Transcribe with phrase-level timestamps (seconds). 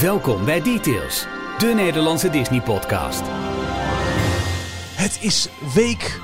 [0.00, 1.26] Welkom bij Details,
[1.58, 3.22] de Nederlandse Disney-podcast.
[4.94, 6.20] Het is week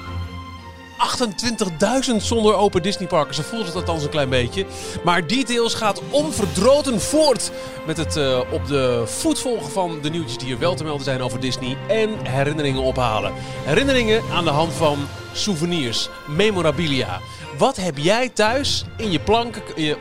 [2.10, 3.34] 28.000 zonder open Disneyparken.
[3.34, 4.66] Zo voelt het althans een klein beetje.
[5.04, 7.50] Maar Details gaat onverdroten voort
[7.86, 11.04] met het eh, op de voet volgen van de nieuwtjes die er wel te melden
[11.04, 11.76] zijn over Disney.
[11.88, 13.32] En herinneringen ophalen.
[13.64, 14.98] Herinneringen aan de hand van
[15.32, 17.20] souvenirs, memorabilia.
[17.58, 19.56] Wat heb jij thuis in je plank,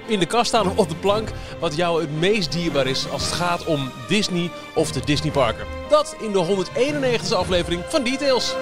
[0.07, 3.25] in de kast staan of op de plank, wat jou het meest dierbaar is als
[3.25, 5.65] het gaat om Disney of de Disneyparken?
[5.89, 8.55] Dat in de 191e aflevering van Details.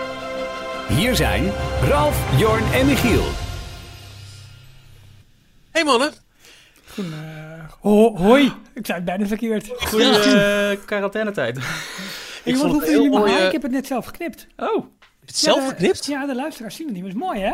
[0.88, 3.23] Hier zijn Ralf, Jorn en Michiel.
[5.71, 6.13] Hey mannen.
[6.94, 7.11] Goeie,
[7.80, 9.69] ho hoi, ik zei het bijna verkeerd.
[9.77, 11.58] Goeie uh, quarantainetijd.
[12.44, 13.33] Ik, vond het jullie mooi.
[13.33, 14.47] Ik heb het net zelf geknipt.
[14.58, 14.85] Oh.
[15.25, 16.05] Zelf ja, geknipt?
[16.05, 17.03] Ja, de luisteraars zien het niet.
[17.03, 17.53] Maar is mooi, hè?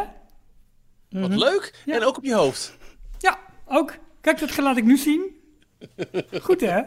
[1.09, 1.73] Wat leuk.
[1.85, 1.95] Ja.
[1.95, 2.77] En ook op je hoofd.
[3.17, 3.95] Ja, ook.
[4.21, 5.35] Kijk, dat laat ik nu zien.
[6.41, 6.82] Goed, hè?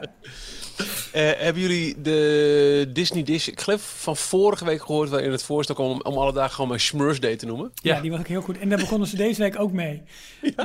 [1.13, 5.75] Eh, hebben jullie de Disney Dish, ik geloof van vorige week gehoord, waarin het voorstel
[5.75, 7.71] kwam om, om alle dagen gewoon mijn Smurfs Day te noemen?
[7.75, 8.01] Ja.
[8.01, 8.59] die was ook heel goed.
[8.59, 10.03] En daar begonnen ze deze week ook mee.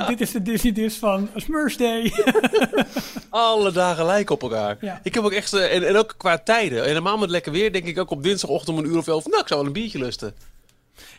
[0.06, 2.12] Dit is de Disney Dish van Smurfs Day.
[3.30, 4.76] Alle dagen lijken op elkaar.
[4.80, 5.00] Ja.
[5.02, 6.78] Ik heb ook echt, eh, en, en ook qua tijden.
[6.78, 9.26] En helemaal met lekker weer, denk ik ook op dinsdagochtend om een uur of elf.
[9.26, 10.34] Nou, ik zou wel een biertje lusten.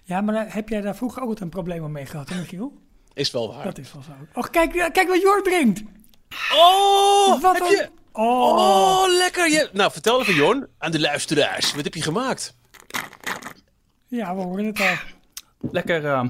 [0.08, 2.74] Ja, maar daar- heb jij daar vroeger ook altijd een probleem mee gehad, Michiel?
[3.14, 3.64] Is wel waar.
[3.64, 4.12] Dat is wel zo.
[4.34, 5.84] Och, kijk, eh, kijk wat Jor drinkt.
[6.56, 7.90] Oh, Wat heb je...
[8.12, 8.58] Oh.
[8.58, 9.50] Oh, lekker.
[9.50, 9.70] Je...
[9.74, 11.74] Nou, vertel even, Jorn, aan de luisteraars.
[11.76, 12.56] Wat heb je gemaakt?
[14.08, 14.96] Ja, we horen het al.
[15.72, 16.24] Lekker eh,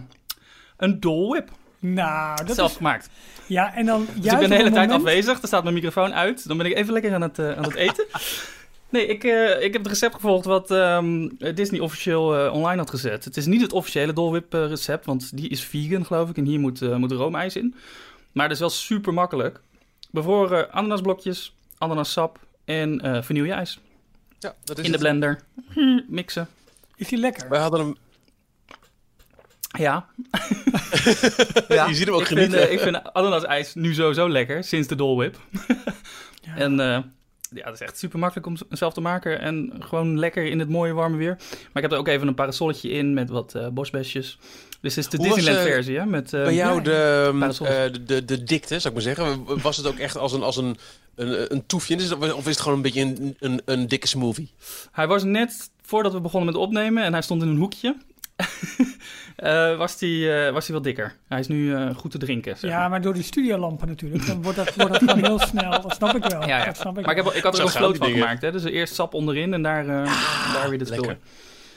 [0.77, 1.49] een dolwip.
[1.79, 2.77] Nou, dat Zelf is...
[2.77, 3.09] gemaakt.
[3.47, 5.41] Ja, en dan Dus ik ben de hele tijd moment- afwezig.
[5.41, 6.47] Er staat mijn microfoon uit.
[6.47, 8.05] Dan ben ik even lekker aan het, eh, aan het eten.
[8.89, 12.89] Nee, ik, eh, ik heb het recept gevolgd wat ehm, Disney officieel eh, online had
[12.89, 13.25] gezet.
[13.25, 16.37] Het is niet het officiële dolwip eh, recept, want die is vegan geloof ik.
[16.37, 17.75] En hier moet, eh, moet roomijs in.
[18.31, 19.59] Maar het is wel super makkelijk.
[20.11, 23.79] Bevroren ananasblokjes, ananassap en eh vanilleijs.
[24.39, 25.41] Ja, dat is In de blender.
[25.73, 26.47] Hm, Mixen.
[26.95, 27.49] Is die lekker?
[27.49, 27.95] Wij hadden hem...
[29.71, 30.05] Ja.
[31.87, 32.71] Je ziet hem ook ik vind, genieten.
[32.71, 35.37] ik vind ananasijs nu sowieso lekker, sinds de dolwip.
[36.55, 36.99] En eh,
[37.53, 39.39] ja, het is echt super makkelijk om zelf te maken.
[39.39, 41.35] En gewoon lekker in het mooie warme weer.
[41.49, 44.37] Maar ik heb er ook even een parasolletje in met wat eh, bosbesjes.
[44.81, 46.05] Dus het is de eh, versie, hè?
[46.05, 49.61] Met, eh, Bij jou de, ehm, eh, de, de, de dikte, zou ik maar zeggen.
[49.61, 50.77] Was het ook echt als een, als een,
[51.15, 51.95] een, een toefje?
[52.19, 54.51] Of is het gewoon een beetje een, een, een dikke smoothie?
[54.91, 57.95] Hij was net voordat we begonnen met opnemen en hij stond in een hoekje.
[59.35, 61.15] eh, was hij was hij wel dikker.
[61.27, 62.57] Hij is nu eh, goed te drinken.
[62.57, 64.25] Zeg Ja, maar door die studiolampen natuurlijk.
[64.27, 65.81] Dan wordt dat, wordt dat gewoon heel snel.
[65.81, 66.41] Dat snap ik wel.
[66.47, 66.65] Ja, ja.
[66.65, 67.31] Dat snap ik Maar ik, wel.
[67.31, 68.21] heb, ik had er Zo een die van dingen.
[68.21, 68.41] gemaakt.
[68.41, 68.51] Hè?
[68.51, 70.97] Dus eerst sap onderin en daar, eh, daar weer de spul.
[70.97, 71.17] lekker.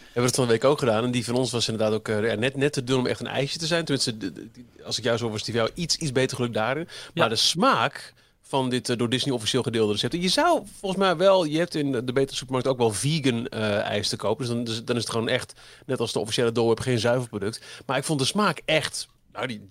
[0.05, 1.05] Hebben we het van de week ook gedaan.
[1.05, 3.27] En die van ons was inderdaad ook eh, net, net te dun om echt een
[3.27, 3.85] ijsje te zijn.
[3.85, 6.53] Tenminste, de- de- die- als ik jou zo was, die jou iets, iets beter geluk
[6.53, 6.85] daarin.
[6.85, 7.29] Maar Ja.
[7.29, 8.13] de smaak
[8.51, 10.15] van dit eh, door Disney officieel gedeelde recept.
[10.15, 13.79] Je zou volgens mij wel, je hebt in de betere supermarkt ook wel vegan eh,
[13.79, 14.47] ijs te kopen.
[14.47, 16.99] Dus dan, dus dan is het gewoon echt, net als de officiële Dole Whip, geen
[16.99, 17.61] zuivelproduct.
[17.87, 19.67] Maar ik vond de smaak echt, nou die,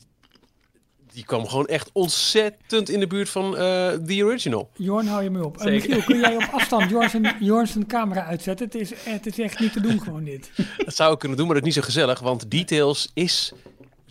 [1.13, 4.69] die kwam gewoon echt ontzettend in de buurt van eh The Original.
[4.73, 5.57] Jorn, hou je me op.
[5.57, 5.89] En Zeker.
[5.89, 8.65] Michiel, kun jij op afstand Jorn zijn, Jorn zijn camera uitzetten?
[8.65, 10.51] Het is, het is echt niet te doen gewoon dit.
[10.85, 12.19] Dat zou ik kunnen doen, maar dat is niet zo gezellig.
[12.19, 13.53] Want Details is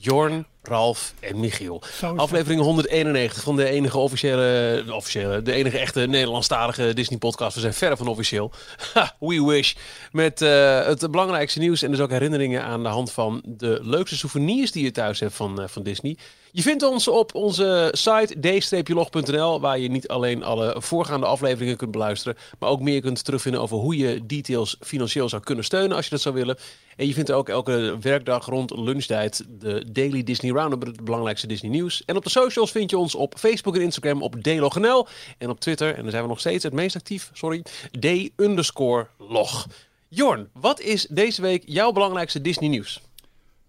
[0.00, 1.82] Jorn, Ralf en Michiel.
[2.16, 7.54] Aflevering 191 van de enige officiële, de officiële, de enige echte Nederlandstalige Disney podcast.
[7.54, 8.50] We zijn verre van officieel.
[8.94, 9.75] Ha, we wish.
[10.12, 14.16] Met eh, het belangrijkste nieuws en dus ook herinneringen aan de hand van de leukste
[14.16, 16.16] souvenirs die je thuis hebt van, eh, van Disney.
[16.53, 21.91] Je vindt ons op onze site d-log.nl, waar je niet alleen alle voorgaande afleveringen kunt
[21.91, 26.04] beluisteren, maar ook meer kunt terugvinden over hoe je details financieel zou kunnen steunen als
[26.04, 26.58] je dat zou willen.
[26.97, 31.47] En je vindt er ook elke werkdag rond lunchtijd de Daily Disney Roundup, het belangrijkste
[31.47, 32.04] Disney nieuws.
[32.04, 35.06] En op de socials vind je ons op Facebook en Instagram op dlog.nl
[35.38, 37.62] en op Twitter, en daar zijn we nog steeds het meest actief, sorry,
[38.00, 39.66] d-log.
[40.08, 43.00] Jorn, wat is deze week jouw belangrijkste Disney nieuws?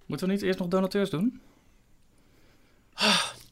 [0.05, 1.41] Moeten we niet eerst nog donateurs doen?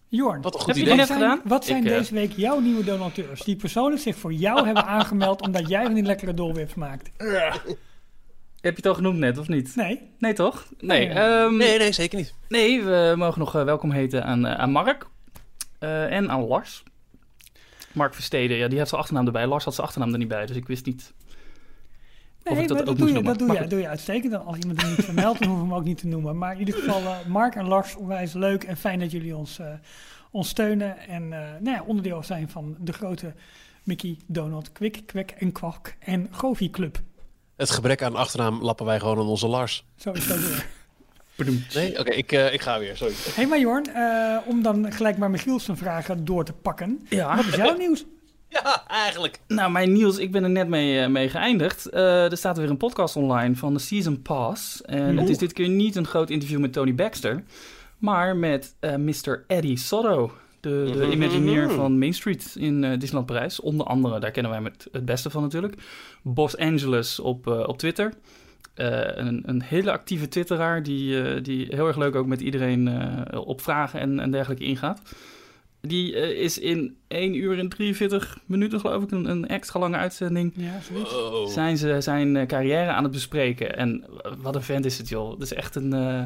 [0.10, 0.98] Jorn, Wat een goed Heb je idee.
[0.98, 1.42] wat net zijn, gedaan?
[1.44, 3.42] wat zijn Ik, eh, deze week jouw nieuwe donateurs?
[3.42, 7.10] Die persoonlijk zich voor jou hebben aangemeld omdat jij van die lekkere dolwips maakt.
[8.62, 9.76] Heb je het al genoemd net, of niet?
[9.76, 10.02] Nee?
[10.20, 10.66] Nee, toch?
[10.80, 11.08] Nee.
[11.08, 11.16] Nee.
[11.16, 12.34] ehm, Nee, nee, zeker niet.
[12.48, 15.08] Nee, we mogen nog eh, welkom heten aan, eh, aan Mark
[15.80, 16.84] eh, en aan Lars.
[17.92, 19.48] Mark Versteden, ja, die heeft zijn achternaam erbij.
[19.48, 21.14] Lars had zijn achternaam er niet bij, dus ik wist niet.
[22.50, 23.80] Of Nee, ik dat maar ook dat, doe moest je, dat, doe, Maar je, doe
[23.80, 24.32] je uitstekend.
[24.32, 26.38] Dan Als iemand hem niet vermeldt, dan hoeven we hem ook niet te noemen.
[26.38, 29.60] Maar in ieder geval, eh, Mark en Lars, onwijs leuk en fijn dat jullie ons,
[29.60, 29.68] eh,
[30.32, 30.98] ons steunen.
[31.08, 33.34] En eh, nou ja, onderdeel zijn van de grote
[33.84, 37.02] Mickey, Donald, Kwik, Kwek en Kwak en Goofy Club.
[37.56, 39.86] Het gebrek aan achternaam lappen wij gewoon aan onze Lars.
[39.96, 40.66] Zo is dat weer.
[41.74, 42.00] Nee?
[42.00, 43.14] Oké, ik, eh, ik ga weer, sorry.
[43.14, 47.06] Hé hey, maar Jorn, eh, om dan gelijk maar Michiel zijn vragen door te pakken.
[47.10, 47.36] Ja.
[47.36, 48.06] Wat is jouw nieuws?
[48.64, 49.40] Ja, eigenlijk.
[49.48, 51.90] Nou, mijn nieuws, ik ben er net mee, eh, mee geëindigd.
[51.90, 54.82] Eh, er staat weer een podcast online van de Season Pass.
[54.82, 57.44] En het is dit keer niet een groot interview met Tony Baxter,
[57.98, 59.44] maar met eh, Mr.
[59.48, 60.32] Eddie Sotto.
[60.60, 61.12] De, de Mhm.
[61.12, 63.60] Imagineer van Main Street in Disneyland Parijs.
[63.60, 65.74] Onder andere, daar kennen wij met het beste van natuurlijk.
[66.22, 68.14] Bos Angeles op, op Twitter.
[68.76, 72.90] Een, een hele actieve twitteraar die, die heel erg leuk ook met iedereen
[73.38, 75.02] op vragen en, en dergelijke ingaat.
[75.88, 79.98] Die eh, is in 1 uur en 43 minuten, geloof ik, een, een extra lange
[79.98, 80.54] uitzending.
[80.56, 81.14] Ja, zoiets.
[81.16, 81.48] Oh.
[81.48, 83.78] Zijn ze zijn eh, carrière aan het bespreken.
[83.78, 84.04] En
[84.38, 85.32] wat een vent is het, joh.
[85.32, 85.94] Het is echt een.
[85.94, 86.24] eh,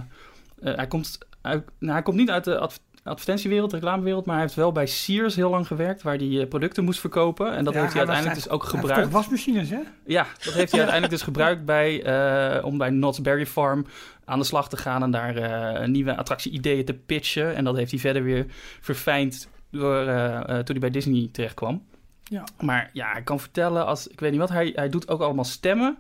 [0.76, 4.56] hij, komt, uit- nou, hij komt niet uit de adv- advertentiewereld, reclamewereld, maar hij heeft
[4.56, 7.54] wel bij Sears heel lang gewerkt, waar hij producten moest verkopen.
[7.56, 9.12] En dat Ja, heeft hij uiteindelijk dus ook gebruikt.
[9.12, 9.80] wasmachines, hè?
[10.06, 13.86] Ja, dat heeft hij uiteindelijk dus gebruikt bij, eh, om bij Knott's Berry Farm
[14.32, 17.56] aan de slag te gaan en daar eh, nieuwe attractie-ideeën te pitchen.
[17.56, 18.46] En dat heeft hij verder weer
[18.82, 21.84] verfijnd door, eh, eh, toen hij bij Disney terechtkwam.
[22.24, 22.44] Ja.
[22.62, 25.44] Maar ja, ik kan vertellen, als, ik weet niet wat, hij, hij doet ook allemaal
[25.44, 25.98] stemmen.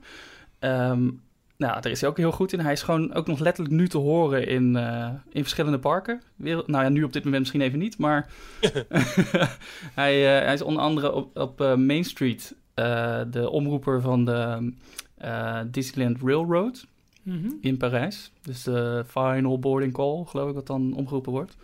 [0.60, 1.10] Ehm,
[1.58, 2.60] nou, daar is hij ook heel goed in.
[2.60, 4.76] Hij is gewoon ook nog letterlijk nu te horen in,
[5.30, 6.22] in verschillende parken.
[6.36, 8.30] Wereld, nou ja, nu op dit moment misschien even niet, maar
[10.02, 12.56] hij, hij is onder andere op, op Main Street
[13.30, 14.74] de omroeper van de
[15.72, 16.86] Disneyland Railroad
[17.24, 17.50] Mhm.
[17.62, 18.32] in Parijs.
[18.42, 21.56] Dus de final boarding call, geloof ik dat dan omgeroepen wordt.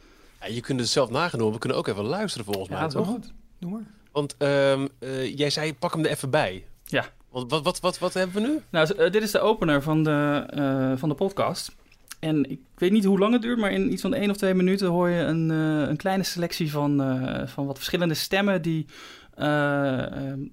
[0.42, 1.54] Ja, je kunt het zelf nagenomen.
[1.54, 3.06] We kunnen ook even luisteren volgens mij, Ja, toch?
[3.06, 3.14] toch?
[3.14, 3.84] Goed, doe maar.
[4.12, 6.66] Want ehm, eh, jij zei, pak hem er even bij.
[6.86, 7.06] Ja.
[7.30, 8.60] Want wat, wat, wat, wat hebben we nu?
[8.70, 11.76] Nou, eh, dit is de opener van de, eh, van de podcast.
[12.20, 14.54] En ik weet niet hoe lang het duurt, maar in iets van één of twee
[14.54, 18.86] minuten hoor je een, eh, een kleine selectie van, eh, van wat verschillende stemmen die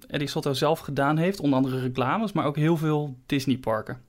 [0.07, 1.39] Eddie Sotto zelf gedaan heeft.
[1.39, 4.01] Onder andere reclames, maar ook heel veel Disney-parken.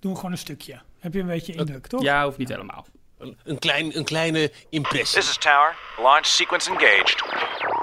[0.00, 0.80] Doe gewoon een stukje.
[0.98, 2.02] Heb je een beetje indruk, toch?
[2.02, 2.86] Ja, hoeft niet helemaal.
[3.18, 5.20] Een, een, klein, een kleine impressie.
[5.20, 5.76] This is Tower.
[5.98, 7.22] Launch sequence engaged.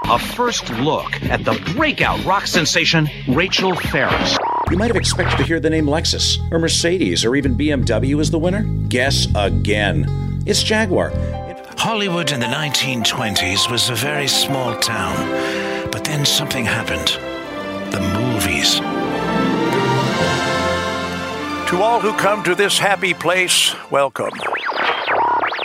[0.06, 4.36] A first look at the breakout rock sensation, Rachel Ferris.
[4.68, 8.30] You might have expected to hear the name Lexus, or Mercedes, or even BMW as
[8.30, 8.64] the winner.
[8.88, 10.06] Guess again.
[10.46, 11.12] It's Jaguar.
[11.76, 15.16] Hollywood in the 1920s was a very small town.
[15.90, 17.16] But then something happened.
[17.92, 18.97] The movies.
[21.68, 24.32] To all who come to this happy place, welcome.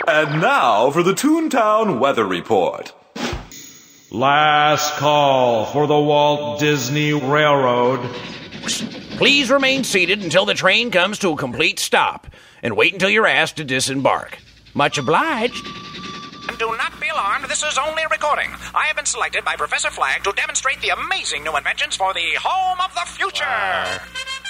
[0.06, 2.92] And now for the Toontown Weather Report.
[4.10, 8.00] Last call for the Walt Disney Railroad.
[9.16, 12.26] Please remain seated until the train comes to a complete stop,
[12.62, 14.36] and wait until you're asked to disembark.
[14.74, 15.66] Much obliged.
[16.50, 18.50] And do not be alarmed, this is only a recording.
[18.74, 22.34] I have been selected by Professor Flag to demonstrate the amazing new inventions for the
[22.38, 24.43] home of the future.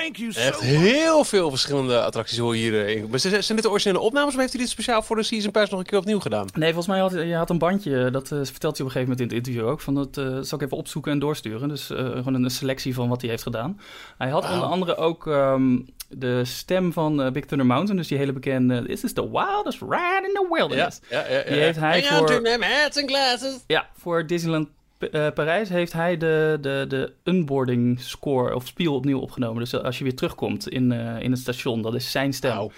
[0.00, 2.84] Thank you so Echt heel veel verschillende attracties hoor je hier.
[2.86, 3.06] eh, in.
[3.10, 5.70] Maar zijn dit de originele opnames of heeft hij dit speciaal voor de Season Pass
[5.70, 6.46] nog een keer opnieuw gedaan?
[6.54, 9.00] Nee, volgens mij had je had een bandje, dat eh, vertelt hij op een gegeven
[9.02, 9.80] moment in het interview ook.
[9.80, 11.68] Van dat eh, zal ik even opzoeken en doorsturen.
[11.68, 13.80] Dus eh, gewoon een selectie van wat hij heeft gedaan.
[14.18, 17.96] Hij had onder andere ook ehm, de stem van eh, Big Thunder Mountain.
[17.96, 21.00] Dus die hele bekende This is the wildest ride in the wilderness.
[21.10, 21.42] ja, ja.
[21.42, 23.54] Die heeft hij Hang on voor- to them hats and glasses.
[23.66, 24.68] Ja, voor Disneyland
[25.10, 29.58] eh, Parijs heeft hij de, de, de unboarding score of spiel opnieuw opgenomen.
[29.62, 32.70] Dus als je weer terugkomt in, eh, in het station, dat is zijn stem.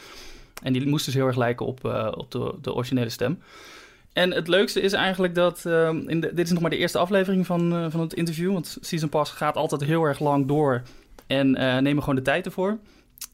[0.63, 3.39] En die moest dus heel erg lijken op, eh, op de, de originele stem.
[4.13, 5.67] En het leukste is eigenlijk dat...
[5.67, 8.53] ehm, in de, dit is nog maar de eerste aflevering van, eh, van het interview.
[8.53, 10.83] Want Season Pass gaat altijd heel erg lang door.
[11.27, 12.79] En eh, nemen gewoon de tijd ervoor.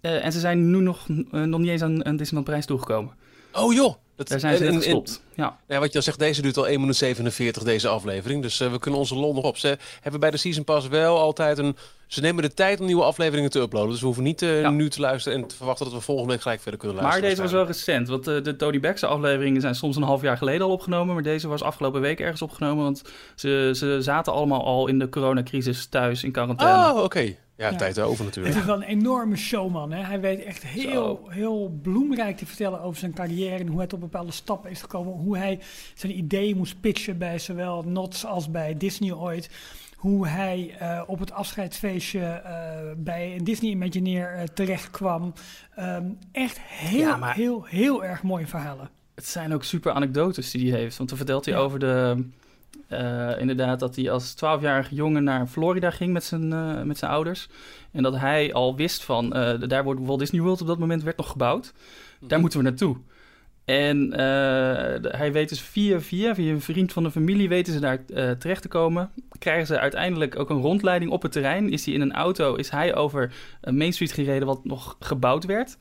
[0.00, 3.12] Eh, en ze zijn nu nog, eh, nog niet eens aan, aan Disneyland Parijs toegekomen.
[3.52, 3.94] Oh joh.
[4.16, 5.22] Dat, Daar zijn ze en- net en- gestopt.
[5.34, 5.58] Ja.
[5.68, 8.42] Ja, wat je al zegt, deze duurt al 1 minuut 47, deze aflevering.
[8.42, 9.56] Dus eh, we kunnen onze lol nog op.
[9.58, 11.76] Ze hebben bij de Season Pass wel altijd een...
[12.12, 13.90] Ze nemen de tijd om nieuwe afleveringen te uploaden.
[13.90, 14.70] Dus we hoeven niet eh, Ja.
[14.70, 17.30] nu te luisteren en te verwachten dat we volgende week gelijk verder kunnen Maar luisteren.
[17.36, 20.36] deze was wel recent, want eh, de Tony Baxter afleveringen zijn soms een half jaar
[20.36, 21.14] geleden al opgenomen.
[21.14, 23.02] Maar deze was afgelopen week ergens opgenomen, want
[23.34, 26.92] ze, ze zaten allemaal al in de coronacrisis thuis in quarantaine.
[26.98, 27.34] Oh, oké.
[27.56, 27.76] Ja, Ja.
[27.76, 28.54] tijd over natuurlijk.
[28.54, 29.92] Het is wel een enorme showman.
[29.92, 30.02] Hè?
[30.04, 31.30] Hij weet echt heel, Zo.
[31.30, 35.12] heel bloemrijk te vertellen over zijn carrière en hoe hij tot bepaalde stappen is gekomen.
[35.12, 35.58] Hoe hij
[35.94, 39.50] zijn ideeën moest pitchen bij zowel Knots als bij Disney ooit.
[40.02, 42.52] Hoe hij eh, op het afscheidsfeestje eh,
[42.96, 45.32] bij een Disney Imagineer eh, terecht kwam.
[45.74, 48.90] Ehm, echt heel, Ja, maar- heel, heel erg mooie verhalen.
[49.14, 50.96] Het zijn ook super anekdotes die hij heeft.
[50.96, 51.60] Want dan vertelt hij Ja.
[51.60, 52.24] over de.
[52.88, 57.10] eh, inderdaad, dat hij als 12-jarige jongen naar Florida ging met zijn, eh, met zijn
[57.10, 57.48] ouders.
[57.92, 59.32] En dat hij al wist van.
[59.34, 61.72] eh, daar wordt Walt Disney World op dat moment werd nog gebouwd.
[62.20, 62.96] Daar moeten we naartoe.
[63.64, 67.80] En eh, hij weet dus via, via, via een vriend van de familie weten ze
[67.80, 69.10] daar eh, terecht te komen.
[69.38, 71.70] Krijgen ze uiteindelijk ook een rondleiding op het terrein.
[71.70, 75.44] Is hij in een auto, is hij over eh, Main Street gereden wat nog gebouwd
[75.44, 75.76] werd.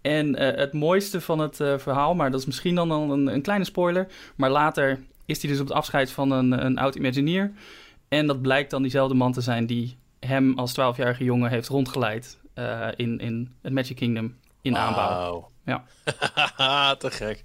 [0.00, 3.64] En het mooiste van het verhaal, maar dat is misschien dan al een, een kleine
[3.64, 4.06] spoiler.
[4.36, 7.52] Maar later is hij dus op het afscheid van een, een oud Imagineer.
[8.08, 12.38] En dat blijkt dan diezelfde man te zijn die hem als 12-jarige jongen heeft rondgeleid
[12.96, 15.50] in, in het Magic Kingdom in aanbouw.
[15.64, 15.84] Ja.
[16.98, 17.44] Te gek.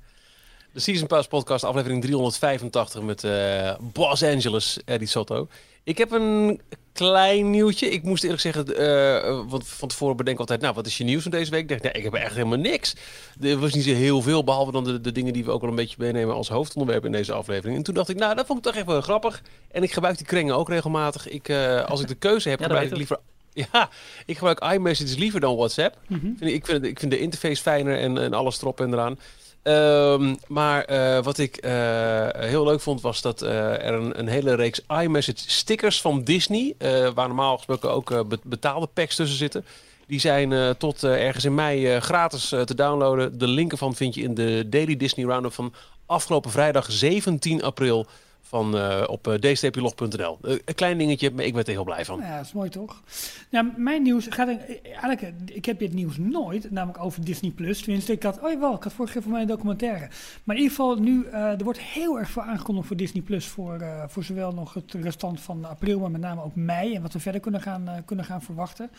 [0.71, 5.47] De Season Pass podcast, aflevering 385 met eh Los Angeles, Eddie Soto.
[5.83, 6.61] Ik heb een
[6.93, 7.89] klein nieuwtje.
[7.89, 11.03] Ik moest eerlijk zeggen, eh, want van tevoren bedenk ik altijd, nou, wat is je
[11.03, 11.61] nieuws van deze week?
[11.61, 12.95] Ik dacht, nee, ik heb echt helemaal niks.
[13.41, 15.69] Er was niet zo heel veel, behalve dan de, de dingen die we ook wel
[15.69, 17.77] een beetje meenemen als hoofdonderwerp in deze aflevering.
[17.77, 19.41] En toen dacht ik, nou, dat vond ik toch even wel grappig.
[19.71, 21.27] En ik gebruik die krengen ook regelmatig.
[21.27, 23.19] Ik, eh, als ik de keuze heb, Ja, gebruik ik liever...
[23.71, 23.89] Ja,
[24.25, 25.97] ik gebruik iMessages liever dan WhatsApp.
[26.07, 26.27] Mhm.
[26.39, 29.17] Ik, vind, ik vind de interface fijner en, en alles erop en eraan.
[29.63, 34.27] Ehm, maar eh, wat ik eh, heel leuk vond, was dat eh, er een, een
[34.27, 36.75] hele reeks iMessage stickers van Disney,
[37.13, 39.65] waar normaal gesproken ook be- betaalde packs tussen zitten.
[40.07, 43.37] Die zijn tot ergens in mei gratis te downloaden.
[43.37, 45.73] De link ervan vind je in de Daily Disney Roundup van
[46.05, 48.07] afgelopen vrijdag 17 april
[48.49, 50.37] van, eh, op uh, dstplog.nl.
[50.41, 52.19] Eh, een klein dingetje, maar ik ben er heel blij van.
[52.19, 53.01] Ja, dat is mooi toch?
[53.49, 57.81] Nou, mijn nieuws gaat eigenlijk, eh, ik heb dit nieuws nooit, namelijk over Disney Plus.
[57.81, 60.09] Tenminste, ik had, oh jawel, ik had vorige keer voor mij een documentaire.
[60.43, 63.45] Maar in ieder geval nu, eh, er wordt heel erg veel aangekondigd voor Disney Plus
[63.45, 67.01] voor, eh, voor zowel nog het restant van april, maar met name ook mei en
[67.01, 68.89] wat we verder kunnen gaan, eh, kunnen gaan verwachten.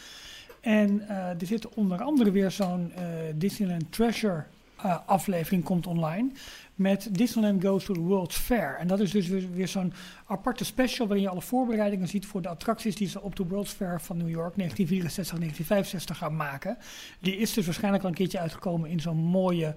[0.61, 3.03] En eh, er zit onder andere weer zo'n eh,
[3.35, 4.45] Disneyland Treasure
[4.83, 6.31] eh, aflevering komt online.
[6.75, 8.77] Met Disneyland Goes to the World's Fair.
[8.79, 9.93] En dat is dus weer, weer zo'n
[10.27, 13.73] aparte special waarin je alle voorbereidingen ziet voor de attracties die ze op de World's
[13.73, 16.77] Fair van New York 1964, 1965 gaan maken.
[17.21, 19.75] Die is dus waarschijnlijk al een keertje uitgekomen in zo'n mooie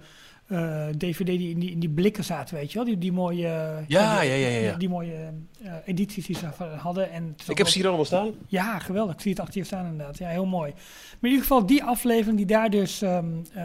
[0.47, 2.85] eh, DVD die in, die in die blikken zaten, weet je wel?
[2.87, 3.47] Die, die mooie,
[3.87, 4.75] Ja, die- ja, ja, ja.
[4.75, 5.33] Die, mooie
[5.63, 6.45] eh, edities die ze
[6.77, 7.11] hadden.
[7.11, 8.31] En Ik heb ze hier allemaal staan.
[8.47, 9.13] ja, geweldig.
[9.15, 10.17] Ik zie het achter je staan inderdaad.
[10.17, 10.71] Ja, heel mooi.
[10.71, 13.01] Maar in ieder geval die aflevering die daar dus...
[13.01, 13.63] ehm, eh,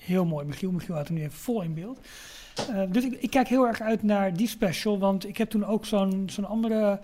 [0.00, 0.46] heel mooi.
[0.46, 2.00] Michiel, Michiel had hem nu even vol in beeld.
[2.54, 4.98] Eh, dus ik, ik kijk heel erg uit naar die special.
[4.98, 7.00] Want ik heb toen ook zo'n zo'n andere...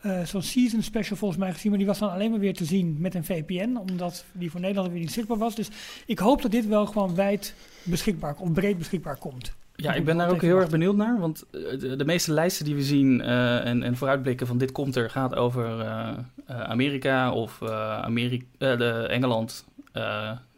[0.00, 1.70] eh, zo'n season special volgens mij gezien.
[1.70, 3.76] Maar die was dan alleen maar weer te zien met een VPN.
[3.90, 5.54] Omdat die voor Nederland weer niet zichtbaar was.
[5.54, 5.68] Dus
[6.06, 8.36] ik hoop dat dit wel gewoon wijd beschikbaar...
[8.38, 9.52] of breed beschikbaar komt.
[9.76, 11.18] Ja, ik ben daar ook heel erg benieuwd naar.
[11.18, 14.96] Want eh, de, de meeste lijsten die we zien en, en vooruitblikken van dit komt
[14.96, 15.84] er, gaat over
[16.46, 19.64] Amerika of Ameri eh, de Engeland,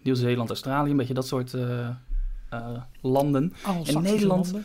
[0.02, 1.88] Nieuw-Zeeland, Australië, een beetje dat soort eh,
[2.48, 2.66] eh,
[3.00, 3.52] landen.
[3.62, 4.64] Anglo-Saxische Nederland- landen.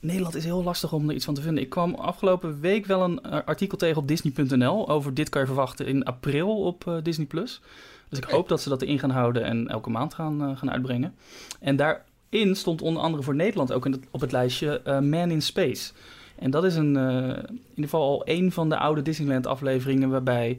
[0.00, 1.62] Nederland is heel lastig om er iets van te vinden.
[1.62, 5.46] Ik kwam afgelopen week wel een eh, artikel tegen op Disney.nl over dit kan je
[5.46, 7.26] verwachten in april op Disney+.
[8.08, 11.14] Dus ik hoop dat ze dat erin gaan houden en elke maand gaan, gaan uitbrengen.
[11.60, 15.42] En daarin stond onder andere voor Nederland ook in het- op het lijstje Man in
[15.42, 15.92] Space.
[16.36, 20.58] En dat is een, in ieder geval al een van de oude Disneyland afleveringen waarbij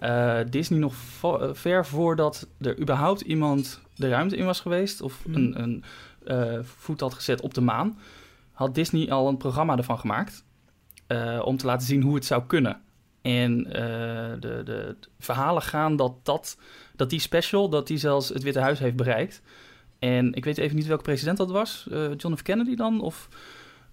[0.00, 5.00] eh, Disney nog vo- eh, ver voordat er überhaupt iemand de ruimte in was geweest
[5.00, 5.36] of Mhm.
[5.36, 5.84] een, een
[6.26, 7.98] eh, voet had gezet op de maan,
[8.52, 10.44] had Disney al een programma ervan gemaakt
[11.44, 12.80] om te laten zien hoe het zou kunnen.
[13.22, 16.58] En de, de, verhalen gaan dat, dat,
[16.96, 19.42] dat die special, dat die zelfs het Witte Huis heeft bereikt.
[19.98, 21.86] En ik weet even niet welke president dat was.
[22.16, 22.42] John F.
[22.42, 23.00] Kennedy dan?
[23.00, 23.28] Of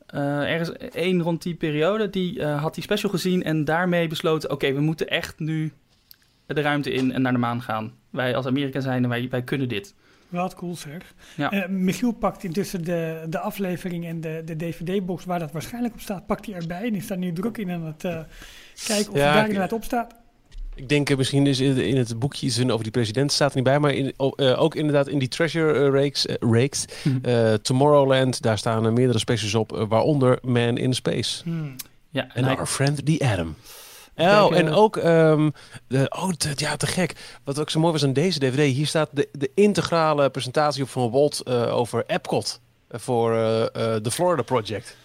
[0.08, 2.10] ergens één rond die periode.
[2.10, 4.52] Die had die special gezien en daarmee besloten...
[4.52, 5.74] oké, we moeten echt nu
[6.48, 7.94] de ruimte in en naar de maan gaan.
[8.10, 9.94] Wij als Amerika zijn, wij, wij kunnen dit.
[10.30, 11.14] Wat cool zeg.
[11.36, 11.52] Ja.
[11.52, 16.00] Eh, Michiel pakt intussen de, de aflevering en de, de DVD-box waar dat waarschijnlijk op
[16.00, 16.82] staat, pakt hij erbij.
[16.84, 18.20] En is daar nu druk in aan het eh,
[18.86, 20.16] kijken of Ja, het daar ik- inderdaad op staat.
[20.76, 23.56] Ik denk eh, misschien is in, in het boekje iets over die president staat er
[23.56, 26.86] niet bij, maar in, eh, ook inderdaad in die treasure rakes, eh, rakes
[27.22, 31.44] eh, Tomorrowland, daar staan er meerdere specials op, waaronder Man in Space.
[31.44, 31.76] Hmm.
[32.10, 33.56] Ja, En en hij- Our Friend the Atom.
[34.18, 35.50] Oh, en eh, ook, ehm,
[35.88, 37.16] de, oh, te- ja, te gek.
[37.44, 40.90] Wat ook zo mooi was aan deze DVD, hier staat de, de integrale presentatie op
[40.90, 43.64] van Walt eh, over Epcot eh, voor eh,
[43.96, 44.96] eh, de Florida Project.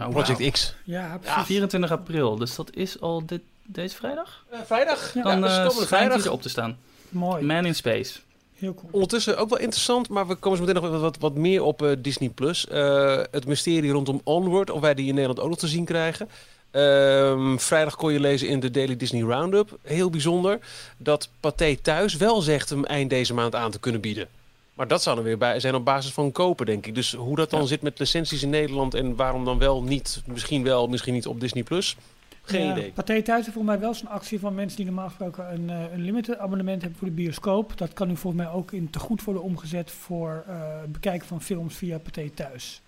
[0.00, 0.50] oh, Project.
[0.50, 0.74] X.
[0.84, 1.42] Ja, precies.
[1.46, 4.44] 24 april, dus dat is al dit, deze vrijdag?
[4.64, 5.14] vrijdag?
[5.14, 6.16] Ja, Dan dus komende schijnt vrijdag.
[6.16, 6.76] hij erop te staan.
[7.08, 7.44] Mooi.
[7.44, 8.18] Man in Space.
[8.54, 8.88] Heel cool.
[8.92, 11.82] Ondertussen ook wel interessant, maar we komen zo meteen nog wat, wat, wat meer op
[11.82, 12.28] eh, Disney+.
[12.28, 12.66] Plus.
[12.66, 16.28] Eh, het mysterie rondom Onward, of wij die in Nederland ook nog te zien krijgen.
[16.70, 20.58] Ehm, vrijdag kon je lezen in de Daily Disney Roundup, heel bijzonder,
[20.96, 24.28] dat Pathé Thuis wel zegt hem eind deze maand aan te kunnen bieden.
[24.74, 26.94] Maar dat zou dan weer bij zijn op basis van kopen, denk ik.
[26.94, 27.66] Dus hoe dat dan Ja.
[27.66, 31.40] zit met licenties in Nederland en waarom dan wel niet, misschien wel, misschien niet op
[31.40, 31.62] Disney+.
[31.62, 31.96] Plus.
[32.42, 32.92] Geen Ja, idee.
[32.92, 35.92] Pathé Thuis heeft volgens mij wel zo'n actie van mensen die normaal gesproken een, eh,
[35.92, 37.72] een limited abonnement hebben voor de bioscoop.
[37.78, 40.44] Dat kan nu volgens mij ook in te goed worden omgezet voor
[40.82, 42.80] het bekijken van films via Pathé Thuis.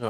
[0.00, 0.08] Eh,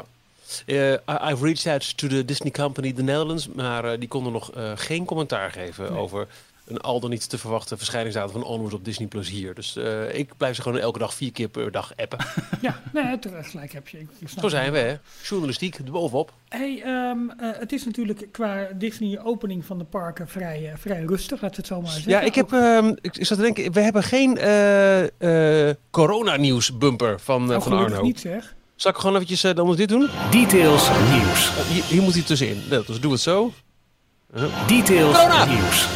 [0.69, 0.99] I-
[1.31, 4.73] I've reached out to the Disney Company, the Netherlands, maar eh, die konden nog eh,
[4.75, 5.99] geen commentaar geven Nee.
[6.01, 6.27] over
[6.67, 9.55] een al dan niet te verwachten verschijningsdatum van Onward op Disney Plus hier.
[9.55, 9.77] Dus
[10.13, 12.19] ik blijf ze gewoon elke dag vier keer per dag appen.
[12.61, 13.99] Ja, nee, terecht gelijk heb je.
[13.99, 14.95] Ik, ik snap Zo zijn we, hè?
[15.23, 16.33] Journalistiek, er bovenop.
[16.49, 21.41] Hey, ehm, eh, het is natuurlijk qua Disney opening van de parken vrij, vrij rustig,
[21.43, 22.11] laten we het zo maar zeggen.
[22.13, 22.53] Ja, ik heb.
[22.53, 27.61] Ehm, ik ik zat te denken, we hebben geen eh eh corona-nieuws bumper van, oh,
[27.63, 28.03] van Arno.
[28.03, 28.54] niet zeg.
[28.77, 30.09] Zal ik gewoon eventjes eh, dan ons dit doen?
[30.31, 31.49] Details nieuws.
[31.49, 32.63] Oh, hier, hier moet hij tussenin.
[32.71, 33.53] Nou, dus doe het zo.
[34.67, 35.45] Details Corona!
[35.45, 35.89] nieuws.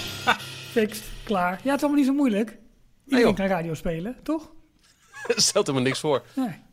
[0.72, 1.50] Fixed, klaar.
[1.50, 2.58] Ja, het is allemaal niet zo moeilijk.
[3.06, 4.50] Iedereen kan radio spelen, toch?
[5.28, 6.22] Stelt er maar niks voor.
[6.34, 6.64] Nee.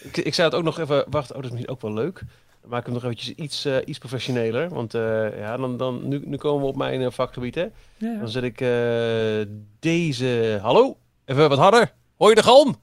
[0.00, 1.04] Ik, ik zou het ook nog even...
[1.10, 2.22] Wacht, oh, dat is misschien ook wel leuk.
[2.60, 4.68] Dan maak ik hem nog eventjes iets, eh, iets professioneler.
[4.68, 7.62] Want eh, ja, dan, dan, nu, nu komen we op mijn vakgebied, hè.
[7.62, 8.18] Ja, ja.
[8.18, 10.58] Dan zet ik eh, deze...
[10.62, 10.96] Hallo?
[11.24, 11.92] Even wat harder.
[12.16, 12.76] Hoor je de galm?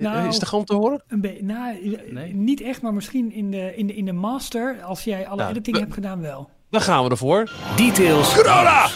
[0.00, 1.02] Nou, is de galm te horen?
[1.08, 2.34] Een nou, eh, Nee.
[2.34, 5.50] niet echt, maar misschien in de, in de, in de master, als jij alle Nou,
[5.50, 6.50] editing we- hebt gedaan, wel.
[6.70, 7.52] Dan gaan we ervoor.
[7.76, 8.62] Details Corona!
[8.62, 8.88] Ja,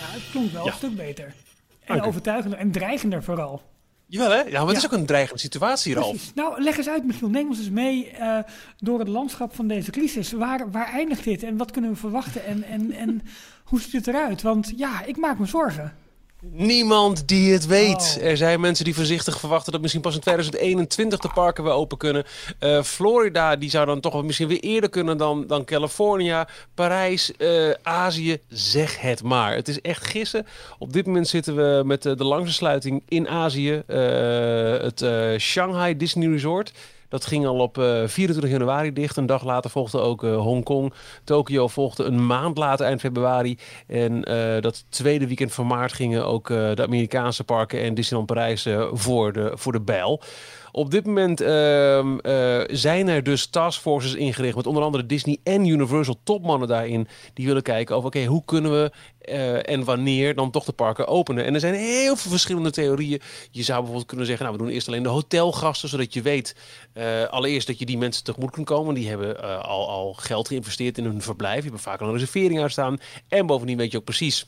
[0.00, 0.70] het klonk wel Ja.
[0.70, 1.34] een stuk beter.
[1.84, 3.62] En overtuigender en dreigender vooral.
[4.06, 4.40] Jawel, hè?
[4.42, 6.08] Ja, maar het is ook een dreigende situatie, Ralf.
[6.08, 6.32] Precies.
[6.34, 7.28] Nou, leg eens uit, Michiel.
[7.28, 8.38] Neem ons eens mee eh,
[8.78, 10.32] door het landschap van deze crisis.
[10.32, 13.22] Waar, waar eindigt dit en wat kunnen we verwachten en, en, en
[13.64, 14.42] hoe ziet het eruit?
[14.42, 15.92] Want ja, ik maak me zorgen.
[16.50, 18.16] Niemand die het weet.
[18.18, 18.26] Oh.
[18.26, 21.98] Er zijn mensen die voorzichtig verwachten dat misschien pas in 2021 de parken weer open
[21.98, 22.24] kunnen.
[22.58, 26.48] Eh, Florida die zou dan toch misschien weer eerder kunnen dan, dan California.
[26.74, 29.54] Parijs, eh, Azië, zeg het maar.
[29.54, 30.46] Het is echt gissen.
[30.78, 33.82] Op dit moment zitten we met eh, de langste sluiting in Azië.
[33.86, 35.04] Het
[35.40, 36.72] Shanghai Disney Resort.
[37.14, 39.16] Dat ging al op eh, 24 januari dicht.
[39.16, 40.92] Een dag later volgde ook eh, Hongkong.
[41.24, 43.58] Tokio volgde een maand later, eind februari.
[43.86, 48.32] En eh, dat tweede weekend van maart gingen ook eh, de Amerikaanse parken en Disneyland
[48.32, 50.22] Parijs eh, voor, de, voor de bijl.
[50.76, 55.66] Op dit moment ehm, eh, zijn er dus taskforces ingericht met onder andere Disney en
[55.66, 57.08] Universal topmannen daarin.
[57.34, 58.90] Die willen kijken over oké, hoe kunnen we
[59.24, 61.44] eh, en wanneer dan toch de parken openen.
[61.44, 63.20] En er zijn heel veel verschillende theorieën.
[63.50, 66.56] Je zou bijvoorbeeld kunnen zeggen, nou we doen eerst alleen de hotelgasten, zodat je weet
[66.92, 68.94] eh, allereerst dat je die mensen tegemoet kunt komen.
[68.94, 71.54] Die hebben eh, al, al geld geïnvesteerd in hun verblijf.
[71.54, 72.98] Die hebben vaak al een reservering uitstaan.
[73.28, 74.46] En bovendien weet je ook precies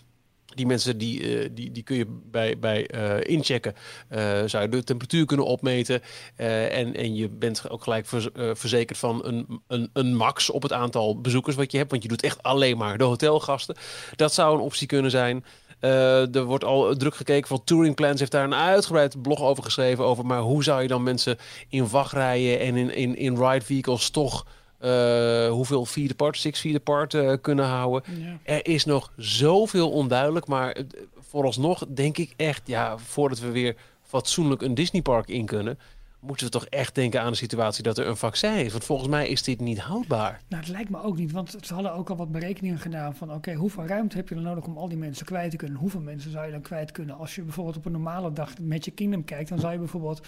[0.57, 3.75] die mensen die, eh, die, die kun je bij, bij eh, inchecken.
[4.09, 6.03] Eh, zou je de temperatuur kunnen opmeten.
[6.37, 10.73] En, en je bent ook gelijk eh, verzekerd van een, een, een max op het
[10.73, 11.91] aantal bezoekers wat je hebt.
[11.91, 13.77] Want je doet echt alleen maar de hotelgasten.
[14.17, 15.45] Dat zou een optie kunnen zijn.
[15.81, 20.05] Er wordt al druk gekeken van Touring Plans heeft daar een uitgebreid blog over geschreven.
[20.05, 21.39] Over maar hoe zou je dan mensen
[21.69, 24.47] in wachtrijen en in, in, in ride vehicles toch
[24.79, 28.03] eh, hoeveel vierde part, six vierde part eh, kunnen houden.
[28.19, 28.39] Ja.
[28.43, 30.85] Er is nog zoveel onduidelijk, maar eh,
[31.19, 35.79] vooralsnog denk ik echt, ja, voordat we weer fatsoenlijk een Disneypark in kunnen,
[36.21, 38.73] moeten we toch echt denken aan de situatie dat er een vaccin is.
[38.73, 40.41] Want volgens mij is dit niet houdbaar.
[40.49, 43.33] Nou, het lijkt me ook niet, want ze hadden ook al wat berekeningen gedaan van
[43.33, 45.79] oké, hoeveel ruimte heb je dan nodig om al die mensen kwijt te kunnen?
[45.79, 47.17] Hoeveel mensen zou je dan kwijt kunnen?
[47.19, 50.21] Als je bijvoorbeeld op een normale dag Magic Kingdom kijkt, dan zou je bijvoorbeeld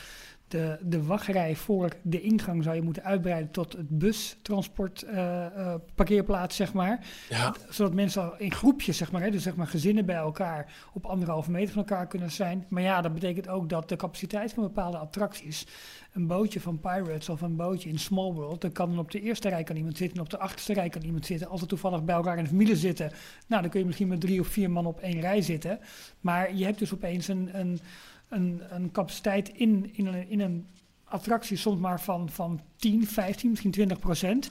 [0.48, 5.74] de, de wachtrij voor de ingang zou je moeten uitbreiden tot het bustransport eh, eh,
[5.94, 7.06] parkeerplaats, zeg maar.
[7.28, 7.54] Ja.
[7.68, 11.06] Zodat mensen al in groepjes, zeg maar, hè, dus zeg maar gezinnen bij elkaar op
[11.06, 12.66] anderhalve meter van elkaar kunnen zijn.
[12.68, 15.66] Maar ja, dat betekent ook dat de capaciteit van bepaalde attracties,
[16.12, 19.20] een bootje van Pirates of een bootje in Small World, dan kan dan op de
[19.20, 21.48] eerste rij kan iemand zitten en op de achterste rij kan iemand zitten.
[21.48, 23.12] Als ze toevallig bij elkaar in de familie zitten,
[23.46, 25.78] nou dan kun je misschien met drie of vier man op één rij zitten.
[26.20, 27.80] Maar je hebt dus opeens een, een,
[28.28, 30.66] een, een capaciteit in, in, een, in een
[31.04, 34.48] attractie soms maar van, van 10, 15, misschien 20 procent.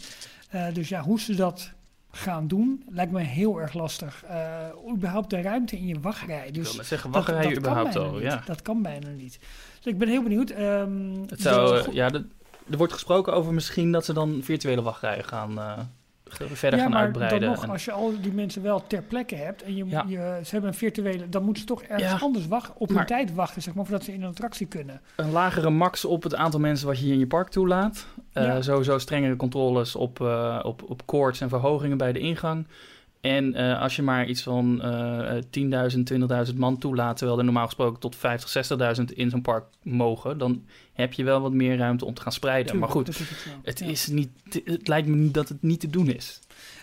[0.50, 1.72] Eh, dus ja, hoe ze dat
[2.12, 4.24] gaan doen, lijkt me heel erg lastig.
[4.24, 6.52] Eh überhaupt de ruimte in je wachtrij.
[6.52, 8.22] Dus zeggen, dat- wachtrij dat kan überhaupt al, niet.
[8.22, 8.42] ja.
[8.46, 9.40] Dat kan bijna niet.
[9.82, 10.50] Dus ik ben heel benieuwd.
[10.50, 12.12] Ehm, Het zou, dus- eh, ja,
[12.70, 15.58] er wordt gesproken over misschien dat ze dan virtuele wachtrijen gaan
[16.30, 17.40] verder ja, gaan maar uitbreiden.
[17.40, 20.06] dan nog, En- als je al die mensen wel ter plekke hebt en je, Ja.
[20.08, 22.18] je, ze hebben een virtuele, dan moeten ze toch ergens Ja.
[22.22, 25.02] anders wachten, op hun tijd wachten, zeg maar, voordat ze in een attractie kunnen.
[25.16, 28.06] een lagere max op het aantal mensen wat je hier in je park toelaat.
[28.34, 28.56] Eh.
[28.60, 32.68] Sowieso strengere controles op, eh op, op koorts en verhogingen bij de ingang.
[33.28, 35.42] En eh, als je maar iets van eh
[36.46, 40.38] 10.000, 20.000 man toelaat, terwijl er normaal gesproken tot 50, 60.000 in zo'n park mogen,
[40.38, 42.72] dan heb je wel wat meer ruimte om te gaan spreiden.
[42.72, 43.54] Tuurlijk, maar goed, is het wel.
[43.64, 43.86] het, Ja.
[43.86, 44.30] is niet,
[44.66, 46.40] het lijkt me niet dat het niet te doen is.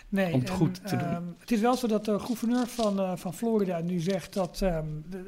[0.09, 1.07] Nee, om het en, goed te doen.
[1.07, 4.61] ehm, het is wel zo dat de gouverneur van, eh, van Florida nu zegt dat
[4.61, 4.85] ehm,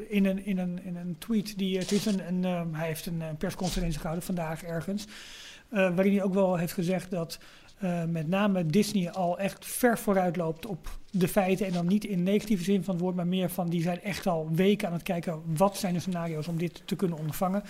[0.07, 3.05] in, een, in, een, in een tweet, die, het is een, een, ehm, hij heeft
[3.05, 5.05] een eh, persconferentie gehouden vandaag ergens,
[5.69, 7.39] eh, waarin hij ook wel heeft gezegd dat
[7.77, 12.05] eh, met name Disney al echt ver vooruit loopt op de feiten en dan niet
[12.05, 14.93] in negatieve zin van het woord, maar meer van die zijn echt al weken aan
[14.93, 17.63] het kijken wat zijn de scenario's om dit te kunnen ondervangen.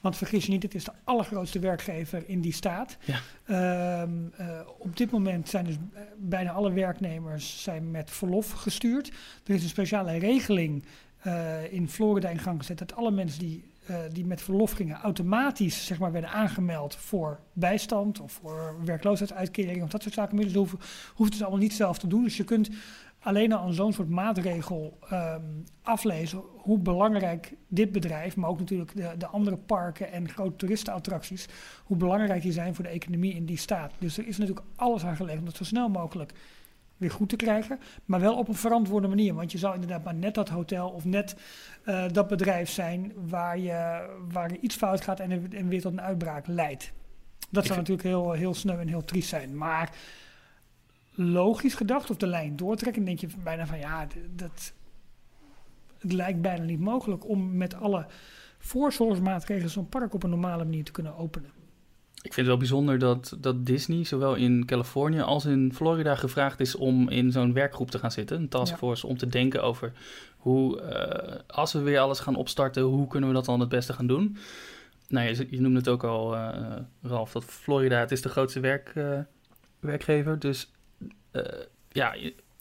[0.00, 2.96] Want vergis je niet, het is de allergrootste werkgever in die staat.
[3.04, 3.20] Ja.
[3.44, 5.76] Ehm, eh, op dit moment zijn dus
[6.16, 9.12] bijna alle werknemers zijn met verlof gestuurd.
[9.44, 10.84] Er is een speciale regeling
[11.20, 14.96] eh, in Florida in gang gezet dat alle mensen die, eh, die met verlof gingen
[14.96, 20.36] automatisch zeg maar, werden aangemeld voor bijstand of voor werkloosheidsuitkering of dat soort zaken.
[20.36, 20.54] Dus
[21.14, 22.22] hoeft het allemaal niet zelf te doen.
[22.22, 22.70] Dus je kunt
[23.24, 25.42] alleen al aan zo'n soort maatregel ehm,
[25.82, 31.46] aflezen hoe belangrijk dit bedrijf, maar ook natuurlijk de, de andere parken en grote toeristenattracties,
[31.84, 33.92] hoe belangrijk die zijn voor de economie in die staat.
[33.98, 36.32] Dus er is natuurlijk alles aan gelegen om dat zo snel mogelijk
[36.96, 39.34] weer goed te krijgen, maar wel op een verantwoorde manier.
[39.34, 41.36] Want je zou inderdaad maar net dat hotel of net
[41.84, 45.80] eh, dat bedrijf zijn waar, je, waar er iets fout gaat en, er- en weer
[45.80, 46.92] tot een uitbraak leidt.
[47.50, 49.56] Dat zou natuurlijk heel, heel sneu en heel triest zijn.
[49.56, 49.90] Maar
[51.10, 54.72] logisch gedacht, of de lijn doortrekken, denk je bijna van ja, dat,
[55.98, 58.06] het lijkt bijna niet mogelijk om met alle
[58.58, 61.50] voorzorgsmaatregelen zo'n park op een normale manier te kunnen openen.
[62.24, 66.60] Ik vind het wel bijzonder dat, dat Disney zowel in Californië als in Florida gevraagd
[66.60, 68.36] is om in zo'n werkgroep te gaan zitten.
[68.36, 69.92] Een taskforce om te denken over
[70.36, 73.92] hoe, eh, als we weer alles gaan opstarten, hoe kunnen we dat dan het beste
[73.92, 74.36] gaan doen.
[75.08, 78.60] Nou, je, je noemde het ook al, eh, Ralf, dat Florida, het is de grootste
[78.60, 79.18] werk, eh,
[79.80, 80.38] werkgever.
[80.38, 80.70] Dus
[81.30, 81.42] eh,
[81.88, 82.14] ja,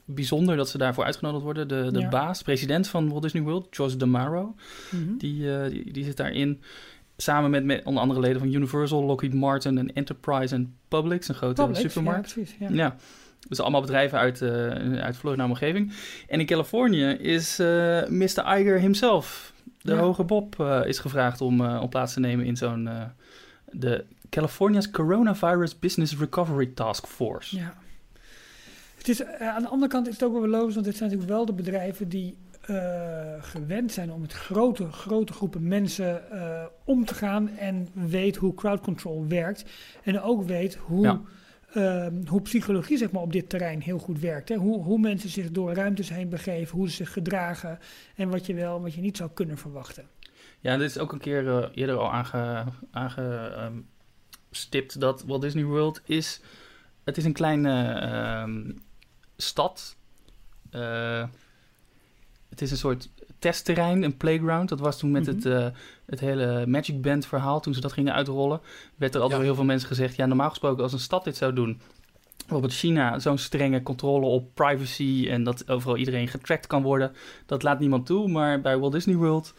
[0.05, 1.67] bijzonder dat ze daarvoor uitgenodigd worden.
[1.67, 2.09] De, de Ja.
[2.09, 4.55] baas, president van Walt Disney World, George DeMaro,
[4.91, 5.17] Mhm.
[5.17, 6.61] die, eh, die, die zit daarin.
[7.17, 11.35] Samen met, met onder andere leden van Universal, Lockheed Martin en Enterprise en Publix, een
[11.35, 12.27] grote Publix, supermarkt.
[12.27, 12.55] Ja, precies.
[12.59, 12.69] Ja.
[12.69, 12.95] Ja.
[13.47, 14.49] Dus allemaal bedrijven uit, eh
[15.01, 15.93] uit Florida omgeving.
[16.27, 18.57] En in Californië is eh Mr.
[18.57, 19.97] Iger himself, de Ja.
[19.97, 22.89] hoge Bob, eh, is gevraagd om, om plaats te nemen in zo'n...
[23.71, 27.55] de California's Coronavirus Business Recovery Task Force.
[27.55, 27.73] Ja.
[28.97, 31.37] Het is, aan de andere kant is het ook wel logisch, want dit zijn natuurlijk
[31.37, 32.37] wel de bedrijven die
[33.41, 38.53] gewend zijn om met grote, grote groepen mensen eh, om te gaan en weet hoe
[38.53, 39.65] crowd control werkt.
[40.03, 41.21] En ook weet hoe, Ja.
[41.73, 44.49] ehm, hoe psychologie zeg maar, op dit terrein heel goed werkt.
[44.49, 44.55] Hè?
[44.55, 47.79] Hoe, hoe mensen zich door ruimtes heen begeven, hoe ze zich gedragen
[48.15, 50.07] en wat je wel en wat je niet zou kunnen verwachten.
[50.59, 56.01] Ja, dit is ook een keer eh, eerder al aange, aangestipt dat Walt Disney World
[56.05, 56.41] is...
[57.03, 58.71] Het is een kleine ehm,
[59.37, 59.95] stad.
[62.53, 64.69] Het is een soort testterrein, een playground.
[64.69, 65.35] Dat was toen met Mhm.
[65.35, 65.67] het, eh,
[66.05, 68.61] het hele Magic Band verhaal, toen ze dat gingen uitrollen,
[68.95, 69.45] werd er altijd Ja.
[69.45, 71.79] heel veel mensen gezegd, ja, normaal gesproken als een stad dit zou doen,
[72.37, 77.11] bijvoorbeeld China, zo'n strenge controle op privacy en dat overal iedereen getracked kan worden,
[77.45, 78.27] dat laat niemand toe.
[78.29, 79.53] Maar bij Walt Disney World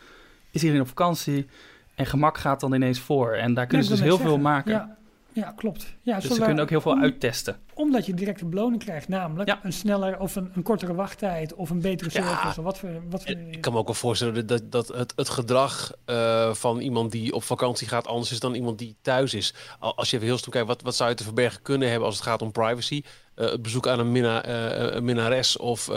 [0.50, 1.46] is iedereen op vakantie
[1.94, 3.32] en gemak gaat dan ineens voor.
[3.32, 4.72] En daar kunnen ze dus heel veel maken.
[4.72, 4.96] Ja,
[5.32, 5.94] ja klopt.
[6.02, 7.56] Ja, Dus ze kunnen ook heel veel om- uittesten.
[7.74, 9.60] Omdat je direct een beloning krijgt, namelijk Ja.
[9.62, 12.20] een sneller of een, een kortere wachttijd of een betere Ja.
[12.28, 12.90] service of wat voor...
[13.10, 16.80] Wat voor ik kan me ook wel voorstellen dat, dat het, het gedrag eh, van
[16.80, 19.54] iemand die op vakantie gaat anders is dan iemand die thuis is.
[19.78, 22.06] Al- Als je even heel stom kijkt, wat, wat zou je te verbergen kunnen hebben
[22.06, 23.02] als het gaat om privacy?
[23.34, 25.88] Eh, het bezoek aan een, minna, eh, een minnares of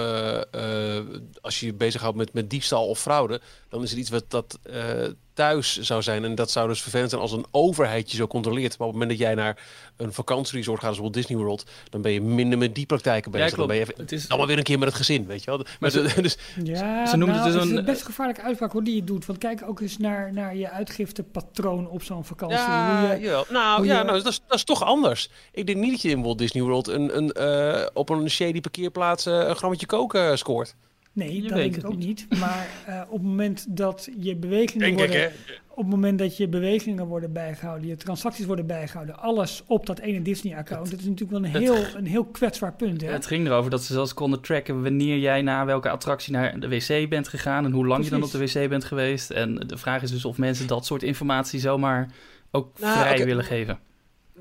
[1.42, 4.60] als je je bezighoudt met, met diefstal of fraude, dan is het iets wat dat
[5.34, 6.24] thuis zou zijn.
[6.26, 8.78] En dat zou dus vervelend zijn als een overheid je zo controleert.
[8.78, 9.64] Maar op het moment dat jij naar
[9.98, 13.48] een vakantieresort gaat, zoals Disney World, dan ben je minder met die praktijken bezig.
[13.48, 13.70] dan klopt.
[13.72, 15.66] ben je even, Het is- allemaal weer een keer met het gezin, weet je wel.
[15.80, 18.72] Maar ze- dus, Ja, Ze noemen nou, het dus is een- een best gevaarlijke uitspraak
[18.72, 19.26] hoe die je doet.
[19.26, 22.58] Want kijk ook eens naar, naar je uitgiftepatroon op zo'n vakantie.
[22.58, 25.30] Ja, hoe je, nou, ja, je- nou dat, is, dat is toch anders.
[25.52, 28.62] Ik denk niet dat je in Walt Disney World een, een, eh, op een shady
[28.62, 30.76] parkeerplaats eh, een grammetje koken scoort.
[31.18, 32.26] Nee, Je dat weet denk ik ook niet.
[32.30, 32.40] niet.
[32.40, 35.32] Maar eh, op het moment dat je bewegingen Denk worden...
[35.70, 40.00] Op het moment dat je bewegingen worden bijgehouden, je transacties worden bijgehouden, alles op dat
[40.00, 43.02] ene Disney-account, dat is natuurlijk wel een heel, een heel kwetsbaar punt.
[43.02, 43.12] Hè?
[43.12, 46.68] Het ging erover dat ze zelfs konden tracken wanneer jij naar welke attractie naar de
[46.68, 49.30] wc bent gegaan en hoe lang je dan op de wc bent geweest.
[49.30, 52.12] En de vraag is dus of mensen dat soort informatie zomaar
[52.52, 53.80] ook Nou, vrij willen geven.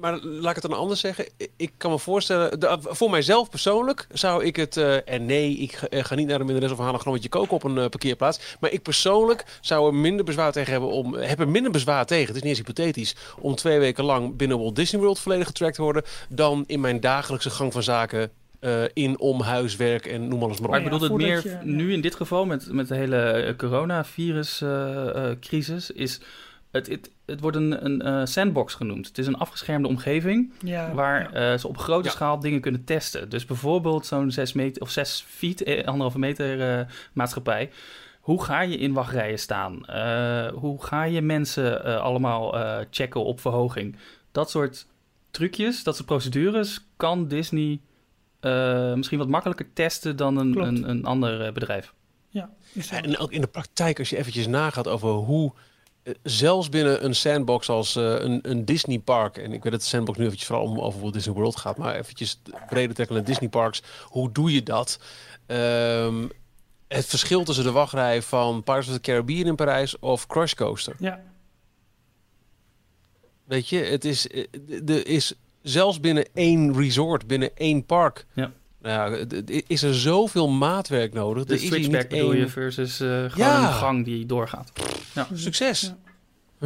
[0.00, 1.26] Maar laat ik het dan anders zeggen.
[1.56, 4.76] Ik kan me voorstellen, de- voor mijzelf persoonlijk zou ik het...
[4.76, 7.28] eh, en nee, ik ga, eh, ga niet naar de minnares of haal een grammetje
[7.28, 8.56] koken op een eh, parkeerplaats.
[8.60, 11.14] Maar ik persoonlijk zou er minder bezwaar tegen hebben om...
[11.14, 13.16] Heb er minder bezwaar tegen, het is niet eens hypothetisch...
[13.40, 16.02] om twee weken lang binnen Walt Disney World volledig getrackt te worden...
[16.28, 18.30] dan in mijn dagelijkse gang van zaken...
[18.60, 20.74] eh, in, om, huiswerk en noem alles maar op.
[20.74, 23.16] Maar ik ja, bedoel het meer je- nu in dit geval met, met de hele
[23.16, 25.90] eh, coronavirus-crisis.
[25.90, 26.20] is
[26.76, 29.06] het, het, het wordt een, een eh, sandbox genoemd.
[29.06, 31.52] Het is een afgeschermde omgeving ja, waar ja.
[31.52, 32.10] eh, ze op grote Ja.
[32.14, 33.28] schaal dingen kunnen testen.
[33.28, 37.70] Dus bijvoorbeeld zo'n 6 meter of 6 feet, eh, anderhalve meter eh, maatschappij.
[38.20, 39.86] Hoe ga je in wachtrijen staan?
[39.86, 43.96] Eh, hoe ga je mensen eh, allemaal eh, checken op verhoging?
[44.32, 44.86] Dat soort
[45.30, 47.80] trucjes, dat soort procedures kan Disney
[48.40, 51.94] eh, misschien wat makkelijker testen dan een, een, een ander eh, bedrijf.
[52.28, 52.50] ja,
[52.90, 55.52] en ook in de praktijk, als je eventjes nagaat over hoe
[56.22, 59.36] zelfs binnen een sandbox als eh, een, een Disney park.
[59.36, 61.76] En ik weet dat de sandbox nu eventjes vooral om over Walt Disney World gaat.
[61.76, 63.82] Maar eventjes breder trekken naar Disney parks.
[64.02, 64.98] Hoe doe je dat?
[65.46, 66.28] Ehm,
[66.88, 70.94] het verschil tussen de wachtrij van Pirates of the Caribbean in Parijs of Crush Coaster.
[70.98, 71.20] Ja.
[73.44, 74.44] Weet je, het is, eh,
[74.86, 78.26] er is zelfs binnen één resort, binnen één park.
[78.32, 78.52] Ja.
[78.86, 79.26] Nou,
[79.66, 81.44] is er zoveel maatwerk nodig.
[81.44, 83.66] De switchback bedoel je versus eh, gewoon Ja.
[83.66, 84.72] een gang die doorgaat.
[85.14, 85.26] Ja.
[85.34, 85.80] succes.
[85.80, 85.96] Ja.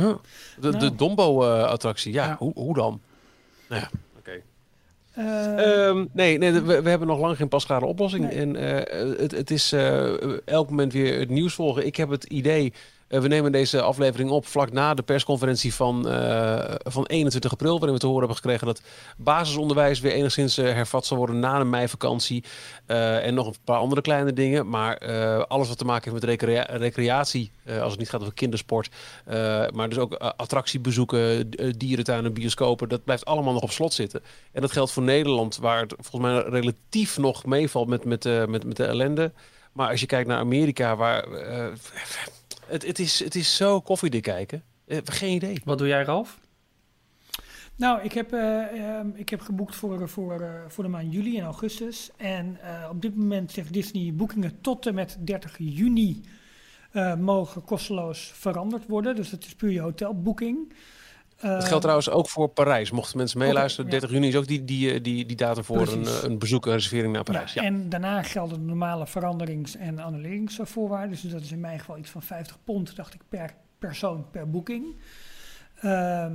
[0.02, 0.18] Ja.
[0.60, 0.78] De, Nou.
[0.78, 2.36] de Dombo-attractie, ja, Ja.
[2.38, 3.00] Hoe, hoe dan?
[3.68, 4.42] Nou ja, oké.
[5.10, 8.24] Eh, Ehm, nee, nee we, we hebben nog lang geen pasklare oplossing.
[8.24, 8.38] Nee.
[8.38, 10.12] En eh, het, het is eh,
[10.46, 11.86] elk moment weer het nieuws volgen.
[11.86, 12.72] Ik heb het idee,
[13.10, 17.72] we nemen deze aflevering op vlak na de persconferentie van, eh, van 21 april.
[17.74, 18.82] Waarin we te horen hebben gekregen dat
[19.16, 22.44] basisonderwijs weer enigszins eh, hervat zal worden na de meivakantie.
[22.86, 24.68] Eh, en nog een paar andere kleine dingen.
[24.68, 28.20] Maar eh, alles wat te maken heeft met recrea- recreatie, eh, als het niet gaat
[28.20, 28.88] over kindersport.
[29.24, 29.36] eh,
[29.72, 32.88] maar dus ook eh, attractiebezoeken, eh, dierentuinen, bioscopen.
[32.88, 34.22] Dat blijft allemaal nog op slot zitten.
[34.52, 38.44] En dat geldt voor Nederland, waar het volgens mij relatief nog meevalt met, met, eh,
[38.44, 39.32] met, met de ellende.
[39.72, 41.22] Maar als je kijkt naar Amerika, waar.
[41.32, 41.66] eh,
[42.70, 44.62] het, het, is, het is zo koffiedik kijken.
[44.86, 45.60] Eh, geen idee.
[45.64, 46.38] Wat doe jij, Ralf?
[47.76, 51.38] Nou, ik heb, eh, ehm, ik heb geboekt voor, voor, eh, voor de maand juli
[51.38, 52.10] en augustus.
[52.16, 56.22] En eh, op dit moment zegt Disney boekingen tot en met 30 juni
[56.90, 59.16] eh, mogen kosteloos veranderd worden.
[59.16, 60.72] Dus dat is puur je hotelboeking.
[61.40, 62.90] Dat Eh, geldt trouwens ook voor Parijs.
[62.90, 64.00] Mochten mensen meeluisteren, Oké, ja.
[64.00, 66.72] 30 juni is ook die, die, eh, die, die datum voor een, een bezoek, een
[66.72, 67.52] reservering naar Parijs.
[67.52, 71.10] Ja, En daarna gelden de normale veranderings- en annuleringsvoorwaarden.
[71.10, 74.50] Dus dat is in mijn geval iets van 50 pond, dacht ik, per persoon per
[74.50, 74.96] boeking.
[75.80, 76.34] Ehm,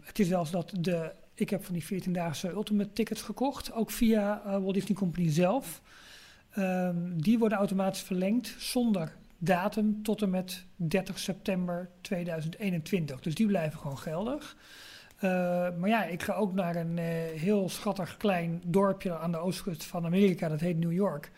[0.00, 1.12] het is zelfs dat de.
[1.34, 5.80] Ik heb van die 14-daagse Ultimate tickets gekocht, ook via eh, Walt Disney Company zelf.
[6.50, 13.20] Ehm, die worden automatisch verlengd zonder datum tot en met 30 september 2021.
[13.20, 14.56] Dus die blijven gewoon geldig.
[15.16, 15.30] Eh,
[15.78, 17.04] maar ja, ik ga ook naar een eh,
[17.40, 21.30] heel schattig klein dorpje aan de oostkust van Amerika, dat heet New York.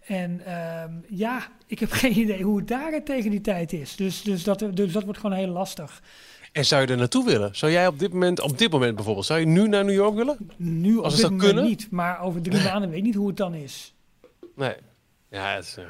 [0.00, 3.96] En ehm, ja, ik heb geen idee hoe het daar tegen die tijd is.
[3.96, 6.02] Dus, dus, dat, dus dat wordt gewoon heel lastig.
[6.52, 7.56] En zou je er naartoe willen?
[7.56, 10.14] Zou jij op dit moment, op dit moment bijvoorbeeld, zou je nu naar New York
[10.14, 10.50] willen?
[10.56, 11.64] Nu op Als dit het zou moment kunnen?
[11.70, 13.94] niet, maar over drie maanden weet ik niet hoe het dan is.
[14.56, 14.74] Nee.
[15.30, 15.84] Ja, het is, eh,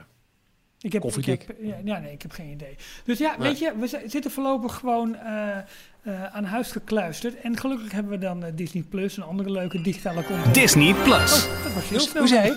[0.82, 2.76] Ik heb, ik heb, ja, nee, ik heb geen idee.
[3.04, 3.48] Dus ja, Nee.
[3.48, 5.56] weet je, we zi- zitten voorlopig gewoon eh,
[6.02, 7.40] eh, aan huis gekluisterd.
[7.40, 10.54] En gelukkig hebben we dan eh, Disney Plus en andere leuke digitale content.
[10.54, 11.46] Disney Plus.
[11.46, 12.18] Oh, dat was heel snel.
[12.22, 12.56] Hoe zei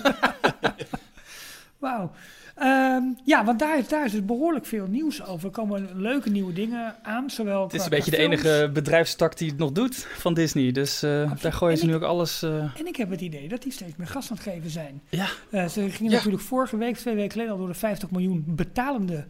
[1.86, 2.10] Wauw.
[2.54, 5.46] Ehm, ja, want daar is, daar is dus behoorlijk veel nieuws over.
[5.46, 7.30] Er komen leuke nieuwe dingen aan.
[7.30, 10.72] Zowel Het is een beetje de enige bedrijfstak die het nog doet van Disney.
[10.72, 12.42] Dus eh, daar gooien En ze nu ook alles...
[12.42, 15.02] eh, En ik heb het idee dat die steeds meer gas aan het geven zijn.
[15.08, 15.26] Ja.
[15.50, 16.16] Eh, ze gingen Ja.
[16.16, 19.24] natuurlijk vorige week, twee weken geleden, al door de 50 miljoen betalende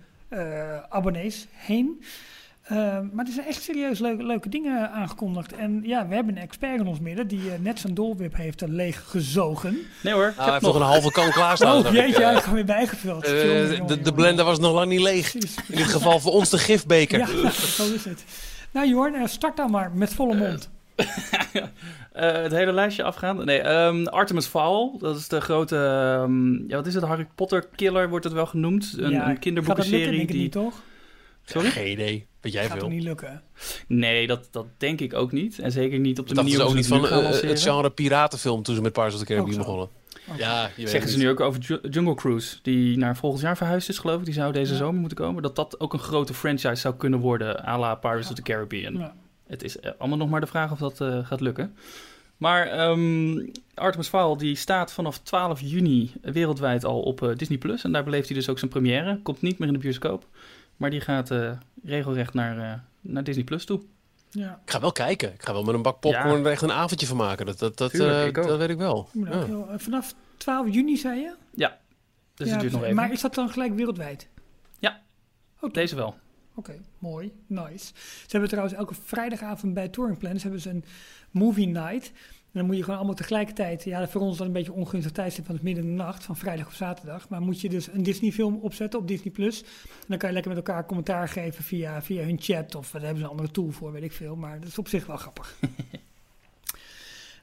[0.88, 2.02] abonnees heen.
[2.66, 5.52] Eh, maar er zijn echt serieus leuke, leuke dingen aangekondigd.
[5.52, 8.62] En ja, we hebben een expert in ons midden die eh, net zijn dolwip heeft
[8.62, 9.78] uh, leeg gezogen.
[10.02, 11.78] Nee hoor, ik Nou, hij heb heeft nog een halve kan klaarstaan.
[11.78, 12.24] Oh ik, jeetje, eh.
[12.24, 13.24] hij is gewoon weer bijgevuld.
[13.24, 15.30] Eh, Jongen, de, jongen, de blender was nog lang niet leeg.
[15.30, 15.56] Precies.
[15.68, 17.18] In dit geval voor ons de gifbeker.
[17.18, 18.24] Ja, zo is het.
[18.70, 20.70] Nou Jorn, start dan maar met volle mond.
[22.12, 23.44] Eh, het hele lijstje afgaan.
[23.44, 24.98] Nee, ehm, Artemis Fowl.
[24.98, 25.76] Dat is de grote...
[25.76, 27.04] ehm, ja, wat is het?
[27.04, 28.94] Harry Potter killer wordt het wel genoemd.
[28.96, 29.38] Een, ja, een Gaat dat lukken?
[29.40, 30.40] kinderboekenserie Denk ik die...
[30.42, 30.82] niet, toch?
[31.44, 31.70] Sorry?
[31.70, 32.26] Geen idee.
[32.52, 32.88] Weet jij Gaat veel?
[32.88, 33.42] niet lukken?
[33.88, 35.58] Nee, dat, dat denk ik ook niet.
[35.58, 37.40] En zeker niet op de Dat manier ze ook hoe niet van het gaan eh,
[37.48, 39.60] het genre piratenfilm toen ze met Pirates of the Caribbean zo.
[39.60, 39.88] begonnen.
[40.28, 40.38] Oké.
[40.38, 43.42] Ja, je weet Zeggen ze het nu ook over Ju- Jungle Cruise, die naar volgend
[43.42, 44.24] jaar verhuisd is, geloof ik.
[44.24, 44.78] Die zou deze Ja.
[44.78, 45.42] zomer moeten komen.
[45.42, 48.94] Dat dat ook een grote franchise zou kunnen worden, à la Pirates of the Caribbean.
[48.98, 49.14] Ja.
[49.46, 51.74] Het is eh, allemaal nog maar de vraag of dat eh, gaat lukken.
[52.36, 57.58] Maar ehm, Artemis Fowl die staat vanaf 12 juni wereldwijd al op eh, Disney+.
[57.58, 59.20] Plus En daar beleeft hij dus ook zijn première.
[59.22, 60.26] Komt niet meer in de bioscoop.
[60.76, 61.52] Maar die gaat eh,
[61.84, 63.80] regelrecht naar, eh, naar Disney Plus toe.
[64.30, 64.60] Ja.
[64.64, 65.32] Ik ga wel kijken.
[65.32, 67.46] Ik ga wel met een bak popcorn er echt een avondje van maken.
[67.46, 68.46] Dat, dat, dat, Tuurlijk, eh, ik ook.
[68.46, 69.08] dat weet ik wel.
[69.12, 69.44] Ja.
[69.44, 71.34] heel- Vanaf 12 juni, zei je?
[71.54, 71.78] Ja,
[72.34, 72.94] dus Ja, het duurt nog even.
[72.94, 74.28] Maar is dat dan gelijk wereldwijd?
[74.78, 75.00] Ja.
[75.60, 76.16] Oké, Deze wel.
[76.54, 77.86] Oké, mooi, nice.
[77.94, 80.84] Ze hebben trouwens elke vrijdagavond bij Touring Plans hebben ze een
[81.30, 82.12] movie night.
[82.56, 85.46] En dan moet je gewoon allemaal tegelijkertijd, ja, voor ons dan een beetje ongunstig tijdstip,
[85.46, 87.28] want het midden in de nacht, van vrijdag of zaterdag.
[87.28, 89.62] Maar moet je dus een Disney film opzetten op Disney Plus.
[89.62, 89.68] En
[90.06, 93.18] dan kan je lekker met elkaar commentaar geven via, via hun chat of daar hebben
[93.18, 94.36] ze een andere tool voor, weet ik veel.
[94.36, 95.54] Maar dat is op zich wel grappig.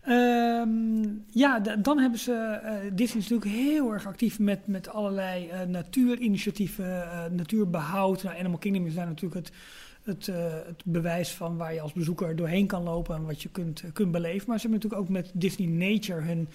[0.03, 2.33] Ehm, ja, dan hebben ze.
[2.33, 8.23] eh, Disney is natuurlijk heel erg actief met, met allerlei eh, natuurinitiatieven, eh, natuurbehoud.
[8.23, 9.55] Nou, Animal Kingdom is daar natuurlijk het,
[10.03, 13.49] het, eh, het bewijs van waar je als bezoeker doorheen kan lopen en wat je
[13.49, 14.47] kunt, eh, kunt beleven.
[14.47, 16.49] Maar ze hebben natuurlijk ook met Disney Nature hun,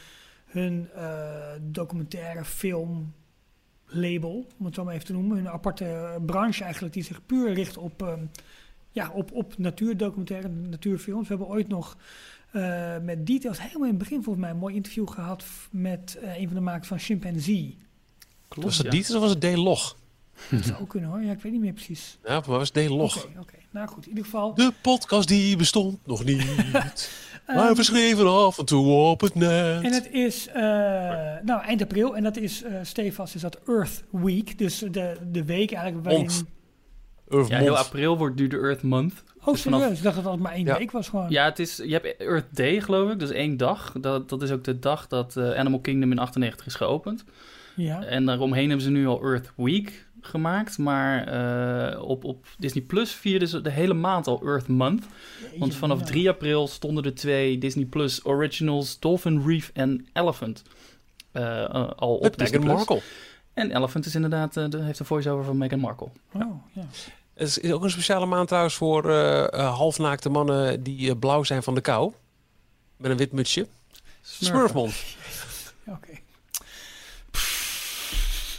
[0.47, 3.13] hun eh, documentaire film
[3.87, 5.37] label, om het zo maar even te noemen.
[5.37, 8.25] Hun aparte branche eigenlijk die zich puur richt op, ehm,
[8.91, 11.29] ja, op, op natuurdocumentaire, natuurfilms.
[11.29, 11.97] We hebben ooit nog
[12.51, 16.37] eh, met Details helemaal in het begin volgens mij een mooi interview gehad met eh,
[16.37, 17.77] een van de makers van Chimpanzee.
[18.49, 19.97] was het Dieter of was het D-Log?
[20.51, 22.18] Dat zou ook kunnen hoor, ja, ik weet niet meer precies.
[22.24, 23.24] Ja, maar was het D-Log.
[23.24, 23.55] Oké, oké.
[23.70, 24.55] Nou goed, in ieder geval.
[24.55, 26.46] De podcast die bestond nog niet.
[26.72, 26.92] maar
[27.46, 29.83] Ehm, verschreven af en toe op het net.
[29.83, 30.55] En het is eh,
[31.42, 34.59] nou, eind april en dat is eh stevast is dat Earth Week.
[34.59, 36.31] Dus de, de week eigenlijk waarin...
[37.29, 39.22] Earth Ja, heel april wordt nu de Earth Month.
[39.40, 39.98] Oh, Dus vanaf- serieus?
[39.98, 40.79] Ik dacht dat het maar één Ja.
[40.79, 41.31] week was gewoon.
[41.31, 43.18] Ja, het is, je hebt Earth Day, geloof ik.
[43.18, 43.92] Dat is één dag.
[44.01, 47.24] Dat, dat is ook de dag dat eh, Animal Kingdom in 98 is geopend.
[47.77, 48.03] Ja.
[48.05, 50.78] En daaromheen hebben ze nu al Earth Week gemaakt.
[50.78, 55.04] Maar eh, op, op Disney Plus vierden ze de hele maand al Earth Month.
[55.59, 56.04] Want vanaf ja.
[56.04, 60.62] 3 april stonden de twee Disney Plus Originals Dolphin Reef en Elephant
[61.33, 62.88] eh, eh, al op Met Disney Meghan Plus.
[62.88, 63.09] Markle.
[63.54, 66.09] En Elephant is inderdaad, eh, de, heeft een voice-over van Meghan Markle.
[66.33, 66.87] Oh, ja.
[67.35, 69.12] Het is ook een speciale maand trouwens voor
[69.52, 72.12] halfnaakte mannen die blauw zijn van de kou.
[72.96, 73.66] Met een wit mutsje.
[74.20, 74.94] Smurfmond.
[75.87, 76.18] Oké.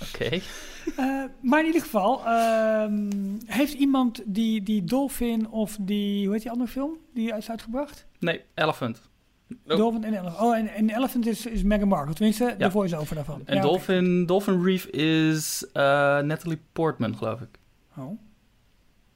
[0.01, 0.41] Oké.
[0.95, 3.09] Eh, maar in ieder geval, ehm,
[3.45, 8.05] heeft iemand die, die Dolphin of die, hoe heet die andere film die is uitgebracht?
[8.19, 9.01] Nee, Elephant.
[9.67, 9.77] Oh.
[9.77, 10.39] Dolphin en Elephant.
[10.41, 12.71] Oh, en, en Elephant is, is Meghan Markle, tenminste de Ja.
[12.71, 13.41] voice-over daarvan.
[13.45, 13.61] En Ja.
[13.61, 15.81] Dolphin, Dolphin Reef is eh,
[16.19, 17.59] Natalie Portman, geloof ik.
[17.97, 18.19] Oh.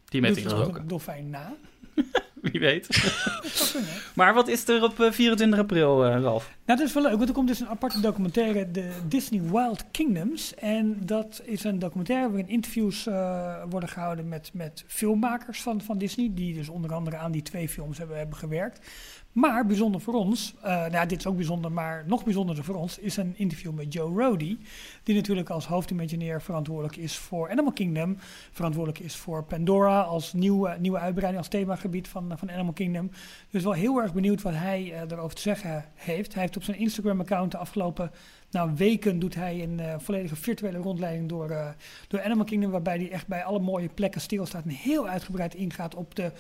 [0.06, 0.82] Die hij ze gesproken.
[0.82, 1.54] een dolfijn na.
[2.52, 2.88] Wie weet.
[4.16, 6.52] Maar wat is er op eh, 24 april, eh, Ralf?
[6.66, 9.84] Nou, dat is wel leuk, want er komt dus een aparte documentaire, de Disney Wild
[9.92, 10.56] Kingdoms.
[10.56, 15.98] En dat is een documentaire waarin interviews eh, worden gehouden met, met filmmakers van, van
[15.98, 18.88] Disney, die dus onder andere aan die twee films hebben, hebben gewerkt.
[19.34, 22.98] Maar bijzonder voor ons, eh, nou dit is ook bijzonder, maar nog bijzonderder voor ons,
[22.98, 24.58] is een interview met Joe Rody.
[25.04, 28.18] Die natuurlijk als hoofdimagineer verantwoordelijk is voor Animal Kingdom.
[28.52, 33.12] Verantwoordelijk is voor Pandora als nieuwe, nieuwe uitbreiding, als themagebied van, van Animal Kingdom.
[33.50, 36.34] Dus wel heel erg benieuwd wat hij eh, erover te zeggen heeft.
[36.34, 38.12] Hij heeft op zijn Instagram-account de afgelopen
[38.52, 41.76] nou, weken doet hij een eh, volledige virtuele rondleiding door,
[42.08, 42.72] door Animal Kingdom.
[42.72, 46.32] Waarbij hij echt bij alle mooie plekken stilstaat en heel uitgebreid ingaat op de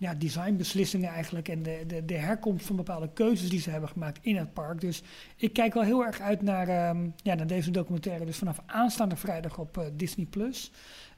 [0.00, 1.48] ja, designbeslissingen eigenlijk.
[1.48, 4.80] En de, de, de herkomst van bepaalde keuzes die ze hebben gemaakt in het park.
[4.80, 5.02] Dus
[5.36, 8.24] ik kijk wel heel erg uit naar, ehm, ja, naar deze documentaire.
[8.24, 10.26] Dus vanaf aanstaande vrijdag op eh, Disney+.
[10.26, 10.70] Plus.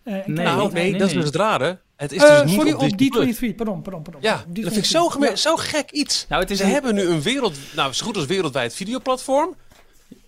[0.03, 1.79] Eh, Nee, nou, nee, nee, dat is dus het rare.
[1.97, 3.37] Het is Eh, dus niet sorry, op op Disney Plus.
[3.53, 3.55] D23.
[3.57, 4.23] Pardon, pardon, pardon.
[4.23, 4.53] Ja, D23.
[4.53, 5.37] dat vind ik zo, Ja.
[5.37, 6.27] zo gek iets.
[6.29, 9.55] Nou, het is Ze een- hebben nu een wereld, nou, zo goed als wereldwijd videoplatform.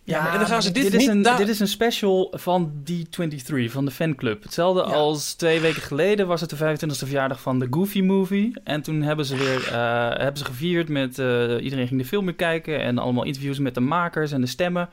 [0.07, 2.73] Ja, en dan gaan ze dit, dit, is niet een, dit is een special van
[2.91, 4.43] D23, van de fanclub.
[4.43, 4.87] Hetzelfde Ja.
[4.95, 8.53] als twee weken geleden was het de 25e verjaardag van de Goofy Movie.
[8.65, 11.19] En toen hebben ze weer eh, hebben ze gevierd met...
[11.19, 14.47] eh, iedereen ging de film weer kijken en allemaal interviews met de makers en de
[14.47, 14.89] stemmen.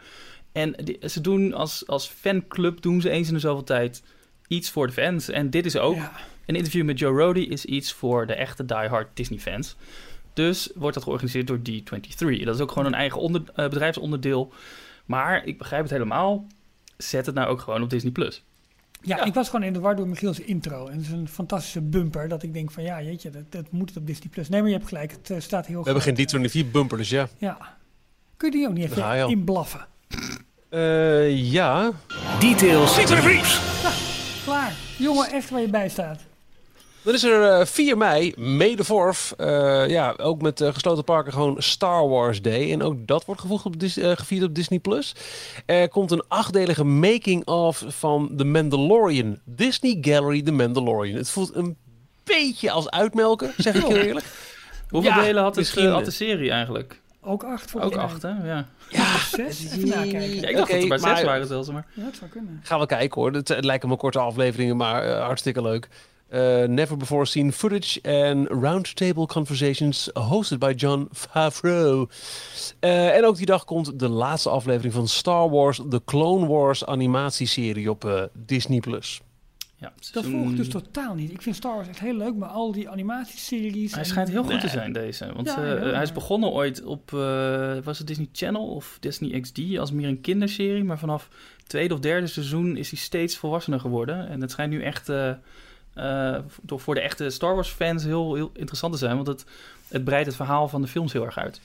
[0.52, 4.04] En die- ze doen als, als fanclub doen ze eens in de zoveel tijd
[4.48, 5.30] iets voor de fans.
[5.30, 5.96] En dit is ook...
[5.96, 6.12] Ja.
[6.46, 9.76] Een interview met Joe Rody is iets voor de echte diehard Disney-fans.
[10.34, 12.44] Dus wordt dat georganiseerd door D23.
[12.44, 14.54] Dat is ook gewoon een eigen onder, eh, bedrijfsonderdeel.
[15.12, 16.48] Maar ik begrijp het helemaal.
[16.98, 18.12] Zet het nou ook gewoon op Disney+.
[18.12, 18.44] Plus.
[19.02, 20.88] Ja, ik was gewoon in de war door Michiel's intro.
[20.88, 23.90] En het is een fantastische bumper dat ik denk van ja, jeetje, dat, dat moet
[23.90, 24.30] het op Disney+.
[24.30, 24.50] Plus.
[24.50, 27.10] Nee, maar je hebt gelijk, het eh, staat heel We hebben geen D24 bumper, dus
[27.10, 27.28] ja.
[27.38, 27.78] Ja.
[28.38, 29.88] Kun je die ook niet even inblaffen?
[30.70, 31.92] Eh, ja.
[32.40, 33.62] Details briefs.
[34.44, 34.74] Klaar.
[34.98, 36.22] Jongen, echt waar je bij staat.
[37.04, 39.36] Dan is er eh, 4 mei, May the 4th.
[39.38, 42.72] eh, ja, ook met eh, gesloten parken gewoon Star Wars Day.
[42.72, 44.80] En ook dat wordt gevoegd op Dis- eh, gevierd op Disney+.
[44.80, 45.16] Plus.
[45.66, 49.40] Er komt een achtdelige making-of van The Mandalorian.
[49.46, 51.18] Disney Gallery The Mandalorian.
[51.18, 51.78] Het voelt een
[52.24, 54.26] beetje als uitmelken, zeg ik heel eerlijk.
[54.90, 57.00] Hoeveel Ja, delen had, het, misschien, eh, had de serie eigenlijk?
[57.24, 58.30] Ook acht voor Ook acht, hè?
[58.30, 58.68] Ja.
[58.90, 59.66] Ja, Zes?
[59.66, 60.36] Even nakijken.
[60.42, 61.70] ja ik dacht Oké, dat er maar zes maar- waren zelfs.
[61.70, 61.86] Maar...
[61.94, 62.60] Ja, dat zou kunnen.
[62.64, 63.32] Gaan we kijken hoor.
[63.34, 65.88] Het, het lijken me korte afleveringen, maar eh, hartstikke leuk.
[66.32, 72.08] Eh, never before seen footage and roundtable conversations hosted by John Favreau.
[72.80, 76.86] Eh, en ook die dag komt de laatste aflevering van Star Wars, The Clone Wars
[76.86, 78.80] animatieserie op eh, Disney+.
[78.80, 79.22] Plus.
[79.76, 81.32] Ja, Dat seizoen- volg ik dus totaal niet.
[81.32, 83.92] Ik vind Star Wars echt heel leuk, maar al die animatieseries...
[83.92, 85.32] Hij en- schijnt heel goed te zijn, deze.
[85.34, 85.94] Want Ja, eh, ja, ja.
[85.94, 90.08] hij is begonnen ooit op, eh, was het Disney Channel of Disney XD, als meer
[90.08, 90.84] een kinderserie.
[90.84, 91.30] Maar vanaf
[91.68, 94.28] tweede of derde seizoen is hij steeds volwassener geworden.
[94.30, 95.32] En het schijnt nu echt eh,
[95.94, 96.36] eh,
[96.68, 99.16] voor de echte Star Wars fans heel, heel interessant te zijn.
[99.16, 99.46] Want het,
[99.88, 101.62] het breidt het verhaal van de films heel erg uit.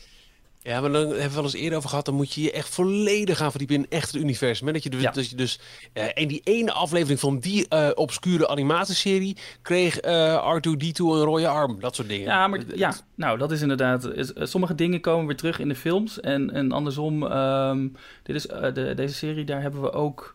[0.63, 2.05] Ja, maar dan hebben we wel eens eerder over gehad.
[2.05, 4.67] Dan moet je je echt volledig gaan verdiepen in echt het universum.
[4.67, 4.73] hè.
[4.73, 5.11] Dat je dus, Ja.
[5.11, 5.61] dat je dus
[5.93, 11.49] eh, in die ene aflevering van die eh, obscure animatieserie kreeg eh R2D2 een rode
[11.49, 11.81] arm.
[11.81, 12.27] Dat soort dingen.
[12.27, 14.05] Ja, maar ja, nou, dat is inderdaad.
[14.05, 16.21] is- sommige dingen komen weer terug in de films.
[16.21, 17.89] En, en andersom, ehm,
[18.23, 20.35] dit is, de, deze serie, daar hebben we ook.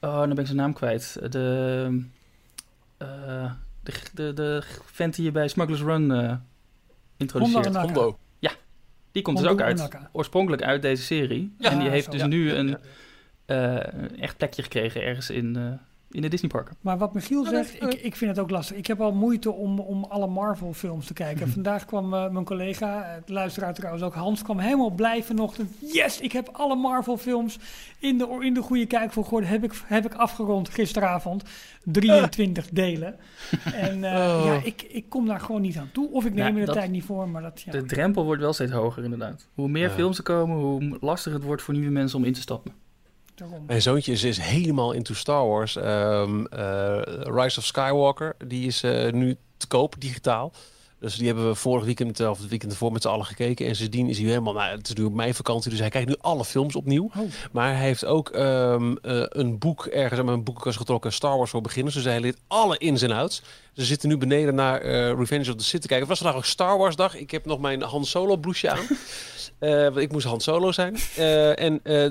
[0.00, 1.18] Oh, dan ben ik zijn naam kwijt.
[1.30, 2.06] De.
[2.98, 6.34] Eh, De, de, de vent die je bij Smugglers Run eh
[7.16, 7.66] introduceert.
[7.66, 7.84] Onaka.
[7.84, 8.18] Combo.
[9.12, 11.54] Die komt dus ook Hondo uit, oorspronkelijk uit deze serie.
[11.58, 12.10] Ja, en die heeft zo.
[12.10, 12.26] dus Ja.
[12.26, 12.78] nu een
[13.46, 15.72] eh, echt plekje gekregen ergens in, eh,
[16.10, 16.76] in de Disneyparken.
[16.80, 18.76] Maar wat Michiel zegt, ik, ik vind het ook lastig.
[18.76, 21.48] Ik heb al moeite om, om alle Marvel-films te kijken.
[21.52, 25.70] Vandaag kwam eh, mijn collega, het luisteraar trouwens ook, Hans, kwam helemaal blij vanochtend.
[25.92, 27.58] Yes, ik heb alle Marvel-films
[27.98, 31.42] in de, in de goede kijkvolgorde heb ik, heb ik afgerond gisteravond.
[31.84, 33.16] 23 delen.
[33.74, 34.42] En eh, Oh.
[34.44, 36.10] ja, ik, ik kom daar gewoon niet aan toe.
[36.12, 37.60] Of ik neem Ja, me de dat- tijd niet voor, maar dat...
[37.60, 37.72] Ja.
[37.72, 39.48] De drempel wordt wel steeds hoger inderdaad.
[39.54, 42.40] Hoe meer films er komen, hoe lastiger het wordt voor nieuwe mensen om in te
[42.40, 42.72] stappen.
[43.38, 43.64] Daarom.
[43.66, 45.76] Mijn zoontje is, is helemaal into Star Wars.
[45.76, 50.52] Ehm, eh, Rise of Skywalker, die is eh, nu te koop, digitaal.
[51.00, 53.66] Dus die hebben we vorig weekend of het weekend ervoor met z'n allen gekeken.
[53.66, 56.08] En sindsdien is hij helemaal, nou, het is nu op mijn vakantie, dus hij kijkt
[56.08, 57.10] nu alle films opnieuw.
[57.16, 57.30] Oh.
[57.52, 61.50] Maar hij heeft ook ehm, eh, een boek ergens aan mijn boekenkast getrokken, Star Wars
[61.50, 61.94] voor beginners.
[61.94, 63.42] Dus hij leert alle ins en outs.
[63.72, 66.08] Ze zitten nu beneden naar eh, Revenge of the Sith te kijken.
[66.08, 67.16] Het was vandaag ook Star Wars dag.
[67.16, 68.86] Ik heb nog mijn Han Solo blouseje aan.
[69.58, 70.96] Eh, want ik moest Han Solo zijn.
[71.16, 72.10] Eh, en eh,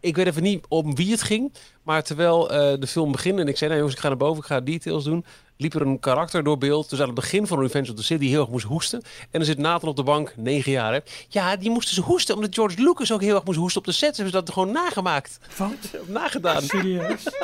[0.00, 1.52] ik weet even niet om wie het ging.
[1.82, 4.42] Maar terwijl eh, de film begint en ik zei, nou jongens, ik ga naar boven,
[4.42, 5.24] ik ga details doen.
[5.56, 6.90] Liep er een karakter door beeld.
[6.90, 9.02] Dus aan het begin van Revenge of the City die heel erg moest hoesten.
[9.30, 10.92] En er zit Nathan op de bank, negen jaar.
[10.92, 10.98] Hè.
[11.28, 13.92] Ja, die moesten ze hoesten, omdat George Lucas ook heel erg moest hoesten op de
[13.92, 14.16] set.
[14.16, 15.38] Ze hebben dat gewoon nagemaakt.
[15.56, 15.70] Wat?
[16.06, 16.62] Nagedaan.
[16.62, 17.22] Serieus?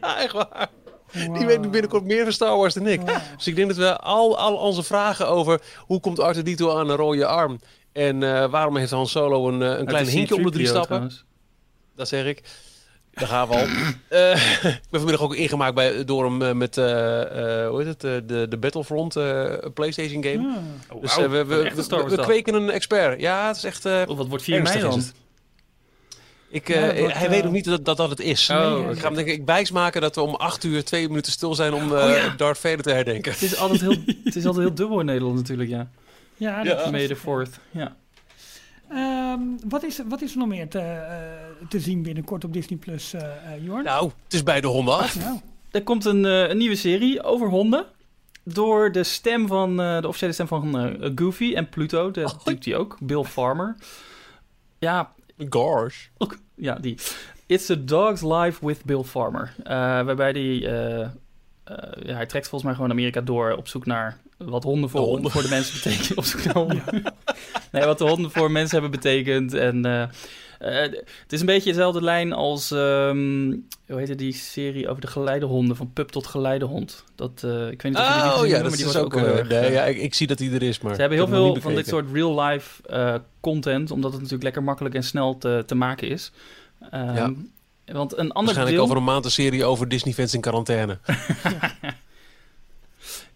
[0.00, 0.68] Ja, echt waar.
[1.12, 3.00] Die weet binnenkort meer van Star Wars dan ik.
[3.36, 6.90] Dus ik denk dat we al, al onze vragen over hoe komt Arthur Dito aan
[6.90, 7.60] een rode arm...
[7.92, 10.66] en eh, waarom heeft Han Solo een, eh, een klein Het is hinkje onder drie
[10.66, 10.86] C-3PO stappen...
[10.86, 11.24] trouwens.
[11.96, 12.42] Dat zeg ik.
[13.12, 13.66] Daar gaan we al.
[14.08, 17.20] Eh, ik ben vanmiddag ook ingemaakt bij, door hem eh, met eh,
[17.64, 20.48] eh, hoe heet het, eh, de, de Battlefront eh, PlayStation game.
[20.48, 20.96] Ah.
[20.96, 23.20] Oh, Dus eh, we, we, we, we kweken een expert.
[23.20, 23.84] Ja, het is echt.
[23.84, 25.02] eh, Oh, wat wordt 4 ernstig mei dan?
[26.48, 28.50] Ik, Ja, eh, wordt, hij weet ook niet dat dat, dat het is.
[28.50, 31.32] Oh, Nee, ik ga hem denk ik wijsmaken dat we om acht uur twee minuten
[31.32, 32.34] stil zijn om Oh, eh ja.
[32.36, 33.32] Darth Vader te herdenken.
[33.32, 35.88] Het is altijd heel, het is altijd heel dubbel in Nederland natuurlijk, ja.
[36.36, 36.74] Ja, Ja.
[36.74, 37.96] dat is May the 4th, ja.
[38.88, 42.78] Ehm, wat, is, wat is er nog meer te, eh, te zien binnenkort op Disney
[42.78, 43.22] Plus, eh
[43.54, 43.84] eh, Jorn?
[43.84, 45.18] Nou, het is bij de honden af.
[45.18, 47.86] Nou, Er komt een, eh, een nieuwe serie over honden.
[48.44, 52.10] Door de stem van, eh, de officiële stem van Goofy en Pluto.
[52.10, 52.96] Dat doet hij ook.
[53.00, 53.76] Bill Farmer.
[54.78, 55.12] Ja,
[55.48, 56.06] Gosh.
[56.18, 56.98] ook, ja, die.
[57.46, 59.54] It's a Dog's Life with Bill Farmer.
[59.62, 61.08] Eh, waarbij die, eh, eh,
[62.02, 65.06] ja, hij trekt volgens mij gewoon Amerika door op zoek naar wat honden voor, De
[65.06, 65.30] honden.
[65.30, 66.24] voor de mensen betekenen.
[66.44, 67.14] Naar honden.
[67.72, 69.54] nee, wat de honden voor mensen hebben betekend.
[69.54, 70.02] En eh,
[70.58, 73.48] eh, het is een beetje dezelfde lijn als, ehm,
[73.86, 77.04] hoe heette die serie over de geleidehonden, van pup tot geleidehond.
[77.14, 78.96] Dat, eh, ik weet niet of jullie die Oh gezien ja, dat maar die is
[78.96, 79.04] ook.
[79.04, 80.94] ook heel erg, nee, ja, ik, ik zie dat hij er is, maar.
[80.94, 82.82] ze hebben heel veel van dit soort real-life
[83.40, 86.32] content, omdat het natuurlijk lekker makkelijk en snel te, te maken is.
[86.90, 87.32] Ehm, Ja.
[87.92, 88.84] Want een ander Waarschijnlijk deel...
[88.84, 90.98] over een maand een serie over Disney-fans in quarantaine.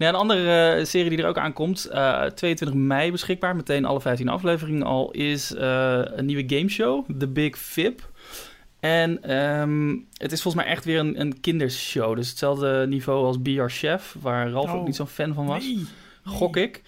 [0.01, 4.01] Nee, een andere eh, serie die er ook aankomt, eh 22 mei beschikbaar, meteen alle
[4.01, 8.09] 15 afleveringen al, is eh, een nieuwe gameshow, The Big Fib.
[8.81, 12.17] En ehm, het is volgens mij echt weer een, een kindershow.
[12.17, 14.85] Dus hetzelfde niveau als Be Our Chef, waar Ralf ook Oh.
[14.87, 15.65] niet zo'n fan van was.
[15.65, 15.85] nee.
[16.25, 16.83] Gok ik.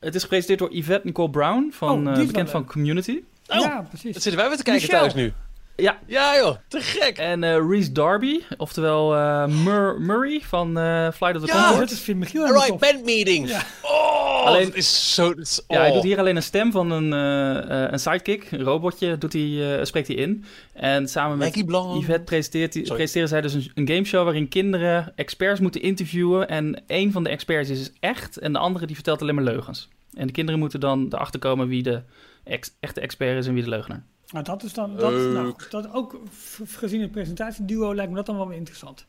[0.00, 3.20] Het is gepresenteerd door Yvette Nicole Brown, van, Oh, eh, bekend van Community.
[3.42, 4.12] Ja, precies.
[4.12, 5.32] Wat zitten wij weer te kijken thuis nu?
[5.80, 5.98] Ja.
[6.06, 7.18] Ja joh, te gek.
[7.18, 11.60] En eh Reese Darby, oftewel eh, Mur- Murray van eh Flight of the Ja, Oh,
[11.66, 11.78] Conchords.
[11.78, 12.78] dat is Finn Michiel tof.
[12.78, 13.48] band meeting.
[13.48, 13.62] Ja.
[13.82, 15.28] Oh, Alleen- dat is zo...
[15.34, 15.94] dat is- Ja, hij oh.
[15.94, 19.78] doet hier alleen een stem van een, eh, eh, een sidekick, een robotje, doet hij,
[19.78, 20.44] eh, spreekt hij in.
[20.72, 22.02] En samen met Maggie Blanc.
[22.02, 26.48] Yvette presenteert, hij- presenteren zij dus een, een gameshow waarin kinderen experts moeten interviewen.
[26.48, 29.88] En één van de experts is echt en de andere die vertelt alleen maar leugens.
[30.14, 32.02] En de kinderen moeten dan erachter komen wie de
[32.44, 34.04] ex- echte expert is en wie de leugenaar.
[34.32, 36.20] Nou, dat is dan, dat, nou, dat ook
[36.66, 39.06] gezien het presentatieduo lijkt me dat dan wel weer interessant.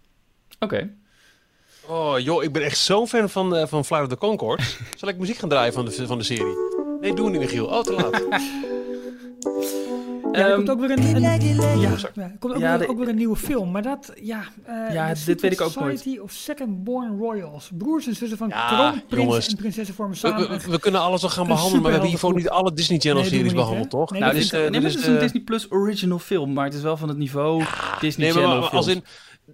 [0.60, 0.94] Oké.
[1.88, 4.78] Oh joh, ik ben echt zo'n fan van, eh van Flight of the Conchords.
[5.00, 6.56] Zal ik muziek gaan draaien van de, van de serie?
[7.02, 7.66] Nee, doe het niet Michiel.
[7.66, 8.22] Oh, te laat.
[10.32, 12.94] Ja, er Ehm, komt ook weer een, een- ja, er komt ook, Ja, weer, de-
[12.94, 14.44] ook weer een nieuwe film, maar dat, ja...
[14.64, 15.98] eh, Ja, dit weet ik ook nooit.
[16.00, 17.70] Society of Second Born Royals.
[17.78, 19.48] Broers en zussen van Ja, kroonprins jongens.
[19.48, 20.50] en prinsessen vormen We, samen...
[20.50, 23.22] we, we kunnen alles wel gaan behandelen, maar we hebben hiervoor niet alle Disney Channel
[23.22, 23.98] Nee, doen we series niet, behandeld, hè?
[24.00, 24.12] toch?
[24.12, 25.20] Nee, nou, dat dit, is, is, eh, nee, dit maar is het is een de-
[25.20, 27.64] Disney Plus original film, maar het is wel van het niveau
[28.00, 29.04] Disney Nee, maar, Channel maar als in...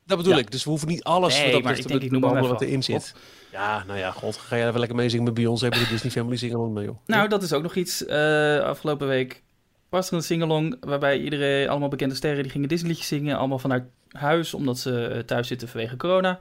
[0.06, 0.40] Dat bedoel Ja.
[0.40, 0.52] ik.
[0.52, 3.14] Dus we hoeven niet alles Nee, maar ik denk, ik behandelen wat erin zit.
[3.52, 4.38] Ja, nou ja, god.
[4.38, 6.98] Ga jij even lekker meezingen met Beyoncé bij de Disney Family Sing mee, joh.
[7.06, 8.06] Nou, dat is ook nog iets.
[8.06, 9.44] eh, afgelopen week
[9.90, 13.38] was er een singalong waarbij iedereen, allemaal bekende sterren, die gingen Disney-liedjes zingen.
[13.38, 16.40] Allemaal vanuit huis, omdat ze eh, thuis zitten vanwege corona.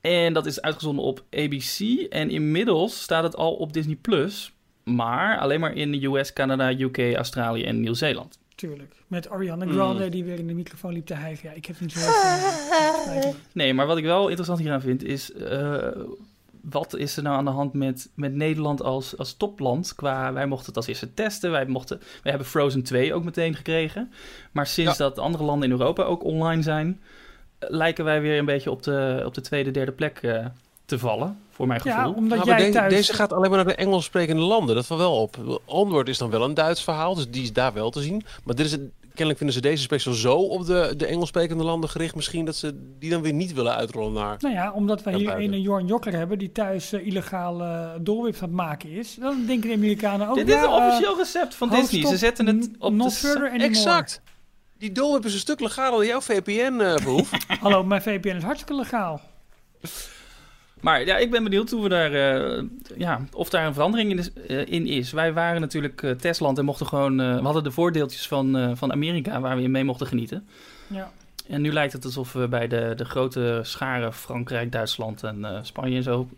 [0.00, 1.78] En dat is uitgezonden op ABC.
[2.10, 3.96] En inmiddels staat het al op Disney+.
[3.96, 4.52] Plus,
[4.84, 8.38] Maar alleen maar in de US, Canada, UK, Australië en Nieuw-Zeeland.
[8.54, 8.94] Tuurlijk.
[9.06, 9.74] Met Ariana Hmm.
[9.74, 11.48] Grande die weer in de microfoon liep te hijgen.
[11.48, 13.34] Ja, ik heb niet zo heel veel.
[13.52, 15.32] Nee, maar wat ik wel interessant hieraan vind is...
[15.32, 15.86] eh,
[16.70, 19.94] wat is er nou aan de hand met, met Nederland als, als topland?
[19.94, 21.50] Qua, wij mochten het als eerste testen.
[21.50, 24.12] Wij, mochten, wij hebben Frozen 2 ook meteen gekregen.
[24.52, 27.00] Maar sinds dat andere landen in Europa ook online zijn,
[27.58, 30.46] lijken wij weer een beetje op de, op de tweede, derde plek eh,
[30.84, 31.38] te vallen.
[31.50, 31.98] Voor mijn gevoel.
[31.98, 32.92] Ja, omdat Nou, maar jij de- thuis...
[32.92, 34.74] Deze gaat alleen maar naar de Engels sprekende landen.
[34.74, 35.60] Dat valt wel op.
[35.64, 38.24] Onward is dan wel een Duits verhaal, dus die is daar wel te zien.
[38.44, 38.80] Maar dit is het,
[39.18, 42.44] kennelijk vinden ze deze special zo op de, de Engels sprekende landen gericht misschien...
[42.44, 44.36] dat ze die dan weer niet willen uitrollen naar...
[44.38, 47.64] Nou ja, omdat Naar hier een Jorn Jokker hebben die thuis eh, illegale
[48.42, 49.14] aan het maken is.
[49.14, 50.34] Dan denken de Amerikanen ook...
[50.34, 52.06] Dit is een eh, officieel recept van Disney.
[52.06, 53.16] Ze zetten het op not de...
[53.16, 53.64] further anymore.
[53.64, 54.22] Exact!
[54.78, 57.30] Die dolwip is een stuk legaler dan jouw VPN-behoef.
[57.60, 59.20] Hallo, mijn VPN is hartstikke legaal.
[60.80, 62.62] Maar ja, ik ben benieuwd hoe we daar, eh,
[62.96, 65.12] ja, of daar een verandering in is, eh, in is.
[65.12, 67.20] Wij waren natuurlijk testland en mochten gewoon...
[67.20, 70.48] eh, we hadden de voordeeltjes van, eh, van Amerika waar we in mee mochten genieten.
[70.86, 71.10] Ja.
[71.48, 75.58] En nu lijkt het alsof we bij de, de grote scharen Frankrijk, Duitsland en eh,
[75.62, 76.28] Spanje en zo...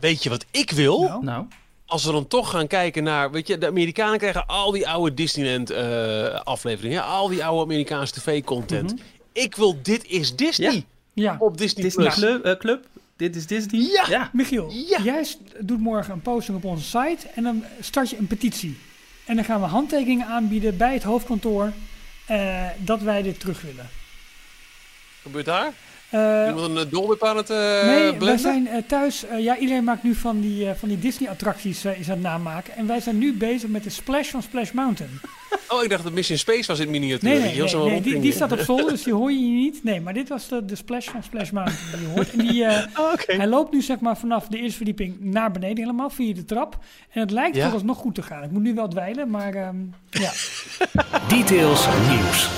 [0.00, 1.00] Weet je wat ik wil?
[1.02, 1.46] Nou, Nou,
[1.86, 3.30] Als we dan toch gaan kijken naar...
[3.30, 6.96] Weet je, de Amerikanen krijgen al die oude Disneyland-afleveringen.
[6.98, 8.94] ja, al die oude Amerikaanse tv-content.
[9.32, 10.82] Ik wil Dit is Disney Ja.
[11.12, 11.36] ja.
[11.38, 11.84] op Disney+.
[11.84, 12.18] Disney Plus.
[12.18, 12.84] Club, Club,
[13.16, 13.80] dit is Disney.
[14.08, 14.30] Ja.
[14.32, 15.02] Michiel, Ja.
[15.02, 15.26] jij
[15.60, 18.78] doet morgen een posting op onze site en dan start je een petitie.
[19.24, 21.72] En dan gaan we handtekeningen aanbieden bij het hoofdkantoor
[22.26, 23.88] eh, dat wij dit terug willen.
[25.22, 25.72] Gebeurt daar?
[26.12, 28.38] Eh, Iemand een eh, dolwip aan het eh nee, wij blenden?
[28.38, 29.24] zijn eh, thuis.
[29.38, 32.76] ja, iedereen maakt nu van die, van die Disney-attracties is aan het namaken.
[32.76, 35.10] En wij zijn nu bezig met de Splash van Splash Mountain.
[35.68, 37.28] Oh, ik dacht dat Mission Space was in miniatuur.
[37.28, 39.84] Nee, nee, nee, nee, die, die staat op zolder, dus die hoor je niet.
[39.84, 42.30] Nee, maar dit was de, de Splash van Splash Mountain die je hoort.
[42.30, 43.32] En die, eh, Oh, oké.
[43.36, 46.78] hij loopt nu zeg maar vanaf de eerste verdieping naar beneden helemaal, via de trap.
[47.10, 47.72] En het lijkt Ja.
[47.84, 48.42] nog goed te gaan.
[48.42, 49.76] Ik moet nu wel dweilen, maar ehm,
[50.10, 50.30] ja.
[51.36, 52.48] Details nieuws.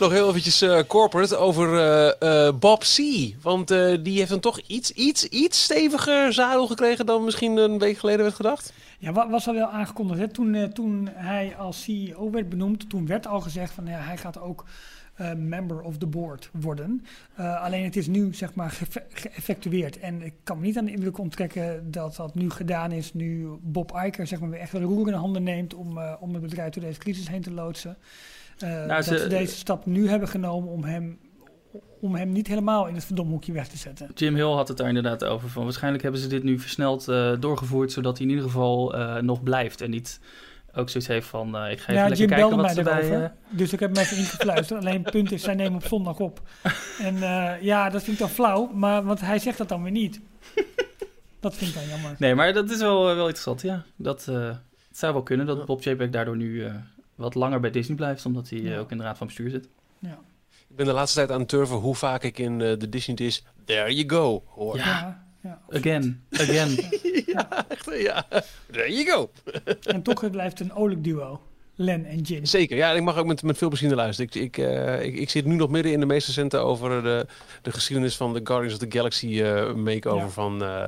[0.00, 2.96] Nog heel eventjes eh, corporate over eh, eh, Bob C.
[3.42, 3.68] Want
[4.02, 8.20] die heeft dan toch iets, iets, iets steviger zadel gekregen dan misschien een week geleden
[8.22, 8.72] werd gedacht.
[8.98, 10.18] Ja, wa- was al wel aangekondigd.
[10.20, 10.28] Hè?
[10.28, 14.40] Toen, toen hij als CEO werd benoemd, toen werd al gezegd van ja, hij gaat
[14.40, 14.64] ook
[15.36, 17.04] member of the board worden.
[17.36, 19.98] Alleen het is nu zeg maar gefe- geëffectueerd.
[19.98, 23.48] En ik kan me niet aan de indruk onttrekken dat dat nu gedaan is, nu
[23.62, 26.42] Bob Iker zeg maar weer echt de roer in de handen neemt om, om het
[26.42, 27.96] bedrijf door deze crisis heen te loodsen.
[28.62, 31.18] Eh, dat ze- ze deze stap nu hebben genomen om hem,
[32.00, 34.10] om hem niet helemaal in het verdomhoekje weg te zetten.
[34.14, 35.48] Jim Hill had het daar inderdaad over.
[35.48, 39.16] Van, waarschijnlijk hebben ze dit nu versneld eh, doorgevoerd, zodat hij in ieder geval eh,
[39.22, 39.80] nog blijft.
[39.80, 40.20] En niet
[40.74, 42.82] ook zoiets heeft van, eh, ik ga even Ja, lekker Jim kijken wat mij ze
[42.82, 42.98] bij...
[42.98, 43.22] erover.
[43.24, 44.80] eh, Dus ik heb hem even ingefluisterd.
[44.84, 46.40] Alleen het punt is, zij nemen op zondag op.
[47.00, 48.70] En eh, ja, dat vind ik dan flauw.
[48.74, 50.20] Maar, want hij zegt dat dan weer niet.
[51.40, 52.14] Dat vind ik dan jammer.
[52.18, 53.82] Nee, maar dat is wel, wel interessant, ja.
[53.96, 54.48] Dat, eh,
[54.88, 56.74] het zou wel kunnen dat Bob Chapek daardoor nu eh,
[57.20, 58.78] wat langer bij Disney blijft, omdat hij eh, Ja.
[58.78, 59.68] ook in de raad van bestuur zit.
[59.98, 60.18] Ja.
[60.68, 63.16] Ik ben de laatste tijd aan het turven hoe vaak ik in eh, de Disney
[63.16, 64.76] Dis There You Go hoor.
[64.76, 65.28] Ja.
[65.42, 65.60] Ja.
[65.70, 66.78] Again, again.
[67.26, 68.26] Ja, echt, ja.
[68.70, 69.30] There you go.
[69.92, 71.40] En toch blijft het een olijk duo.
[71.74, 72.46] Len en Jin.
[72.46, 74.30] Zeker, ja, ik mag ook met, met veel plezier luisteren.
[74.34, 77.26] Ik, ik, eh, ik, ik zit nu nog midden in de meest recente over de,
[77.62, 80.28] de geschiedenis van de Guardians of the Galaxy eh, makeover Ja.
[80.28, 80.84] van, eh,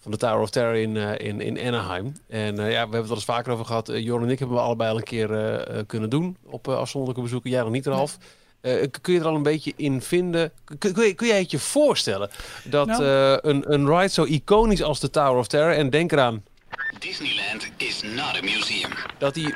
[0.00, 2.12] van de Tower of Terror in, eh, in, in Anaheim.
[2.28, 3.90] En eh, ja, we hebben het al eens vaker over gehad.
[3.90, 6.68] Uh, Joran en ik hebben we allebei al een keer eh, eh, kunnen doen op
[6.68, 7.50] eh, afzonderlijke bezoeken.
[7.50, 8.16] Jij nog niet, Ralf.
[8.60, 10.52] Eh, kun je er al een beetje in vinden?
[10.78, 12.30] Kun, kun, je, kun jij het je voorstellen
[12.64, 13.04] dat Nou.
[13.04, 16.42] eh, een, een ride zo iconisch als de Tower of Terror, en denk eraan
[16.98, 18.90] Disneyland is not a museum.
[19.18, 19.54] dat hij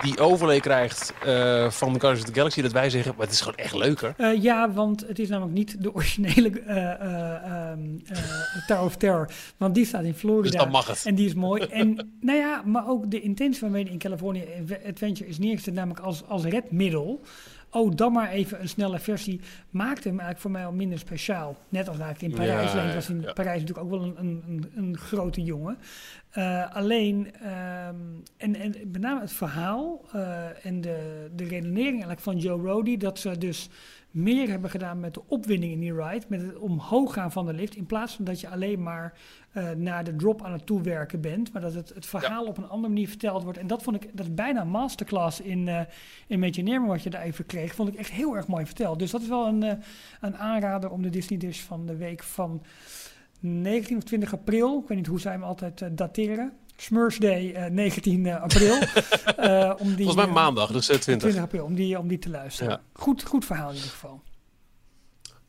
[0.00, 3.40] die overlay krijgt eh, van Guardians of the Galaxy, dat wij zeggen, maar het is
[3.40, 4.14] gewoon echt leuker.
[4.16, 8.96] Eh, ja, want het is namelijk niet de originele eh, eh, ehm, eh, Tower of
[8.96, 9.30] Terror.
[9.56, 10.50] Want die staat in Florida.
[10.50, 11.06] Dus dan mag het.
[11.06, 11.62] En die is mooi.
[11.62, 14.44] En nou ja, maar ook de intentie waarmee in California
[14.86, 17.20] Adventure is neergezet, namelijk als, als redmiddel.
[17.70, 19.40] Oh, dan maar even een snelle versie.
[19.70, 21.56] Maakte hem eigenlijk voor mij al minder speciaal.
[21.68, 22.72] Net als eigenlijk in Parijs.
[22.72, 23.32] Ja, was in ja.
[23.32, 25.78] Parijs natuurlijk ook wel een, een, een, een grote jongen.
[26.30, 27.96] Eh, alleen, ehm,
[28.36, 32.96] en, en met name het verhaal eh, en de, de redenering eigenlijk van Joe Rody,
[32.96, 33.68] dat ze dus
[34.10, 37.52] meer hebben gedaan met de opwinding in die ride, met het omhoog gaan van de
[37.52, 39.18] lift, in plaats van dat je alleen maar
[39.52, 42.68] eh, naar de drop aan het toewerken bent, maar dat het, het verhaal op een
[42.68, 43.58] andere manier verteld wordt.
[43.58, 45.80] En dat vond ik, dat is bijna een masterclass in, eh
[46.26, 48.98] in Imagineering wat je daar even kreeg, vond ik echt heel erg mooi verteld.
[48.98, 49.76] Dus dat is wel een, eh,
[50.20, 52.62] een aanrader om de Disney Dish van de week van
[53.40, 56.52] 19 of 20 april, ik weet niet hoe zij hem altijd dateren.
[56.80, 58.78] Smurfs Day, eh, 19 april.
[59.36, 61.28] Eh, om die, Volgens mij eh, maandag, dus eh, 20.
[61.28, 62.72] 20 april, om die, om die te luisteren.
[62.72, 62.80] Ja.
[62.92, 64.22] Goed, goed verhaal in ieder geval.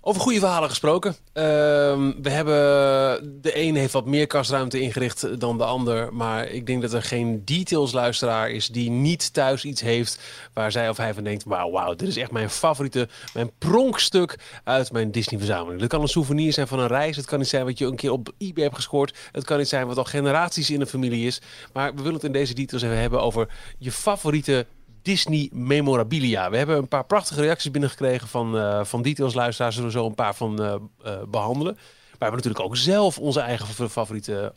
[0.04, 1.16] Over goede verhalen gesproken.
[1.34, 6.14] Ehm, we hebben, de een heeft wat meer kastruimte ingericht dan de ander.
[6.14, 10.20] Maar ik denk dat er geen details luisteraar is die niet thuis iets heeft
[10.54, 14.40] waar zij of hij van denkt: wauw, wauw, dit is echt mijn favoriete, mijn pronkstuk
[14.64, 15.80] uit mijn Disney verzameling.
[15.80, 17.16] Dat kan een souvenir zijn van een reis.
[17.16, 19.18] Het kan iets zijn wat je een keer op eBay hebt gescoord.
[19.32, 21.42] Het kan iets zijn wat al generaties in de familie is.
[21.74, 23.48] Maar we willen het in deze details even hebben over
[23.78, 24.66] je favoriete
[25.02, 26.50] Disney memorabilia.
[26.50, 29.76] We hebben een paar prachtige reacties binnengekregen van, eh van details luisteraars.
[29.76, 31.74] Zullen we zo een paar van eh, eh, behandelen.
[31.74, 34.54] Maar we hebben natuurlijk ook zelf onze eigen fa- favoriete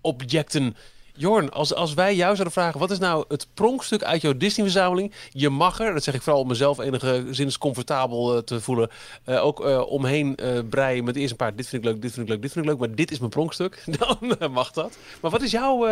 [0.00, 0.76] objecten.
[1.18, 5.12] Jorn, als, als wij jou zouden vragen, wat is nou het pronkstuk uit jouw Disney-verzameling?
[5.30, 8.90] Je mag er, dat zeg ik vooral om mezelf enigszins comfortabel te voelen,
[9.26, 10.38] ook omheen
[10.70, 12.64] breien met eerst een paar, dit vind ik leuk, dit vind ik leuk, dit vind
[12.64, 13.84] ik leuk, maar dit is mijn pronkstuk.
[14.38, 14.98] Dan mag dat.
[15.20, 15.86] Maar wat is jouw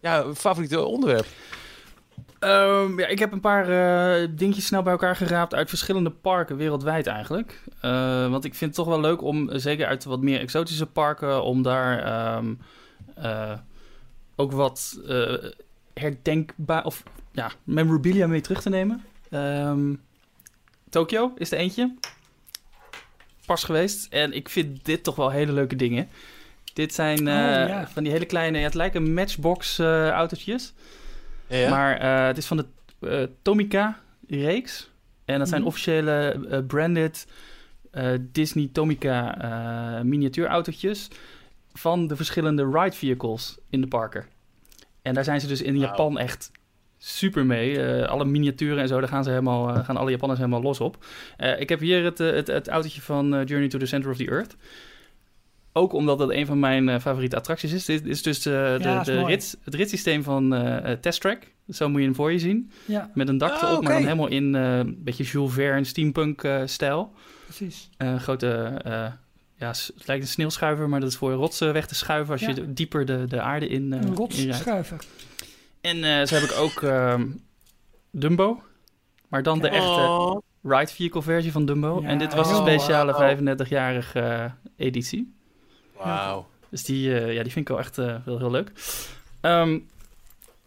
[0.00, 1.26] ja, favoriete onderwerp?
[2.42, 6.56] Ehm, ja, ik heb een paar eh, dingetjes snel bij elkaar geraapt uit verschillende parken
[6.56, 7.62] wereldwijd eigenlijk.
[7.80, 10.86] Eh, want ik vind het toch wel leuk om, eh, zeker uit wat meer exotische
[10.86, 12.54] parken, om daar ehm,
[13.14, 13.52] eh,
[14.36, 15.00] ook wat
[15.94, 19.04] herdenkbaar of ja, memorabilia mee terug te nemen.
[19.30, 19.94] Ehm
[20.90, 21.94] Tokio is er eentje.
[23.46, 24.12] Pas geweest.
[24.12, 26.08] En ik vind dit toch wel hele leuke dingen.
[26.74, 27.88] Dit zijn Oh, ja.
[27.92, 30.72] van die hele kleine, ja, het lijken matchbox autootjes.
[31.58, 31.70] Ja?
[31.70, 32.66] Maar eh, het is van de
[33.00, 34.90] eh, Tomica-reeks.
[35.24, 35.68] En dat zijn Mhm.
[35.70, 37.26] officiële eh, branded
[38.20, 41.08] Disney Tomica miniatuurautootjes
[41.72, 44.24] van de verschillende ride vehicles in de parken.
[45.02, 45.78] En daar zijn ze dus in.
[45.78, 46.50] Japan echt
[46.98, 47.82] super mee.
[48.06, 51.04] Alle miniaturen en zo, daar gaan, ze helemaal, gaan alle Japanners helemaal los op.
[51.58, 54.56] Ik heb hier het, het, het autootje van Journey to the Center of the Earth.
[55.72, 57.84] Ook omdat dat een van mijn eh, favoriete attracties is.
[57.84, 61.20] Dit is dus eh, de, Ja, is de rits, het ritssysteem van eh, eh, Test
[61.20, 61.50] Track.
[61.68, 62.70] Zo moet je hem voor je zien.
[62.84, 65.84] Ja, Met een dak Ah, erop, maar dan helemaal in eh, een beetje Jules Verne
[65.84, 67.12] steampunk eh, stijl.
[67.44, 67.90] precies.
[67.96, 68.48] Een grote,
[68.84, 68.92] eh,
[69.56, 72.48] ja, het lijkt een sneeuwschuiver, maar dat is voor rotsen weg te schuiven als Ja.
[72.48, 74.96] je dieper de, de aarde in, eh Een rotsschuiver.
[75.80, 77.26] En eh, zo heb ik ook ehm,
[78.10, 78.62] Dumbo,
[79.28, 80.42] maar dan de echte Oh.
[80.62, 82.00] ride vehicle versie van Dumbo.
[82.02, 83.36] Ja, en dit was een speciale Wauw.
[83.36, 85.34] 35-jarige eh, editie.
[86.04, 86.46] Wauw.
[86.68, 88.72] Dus die, eh, ja, die vind ik wel echt wel heel leuk.
[89.40, 89.78] Ehm,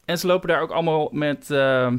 [0.06, 1.98] en ze lopen daar ook allemaal met, ehm,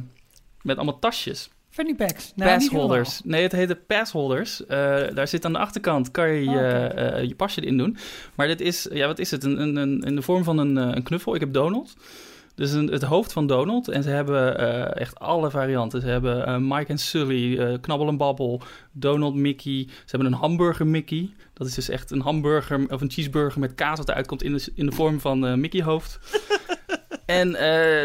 [0.63, 1.51] met allemaal tasjes.
[1.77, 2.33] Fanny packs.
[2.35, 3.21] Nou, niet passholders.
[3.25, 4.67] Nee, het heet de passholders.
[4.67, 4.79] Eh,
[5.15, 7.97] daar zit aan de achterkant, kan je je, Oh, eh, je pasje erin doen.
[8.35, 9.45] Maar dit is, ja, wat is het?
[9.45, 11.35] Een, een, een, in de vorm van een, eh, een knuffel.
[11.35, 11.97] Ik heb Donald.
[12.57, 13.89] Dus een, het hoofd van Donald.
[13.89, 16.01] En ze hebben eh, echt alle varianten.
[16.01, 18.61] Ze hebben eh, Mike en Sully, eh, Knabbel en Babbel,
[18.93, 19.85] Donald Mickey.
[19.89, 21.31] Ze hebben een hamburger Mickey.
[21.53, 24.53] Dat is dus echt een hamburger of een cheeseburger met kaas wat eruit komt in
[24.53, 26.19] de, in de vorm van Mickey hoofd.
[27.27, 27.53] En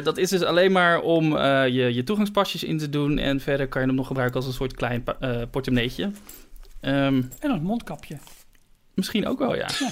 [0.04, 3.18] dat is dus alleen maar om je, je toegangspasjes in te doen.
[3.18, 6.12] En verder kan je hem nog gebruiken als een soort klein eh portemonneetje.
[6.80, 8.18] Ehm, En een mondkapje.
[8.94, 9.70] misschien ook wel, ja.
[9.80, 9.90] Ja.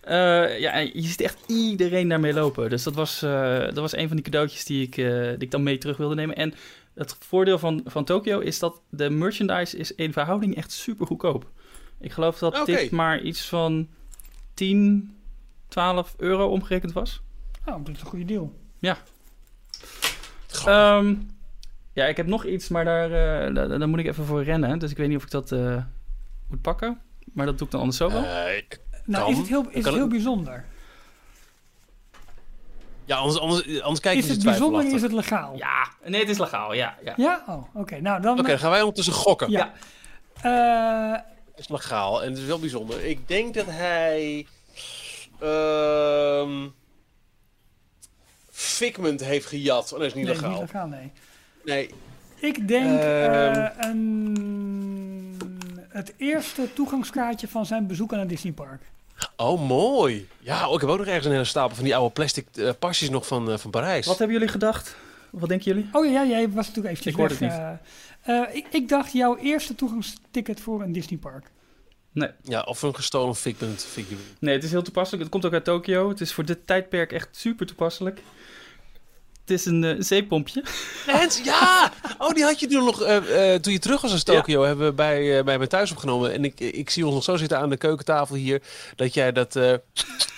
[0.00, 2.70] Eh, ja, je ziet echt iedereen daarmee lopen.
[2.70, 5.50] Dus dat was, eh, dat was een van die cadeautjes die ik, eh, die ik
[5.50, 6.36] dan mee terug wilde nemen.
[6.36, 6.54] En
[6.94, 11.50] het voordeel van, van Tokyo is dat de merchandise is in verhouding echt super goedkoop.
[12.00, 13.88] Ik geloof dat dit maar iets van
[14.54, 15.14] 10,
[15.68, 17.20] 12 euro omgerekend was.
[17.66, 18.54] Oh, dat is een goede deal.
[20.66, 21.14] Ehm,
[21.92, 24.78] ja, ik heb nog iets, maar daar, eh, daar, daar moet ik even voor rennen.
[24.78, 25.82] Dus ik weet niet of ik dat eh,
[26.46, 27.00] moet pakken.
[27.32, 28.24] Maar dat doe ik dan anders zo wel.
[29.10, 29.32] Nou, Kan.
[29.32, 30.64] is het heel, is het het- heel bijzonder?
[33.04, 35.56] ja, anders, anders, anders kijk je Is dus het bijzonder, is het legaal?
[35.56, 36.96] ja, nee, het is legaal, ja.
[37.04, 37.14] ja.
[37.16, 37.44] Ja?
[37.46, 38.00] Oh, oké.
[38.00, 38.38] Nou, dan...
[38.38, 39.50] Oké, dan gaan wij ondertussen gokken.
[39.50, 39.72] ja.
[40.42, 41.12] Eh,
[41.50, 43.04] Het is legaal en het is wel bijzonder.
[43.04, 44.46] Ik denk dat hij...
[45.40, 46.68] ehm
[48.50, 49.92] Figment heeft gejat.
[49.92, 50.50] Oh, dat is niet nee, legaal.
[50.50, 51.12] niet legaal, nee.
[51.64, 51.90] Nee.
[52.36, 53.54] Ik denk Ehm.
[53.54, 55.38] eh, een,
[55.88, 58.82] het eerste toegangskaartje van zijn bezoek aan het Disneypark.
[59.36, 60.28] Oh, mooi.
[60.38, 62.70] Ja, oh, ik heb ook nog ergens een hele stapel van die oude plastic eh,
[62.78, 64.06] pasjes nog van, eh, van Parijs.
[64.06, 64.96] Wat hebben jullie gedacht?
[65.30, 65.88] Wat denken jullie?
[65.92, 67.56] Oh ja, jij was natuurlijk eventjes Ik hoorde weg.
[67.56, 68.56] het eh.
[68.56, 71.50] Ik, ik dacht jouw eerste toegangsticket voor een Disneypark.
[72.12, 72.30] Nee.
[72.42, 74.20] Ja, of een gestolen Figment figurine.
[74.40, 75.22] nee, het is heel toepasselijk.
[75.22, 76.08] Het komt ook uit Tokio.
[76.08, 78.20] Het is voor dit tijdperk echt super toepasselijk.
[79.50, 80.64] Het is een eh, zeepompje.
[81.06, 81.92] Hans, ja!
[82.18, 84.86] Oh, die had je toen nog, eh, eh, toen je terug was in Tokio, hebben
[84.86, 86.32] we bij, bij mij thuis opgenomen.
[86.32, 88.62] En ik, ik zie ons nog zo zitten aan de keukentafel hier,
[88.96, 89.52] dat jij dat,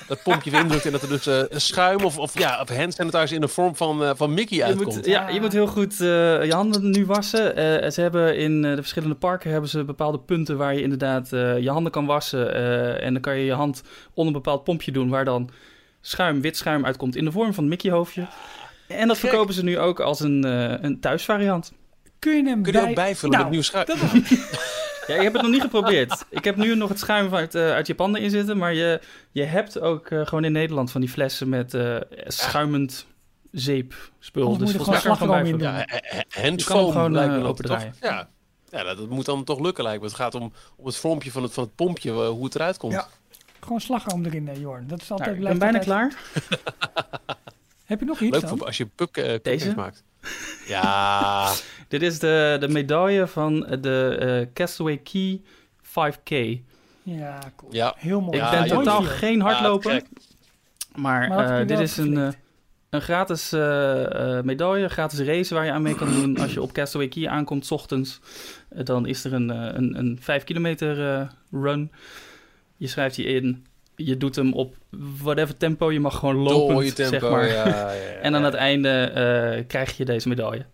[0.06, 2.94] dat pompje weer indrukt en dat er dus eh, schuim of, of, ja, of hand
[2.94, 4.94] sanitizer in de vorm van, van Mickey Je uitkomt.
[4.94, 7.52] moet, ja, je moet heel goed je handen nu wassen.
[7.92, 11.28] Ze hebben in de verschillende parken hebben ze bepaalde punten waar je inderdaad
[11.60, 12.54] je handen kan wassen.
[13.00, 13.82] en dan kan je je hand
[14.14, 15.50] onder een bepaald pompje doen waar dan
[16.00, 18.26] schuim, wit schuim uitkomt in de vorm van een Mickey hoofdje.
[18.88, 19.28] En dat Gek.
[19.28, 21.72] verkopen ze nu ook als een, eh, een thuisvariant.
[22.18, 22.88] Kun je hem Kun je bij...
[22.88, 23.86] ook bijvullen Nou, met nieuw schuim?
[23.86, 23.98] dat-
[25.06, 26.24] Ja, ik heb het nog niet geprobeerd.
[26.30, 28.56] Ik heb nu nog het schuim uit, eh, uit je panden in zitten.
[28.56, 33.06] Maar je, je hebt ook eh, gewoon in Nederland van die flessen met eh, schuimend
[33.50, 34.46] zeepspul.
[34.46, 35.58] Anders Dus moet je volgens mij kan gewoon in.
[35.58, 37.94] Ja, Je kan hem handfoam gewoon, lijkt me dat opendraaien.
[38.00, 38.10] toch?
[38.10, 38.28] Ja,
[38.70, 40.06] ja dat, dat moet dan toch lukken lijkt me.
[40.06, 42.92] Het gaat om, om het vormpje van het, van het pompje, hoe het eruit komt.
[42.92, 43.08] Ja.
[43.60, 44.86] Gewoon slagroom erin, hè, Jorn.
[44.86, 47.36] Dat is altijd Nou, ik ben bijna altijd- klaar.
[47.84, 48.58] Heb je nog iets Leuk dan?
[48.58, 49.74] voor als je puk, eh, cupcakes Deze?
[49.76, 50.04] maakt.
[50.66, 51.52] Ja,
[51.88, 55.40] Dit is de, de medaille van de eh, Castaway Key
[55.82, 56.60] 5K.
[57.02, 57.74] Ja, cool.
[57.74, 57.94] Ja.
[57.98, 58.36] Heel mooi.
[58.36, 59.92] Ik Ja, ben totaal Mooi geen hardloper.
[59.92, 60.00] Ja,
[60.94, 62.28] maar eh, dit is een, eh,
[62.90, 66.38] een gratis eh, eh, medaille, gratis race waar je aan mee kan doen.
[66.38, 68.20] Als je op Castaway Key aankomt, 's ochtends,
[68.68, 71.28] eh, dan is er een, eh, een, een 5 kilometer eh,
[71.62, 71.92] run.
[72.76, 73.66] Je schrijft je in,
[74.04, 74.74] je doet hem op
[75.22, 77.46] whatever tempo, je mag gewoon lopen, zeg maar.
[77.48, 80.64] Ja, ja, ja, En aan het einde eh, krijg je deze medaille.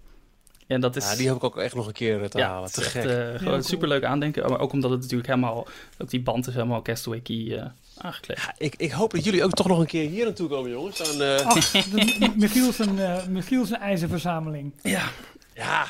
[0.66, 1.10] En dat is...
[1.10, 2.72] Ja, die hoop ik ook echt nog een keer eh, te Ja, halen.
[2.72, 3.04] Te echt gek.
[3.04, 3.62] eh, cool.
[3.62, 4.48] superleuk aandenken.
[4.50, 5.66] Maar ook omdat het natuurlijk helemaal...
[5.98, 7.66] Ook die band is helemaal Castaway Key eh
[7.98, 8.38] aangekleed.
[8.38, 10.98] Ja, ik, ik hoop dat jullie ook toch nog een keer hier naartoe komen, jongens.
[10.98, 14.72] Dan, eh, Ach, de- Michiel zijn, eh, Michiel zijn ijzerverzameling.
[14.82, 15.02] Ja,
[15.54, 15.86] ja,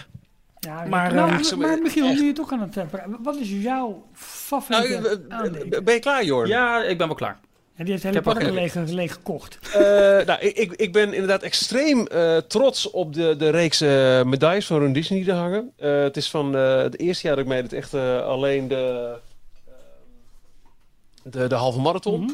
[0.69, 2.21] Ja, Maar, nou, eh, zo- maar Michiel, echt.
[2.21, 3.17] nu je toch aan het tempereren.
[3.23, 6.49] Wat is jouw nou, favoriete eh, eh, ben je klaar, Jorn?
[6.49, 7.39] ja, ik ben wel klaar.
[7.77, 9.59] Ja, die heeft hele heb park ook- leeg, leeg gekocht.
[9.75, 9.81] Eh,
[10.27, 14.67] nou, ik, ik, ik ben inderdaad extreem eh, trots op de, de reeks eh, medailles
[14.67, 15.73] van Run Disney die er hangen.
[15.77, 19.15] Eh, het is van eh, het eerste jaar dat ik meedeed echt eh, alleen de,
[19.67, 19.73] eh,
[21.23, 22.21] de, de halve marathon.
[22.21, 22.33] Mhm.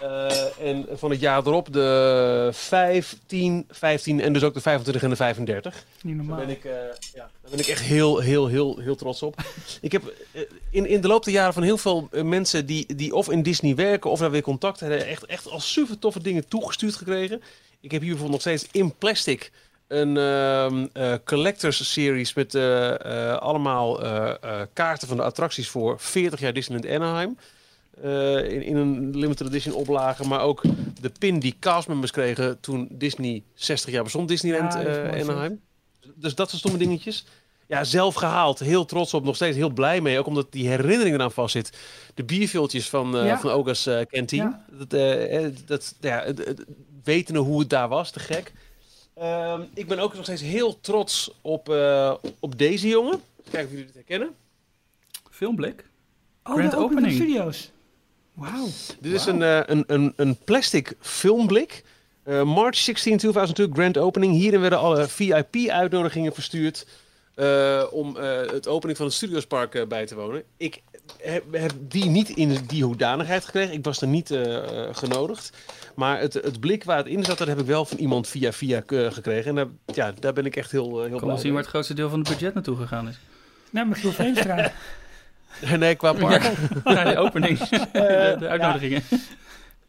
[0.00, 5.02] Eh, en van het jaar erop de 5, 10, 15 en dus ook de 25
[5.02, 5.84] en de 35.
[6.02, 6.46] Niet Daar normaal.
[6.46, 6.72] ben ik, eh,
[7.14, 9.36] ja, daar ben ik echt heel, heel, heel, heel trots op.
[9.80, 13.14] ik heb eh, in, in de loop der jaren van heel veel mensen die, die
[13.14, 16.48] of in Disney werken of daar weer contact hebben, echt, echt al super toffe dingen
[16.48, 17.42] toegestuurd gekregen.
[17.80, 19.52] Ik heb hier bijvoorbeeld nog steeds in plastic
[19.86, 22.54] een ehm eh, collectors series met
[23.40, 23.98] allemaal
[24.72, 27.36] kaarten van de attracties voor 40 jaar Disneyland Anaheim.
[28.02, 30.62] Eh, in, in een limited edition oplage, maar ook
[31.00, 35.22] de pin die castmembers kregen toen Disney 60 jaar bestond, Disneyland Ja, eh.
[35.22, 35.60] Anaheim.
[36.14, 37.24] Dus dat soort stomme dingetjes.
[37.66, 38.58] Ja, zelf gehaald.
[38.58, 39.24] Heel trots op.
[39.24, 40.18] Nog steeds heel blij mee.
[40.18, 41.78] Ook omdat die herinnering eraan vastzit.
[42.14, 43.38] De bierviltjes van, eh Ja.
[43.38, 44.40] van Oga's eh Canteen.
[44.40, 44.64] Ja.
[44.78, 44.90] Dat,
[45.66, 46.24] dat, ja,
[47.04, 48.10] wetende hoe het daar was.
[48.10, 48.52] Te gek.
[49.14, 53.20] Ehm, ik ben ook nog steeds heel trots op, eh, op deze jongen.
[53.42, 54.30] Kijken of jullie dit herkennen.
[55.30, 55.84] Filmblik.
[56.44, 57.14] Oh, Grand de opening opening.
[57.22, 57.70] studio's.
[58.40, 58.66] Wauw.
[59.00, 61.82] Dit is een, eh, een, een, een plastic filmblik.
[62.22, 64.32] Eh, March 16, 2002, grand opening.
[64.32, 66.86] Hierin werden alle VIP-uitnodigingen verstuurd
[67.34, 70.42] eh, om eh, het opening van het Studiospark bij te wonen.
[70.56, 70.80] Ik
[71.16, 73.74] heb, heb die niet in die hoedanigheid gekregen.
[73.74, 74.38] Ik was er niet
[74.92, 75.52] genodigd.
[75.94, 78.52] Maar het, het blik waar het in zat, dat heb ik wel van iemand via
[78.52, 79.48] via gekregen.
[79.48, 81.52] En daar, ja, daar ben ik echt heel, heel Kom blij wel zien mee.
[81.52, 83.18] waar het grootste deel van het budget naartoe gegaan is.
[83.70, 84.72] Nou, Michiel Veenstra.
[85.78, 86.52] Nee, qua park.
[86.84, 87.58] Naar de opening.
[87.68, 89.02] de, de uitnodigingen.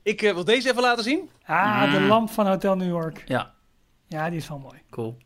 [0.04, 1.30] Ik eh, wil deze even laten zien.
[1.46, 3.24] Ah, de lamp van Hotel New York.
[3.26, 3.54] Ja,
[4.08, 4.78] Ja, die is wel mooi.
[4.90, 5.18] cool.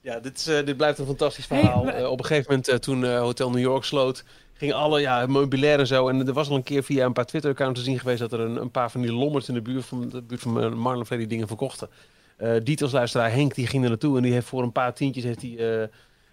[0.00, 1.88] Ja, dit, is, eh, dit blijft een fantastisch verhaal.
[1.88, 5.26] Eh, op een gegeven moment, eh, toen eh, Hotel New York sloot, gingen alle ja,
[5.26, 6.08] meubilair en zo.
[6.08, 8.40] En er was al een keer via een paar Twitter-accounts te zien geweest dat er
[8.40, 11.26] een, een paar van die lommers in de buurt van de buurt van Marlon die
[11.26, 11.88] dingen verkochten.
[12.36, 14.94] Eh die als luisteraar Henk die ging er naartoe en die heeft voor een paar
[14.94, 15.88] tientjes heeft hij, eh,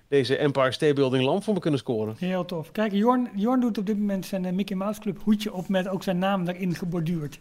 [0.09, 2.15] deze Empire State Building lamp voor me kunnen scoren.
[2.17, 2.71] Heel tof.
[2.71, 5.87] Kijk, Jorn, Jorn doet op dit moment zijn eh, Mickey Mouse Club hoedje op met
[5.87, 7.39] ook zijn naam daarin geborduurd.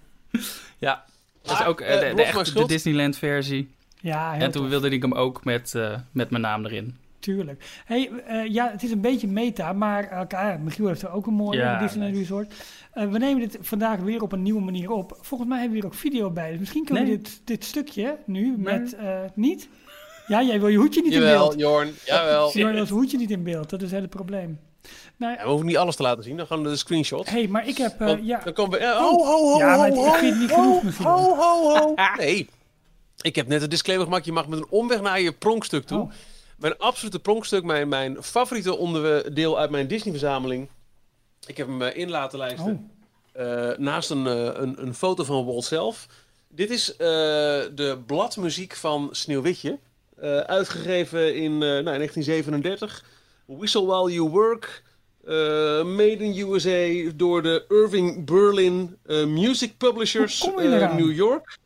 [0.79, 1.05] Ja,
[1.43, 2.67] dat is Ah, ook eh, eh, de, de, echte-.
[2.67, 3.69] Disneyland versie.
[4.01, 4.71] Ja, heel En toen tof.
[4.71, 6.97] wilde ik hem ook met, eh, met mijn naam erin.
[7.19, 7.65] Tuurlijk.
[7.85, 11.35] Hey, eh, ja, het is een beetje meta, maar ja, Michiel heeft er ook een
[11.35, 12.55] mooie Ja, Disneyland Resort.
[12.93, 15.19] Eh, we nemen dit vandaag weer op een nieuwe manier op.
[15.21, 16.51] Volgens mij hebben we hier ook video bij.
[16.51, 17.13] Dus misschien kunnen Nee.
[17.17, 18.57] we dit, dit stukje nu Nee.
[18.79, 18.95] met...
[18.95, 19.69] eh, niet?
[20.29, 21.61] Ja, jij wil je hoedje niet in Jawel, beeld.
[21.61, 22.53] Jorn, jawel.
[22.53, 23.71] Jorn wil zijn hoedje niet in beeld.
[23.71, 24.61] Dat is het hele probleem.
[25.17, 27.31] Nou, Ja, we hoeven niet alles te laten zien, dan gaan we de screenshots.
[27.31, 28.01] hey, maar ik heb...
[28.01, 28.85] eh, Want ja, Dan komen we...
[28.85, 31.07] eh, ho, ho, ho, Ja, maar ho, niet ho, genoeg misschien.
[31.07, 31.95] Ho, ho, ho.
[32.17, 32.49] Nee,
[33.21, 34.25] ik heb net een disclaimer gemaakt.
[34.25, 36.01] Je mag met een omweg naar je pronkstuk toe.
[36.01, 36.11] Oh.
[36.59, 40.69] Mijn absolute pronkstuk, mijn, mijn favoriete onderdeel uit mijn Disney-verzameling.
[41.47, 42.91] Ik heb hem eh, in laten lijsten.
[43.37, 43.43] Oh.
[43.71, 44.27] Eh, naast een,
[44.63, 46.07] een, een foto van Walt zelf.
[46.49, 46.99] Dit is eh,
[47.75, 49.79] de bladmuziek van Sneeuwwitje.
[50.21, 53.05] Eh, uitgegeven in, eh, nou, in 1937.
[53.47, 54.83] Whistle While You Work.
[55.25, 55.35] eh,
[55.85, 60.97] made in USA door de Irving Berlin eh, Music Publishers eraan?
[60.97, 61.59] New York.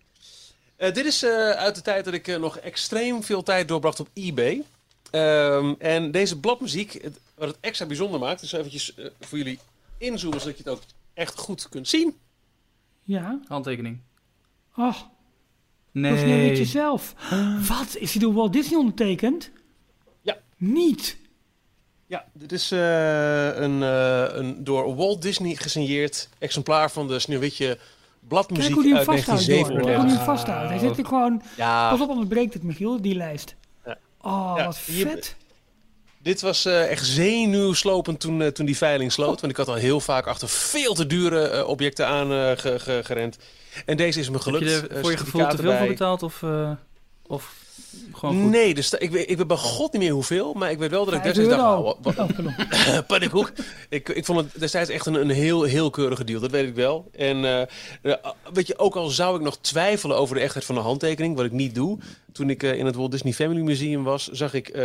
[0.76, 4.00] Eh, dit is eh, uit de tijd dat ik eh, nog extreem veel tijd doorbracht
[4.00, 4.62] op eBay.
[5.10, 9.58] Ehm, en deze bladmuziek, het, wat het extra bijzonder maakt, dus eventjes voor jullie
[9.98, 10.82] inzoomen zodat je het ook
[11.14, 12.16] echt goed kunt zien.
[13.02, 13.40] ja.
[13.48, 13.98] Handtekening.
[14.76, 14.96] Oh,
[15.92, 16.48] Nee.
[16.48, 17.14] liedje zelf.
[17.68, 17.96] Wat?
[17.98, 19.50] Is hij door Walt Disney ondertekend?
[20.20, 20.36] Ja.
[20.56, 21.16] Niet.
[22.06, 27.66] Ja, dit is eh, een, eh, een door Walt Disney gesigneerd exemplaar van de Sneeuwwitje
[27.66, 27.80] Kijk
[28.28, 29.44] bladmuziek hoe die hem uit vasthoudt.
[29.44, 30.24] Kijk hoe die hem 1937.
[30.24, 30.68] vasthoudt.
[30.68, 31.42] Hij zit er gewoon...
[31.56, 33.54] Ja, Pas op, anders breekt het, Michiel, die lijst.
[33.84, 33.98] Ja.
[34.20, 35.36] Oh, Ja, wat hier- vet.
[36.22, 39.40] Dit was eh, echt zenuwslopend toen, eh, toen die veiling sloot.
[39.40, 43.00] Want ik had al heel vaak achter veel te dure eh, objecten aan ge- ge-
[43.04, 43.36] gerend.
[43.86, 44.64] En deze is me Heb gelukt.
[44.64, 46.42] je er Eh, voor je gevoel te veel voor betaald of,
[47.26, 47.54] of
[48.12, 48.50] gewoon goed?
[48.50, 50.52] Nee, dus ik, weet, ik weet bij god niet meer hoeveel.
[50.52, 51.60] Maar ik weet wel dat ik destijds dacht...
[51.62, 52.54] nou, wat- Oh, pardon.
[53.06, 53.52] Pannenkoek.
[53.88, 56.40] Ik, ik vond het destijds echt een, een heel, heel keurige deal.
[56.40, 57.08] Dat weet ik wel.
[57.12, 57.68] En
[58.52, 61.44] weet je, ook al zou ik nog twijfelen over de echtheid van de handtekening, wat
[61.44, 61.98] ik niet doe.
[62.32, 64.78] Toen ik in het Walt Disney Family Museum was, zag ik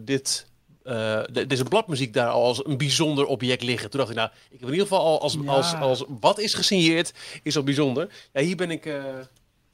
[0.00, 0.48] dit...
[0.84, 3.90] eh, de- deze bladmuziek daar al als een bijzonder object liggen.
[3.90, 5.50] Toen dacht ik, nou, ik heb in ieder geval al als, Ja.
[5.50, 7.12] als, als wat is gesigneerd,
[7.42, 8.08] is al bijzonder.
[8.32, 9.04] Ja, hier ben ik eh,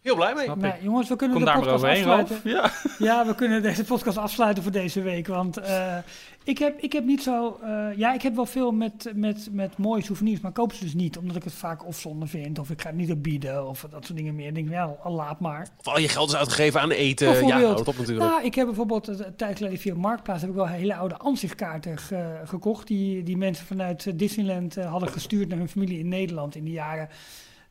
[0.06, 0.70] heel blij mee.
[0.72, 0.82] Ik.
[0.82, 2.50] jongens, we kunnen Kom de daar maar podcast overheen, afsluiten.
[2.50, 2.70] Ja.
[2.98, 5.26] Ja, we kunnen deze podcast afsluiten voor deze week.
[5.26, 5.96] Want eh,
[6.44, 7.58] ik, heb, ik heb niet zo.
[7.62, 10.84] eh, ja, ik heb wel veel met, met, met mooie souvenirs, maar ik koop ze
[10.84, 11.18] dus niet.
[11.18, 12.58] Omdat ik het vaak of zonde vind.
[12.58, 13.68] Of ik ga het niet op bieden.
[13.68, 14.46] Of dat soort dingen meer.
[14.46, 15.68] Ik denk, ja, al laat maar.
[15.78, 17.26] Of al je geld is uitgegeven aan eten.
[17.26, 17.64] Ja, Bijvoorbeeld.
[17.74, 18.30] houdt op natuurlijk.
[18.30, 21.98] Nou, ik heb bijvoorbeeld een tijd geleden via Marktplaats heb ik wel hele oude ansichtkaarten
[21.98, 22.86] ge- gekocht.
[22.86, 26.70] Die, die mensen vanuit eh, Disneyland hadden gestuurd naar hun familie in Nederland in de
[26.70, 27.08] jaren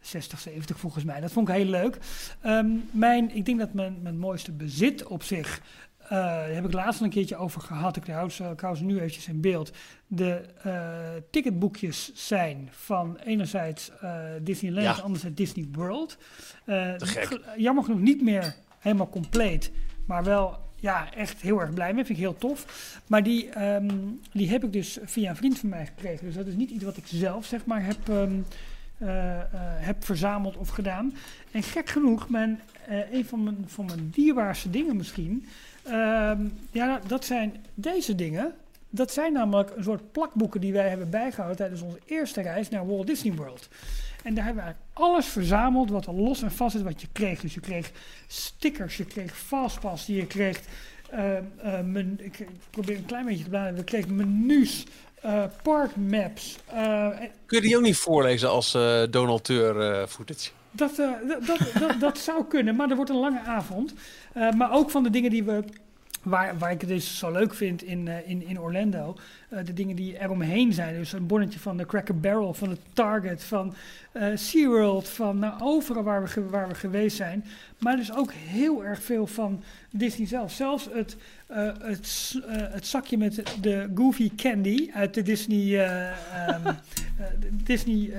[0.05, 1.19] 60, 70 volgens mij.
[1.19, 1.97] Dat vond ik heel leuk.
[2.41, 5.61] Ehm, mijn, ik denk dat mijn, mijn mooiste bezit op zich,
[5.99, 7.95] eh, daar heb ik laatst al een keertje over gehad.
[7.97, 9.71] Ik hou ze, ik hou ze nu eventjes in beeld.
[10.07, 10.99] De eh,
[11.31, 15.03] ticketboekjes zijn van enerzijds eh, Disneyland, Ja.
[15.03, 16.17] anderzijds Disney World.
[16.65, 17.25] Te gek.
[17.25, 19.71] ge- Jammer genoeg niet meer helemaal compleet,
[20.07, 22.05] maar wel ja, echt heel erg blij mee.
[22.05, 22.65] Vind ik heel tof.
[23.07, 23.89] Maar die, ehm,
[24.33, 26.25] die heb ik dus via een vriend van mij gekregen.
[26.25, 28.43] Dus dat is niet iets wat ik zelf zeg maar heb, ehm, eh, eh,
[29.79, 31.13] heb verzameld of gedaan.
[31.51, 35.45] En gek genoeg, mijn, eh, een van mijn, van mijn dierbaarste dingen misschien.
[35.83, 36.41] ehm,
[36.71, 38.53] ja, dat zijn deze dingen.
[38.89, 42.87] Dat zijn namelijk een soort plakboeken die wij hebben bijgehouden tijdens onze eerste reis naar
[42.87, 43.69] Walt Disney World.
[44.23, 47.07] En daar hebben we eigenlijk alles verzameld wat er los en vast is wat je
[47.11, 47.41] kreeg.
[47.41, 47.91] Dus je kreeg
[48.27, 50.61] stickers, je kreeg fastpass, je kreeg...
[51.09, 51.43] eh, eh,
[51.85, 53.75] men- ik, probeer een klein beetje te bladeren.
[53.77, 54.85] We kregen menus,
[55.25, 56.57] eh parkmaps.
[56.65, 60.49] eh, en Kun je die ook niet voorlezen als eh donateur eh footage?
[60.71, 63.93] dat, eh, dat, dat, dat, dat zou kunnen, maar er wordt een lange avond.
[64.33, 65.63] Eh, maar ook van de dingen die we.
[66.25, 69.15] Waar, waar ik het dus zo leuk vind in, eh, in, in Orlando.
[69.49, 70.95] eh, de dingen die eromheen zijn.
[70.95, 73.73] Dus een bonnetje van de Cracker Barrel, van de Target, van
[74.11, 75.09] eh SeaWorld.
[75.09, 77.45] Van nou, overal waar we, waar we geweest zijn.
[77.79, 80.51] Maar dus ook heel erg veel van Disney zelf.
[80.51, 81.17] Zelfs het,
[81.47, 86.73] het, het zakje met de Goofy Candy uit de Disney, eh, ehm, eh,
[87.63, 88.13] Disney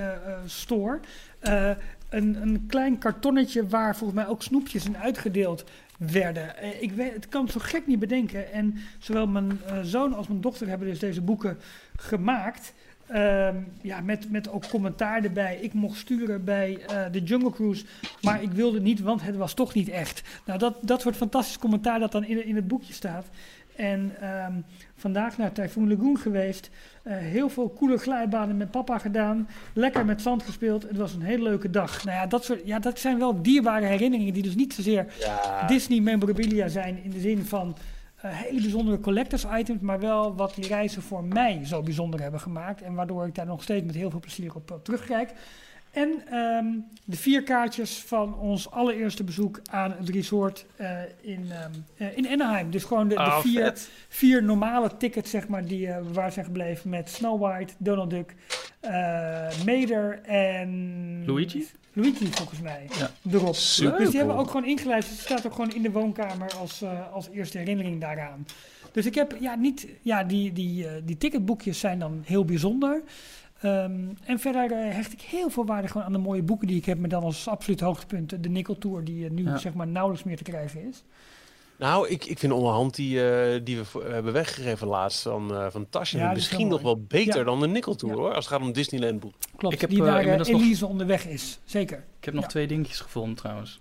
[0.47, 1.01] Store.
[2.09, 5.65] Een, een klein kartonnetje waar volgens mij ook snoepjes in uitgedeeld
[5.99, 6.57] werden.
[6.57, 8.53] Eh, ik weet, het kan zo gek niet bedenken.
[8.53, 11.59] En zowel mijn eh, zoon als mijn dochter hebben dus deze boeken
[11.97, 12.73] gemaakt.
[13.07, 15.59] Ehm, ja, met, met ook commentaar erbij.
[15.61, 17.85] Ik mocht sturen bij eh, de Jungle Cruise,
[18.23, 20.23] maar ik wilde niet, want het was toch niet echt.
[20.45, 23.27] Nou, dat, dat soort fantastisch commentaar dat dan in, in het boekje staat.
[23.77, 24.53] En ehm,
[24.97, 26.71] vandaag naar Typhoon Lagoon geweest.
[27.03, 29.49] Eh, heel veel coole glijbanen met papa gedaan.
[29.75, 30.83] Lekker met zand gespeeld.
[30.83, 32.05] Het was een hele leuke dag.
[32.05, 35.07] Nou ja, dat, soort, ja, dat zijn wel dierbare herinneringen die dus niet zozeer
[35.67, 37.77] Disney memorabilia zijn in de zin van
[38.17, 42.41] eh, hele bijzondere collectors items, maar wel wat die reizen voor mij zo bijzonder hebben
[42.41, 42.83] gemaakt.
[42.83, 45.33] En waardoor ik daar nog steeds met heel veel plezier op eh, terugkijk.
[45.97, 46.67] En ehm,
[47.05, 50.89] de vier kaartjes van ons allereerste bezoek aan het resort eh,
[51.21, 51.51] in,
[51.97, 52.71] eh, in Anaheim.
[52.71, 53.91] Dus gewoon de, de Ah, vier, vet.
[54.09, 58.35] vier normale tickets, zeg maar, die eh, waar zijn gebleven met Snow White, Donald Duck,
[59.67, 61.23] Mater en...
[61.27, 61.67] Luigi?
[61.93, 62.87] Luigi, volgens mij.
[62.99, 63.11] Ja.
[63.33, 63.55] Erop.
[63.55, 65.09] Super dus die hebben we ook gewoon ingelijst.
[65.09, 68.47] Het staat ook gewoon in de woonkamer als, als eerste herinnering daaraan.
[68.93, 69.87] Dus ik heb, ja, niet...
[70.03, 73.03] Ja, die, die, die ticketboekjes zijn dan heel bijzonder.
[73.61, 76.77] Ehm, en verder eh, hecht ik heel veel waarde gewoon aan de mooie boeken die
[76.77, 76.99] ik heb.
[76.99, 79.59] Met dan als absoluut hoogtepunt eh, de Nickel Tour, die eh, nu Ja.
[79.59, 81.05] zeg maar nauwelijks meer te krijgen is.
[81.79, 86.19] Nou, ik, ik vind onderhand die, eh, die we hebben weggegeven laatst van, van Tasje
[86.19, 87.45] Ja, misschien nog wel beter Ja.
[87.45, 88.21] dan de Nickel Tour Ja.
[88.21, 88.35] hoor.
[88.35, 89.35] Als het gaat om Disneyland boek.
[89.57, 91.59] Klopt, Ik heb, die inmiddels nog- Elise onderweg is.
[91.65, 92.05] Zeker.
[92.19, 92.49] Ik heb nog Ja.
[92.49, 93.81] twee dingetjes gevonden trouwens.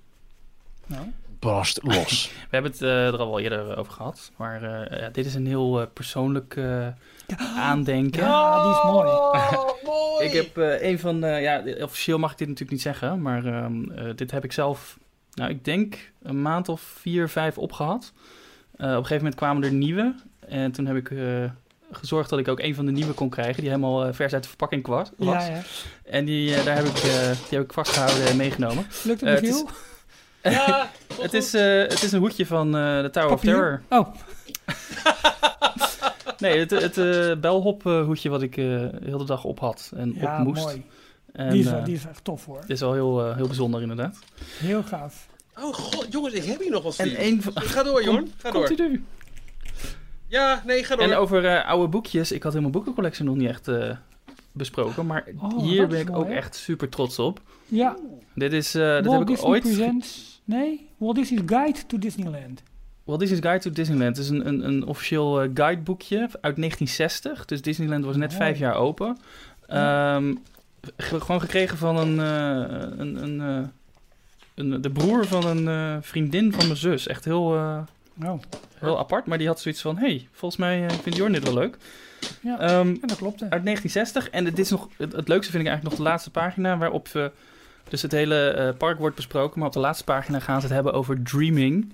[0.86, 1.06] Nou.
[1.40, 2.32] Barst los.
[2.34, 4.32] We hebben het eh, er al wel eerder over gehad.
[4.38, 6.88] Maar eh, ja, dit is een heel eh, persoonlijk eh,
[7.58, 8.22] aandenken.
[8.24, 9.10] Ja, die is mooi.
[9.86, 10.26] mooi!
[10.26, 13.46] Ik heb eh, een van, eh, ja, officieel mag ik dit natuurlijk niet zeggen, maar
[13.46, 14.98] ehm, eh, dit heb ik zelf,
[15.34, 18.14] nou, ik denk een maand of vier, vijf opgehad.
[18.76, 20.16] Eh, op een gegeven moment kwamen er nieuwe
[20.48, 21.44] en toen heb ik eh,
[21.92, 24.42] gezorgd dat ik ook een van de nieuwe kon krijgen, die helemaal eh, vers uit
[24.44, 25.06] de verpakking kwam.
[25.18, 25.62] Ja, ja.
[26.06, 28.86] En die, eh, daar heb ik, eh, die heb ik vastgehouden en meegenomen.
[29.04, 29.70] Lukt het Eh, met het is- jou?
[30.52, 30.92] Ja,
[31.22, 33.42] Het is, eh, het is een hoedje van eh, de Tower of?
[33.42, 33.82] Terror.
[33.90, 34.08] Oh,
[36.38, 40.38] Nee, het, het eh, belhophoedje wat ik eh, de hele dag op had en Ja,
[40.40, 40.64] op moest.
[40.64, 40.86] mooi.
[41.32, 42.62] En, die, is, die is echt tof hoor.
[42.62, 44.20] dit is wel heel, eh, heel bijzonder inderdaad.
[44.60, 45.28] Heel gaaf.
[45.60, 48.32] Oh god, jongens, ik heb hier nog wat En één van- Ga door, Jorn.
[48.38, 48.66] Ga door.
[48.68, 49.04] Komt u nu?
[50.28, 51.06] Ja, nee, ga door.
[51.06, 52.32] En over eh, oude boekjes.
[52.32, 53.90] Ik had helemaal boekencollectie nog niet echt eh,
[54.52, 55.06] besproken.
[55.06, 56.34] Maar Oh, hier ben ik mooi, ook hè?
[56.36, 57.42] echt super trots op.
[57.66, 57.96] Ja,
[58.36, 59.62] Dit is, eh dit heb ik ooit...
[59.64, 60.35] Presents...
[60.46, 62.64] Nee, Walt Disney's Guide to Disneyland.
[63.04, 64.16] Walt Disney's Guide to Disneyland.
[64.18, 67.46] Het is een, een, een officieel eh, guideboekje uit 1960.
[67.46, 68.42] Dus Disneyland was net Mooi.
[68.42, 69.18] vijf jaar open.
[69.68, 70.36] Ehm,
[70.98, 73.68] ge- gewoon gekregen van een, eh, een, een, eh,
[74.56, 77.08] een, de broer van een vriendin van mijn zus.
[77.08, 77.44] Echt heel,
[78.24, 78.40] Oh,
[78.80, 79.26] heel apart.
[79.26, 81.78] Maar die had zoiets van, hey, volgens mij vindt Jorn dit wel leuk.
[82.42, 82.60] ja.
[82.60, 83.40] Ehm, en dat klopt.
[83.40, 83.50] hè.
[83.50, 84.30] uit 1960.
[84.30, 87.08] En dit is nog, het, het leukste vind ik eigenlijk nog de laatste pagina, waarop
[87.08, 87.32] we,
[87.90, 89.60] dus het hele eh, park wordt besproken.
[89.60, 91.94] Maar op de laatste pagina gaan ze het hebben over dreaming.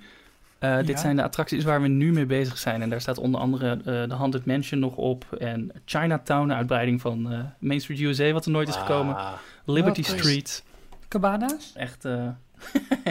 [0.59, 0.81] Eh, Ja.
[0.81, 2.81] Dit zijn de attracties waar we nu mee bezig zijn.
[2.81, 5.25] En daar staat onder andere eh, de Haunted Mansion nog op.
[5.39, 9.15] En Chinatown, de uitbreiding van eh, Main Street USA, wat er nooit is gekomen.
[9.15, 9.31] Ah.
[9.65, 10.63] Liberty Wat is- Street.
[11.07, 11.71] Cabana's?
[11.75, 12.27] Echt, eh,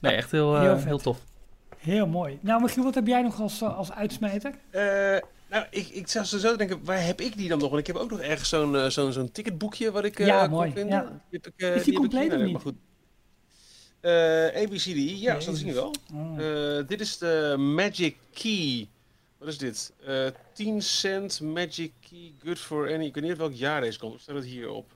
[0.00, 1.18] nee, echt heel, eh, Heel heel, tof.
[1.78, 2.38] Heel mooi.
[2.40, 4.52] Nou, Michiel, wat heb jij nog als, als uitsmijter?
[5.54, 7.68] Nou, ik, ik zou zo denken, waar heb ik die dan nog?
[7.68, 10.46] Want ik heb ook nog ergens zo'n eh, zo'n zo'n ticketboekje wat ik eh Ja,
[10.46, 10.96] mooi, vinden.
[10.96, 11.20] ja.
[11.30, 12.52] Die heb ik, Is die compleet of niet?
[12.52, 12.74] Maar goed.
[14.62, 15.44] ABCD, ja, Jezus.
[15.44, 15.94] dat zien we wel.
[16.14, 16.88] Oh.
[16.88, 18.88] Dit is de Magic Key.
[19.38, 19.92] Wat is dit?
[20.06, 23.04] Eh 10 cent Magic Key, good for any.
[23.04, 24.20] Ik weet niet welk jaar deze komt.
[24.20, 24.90] Staat het hier op?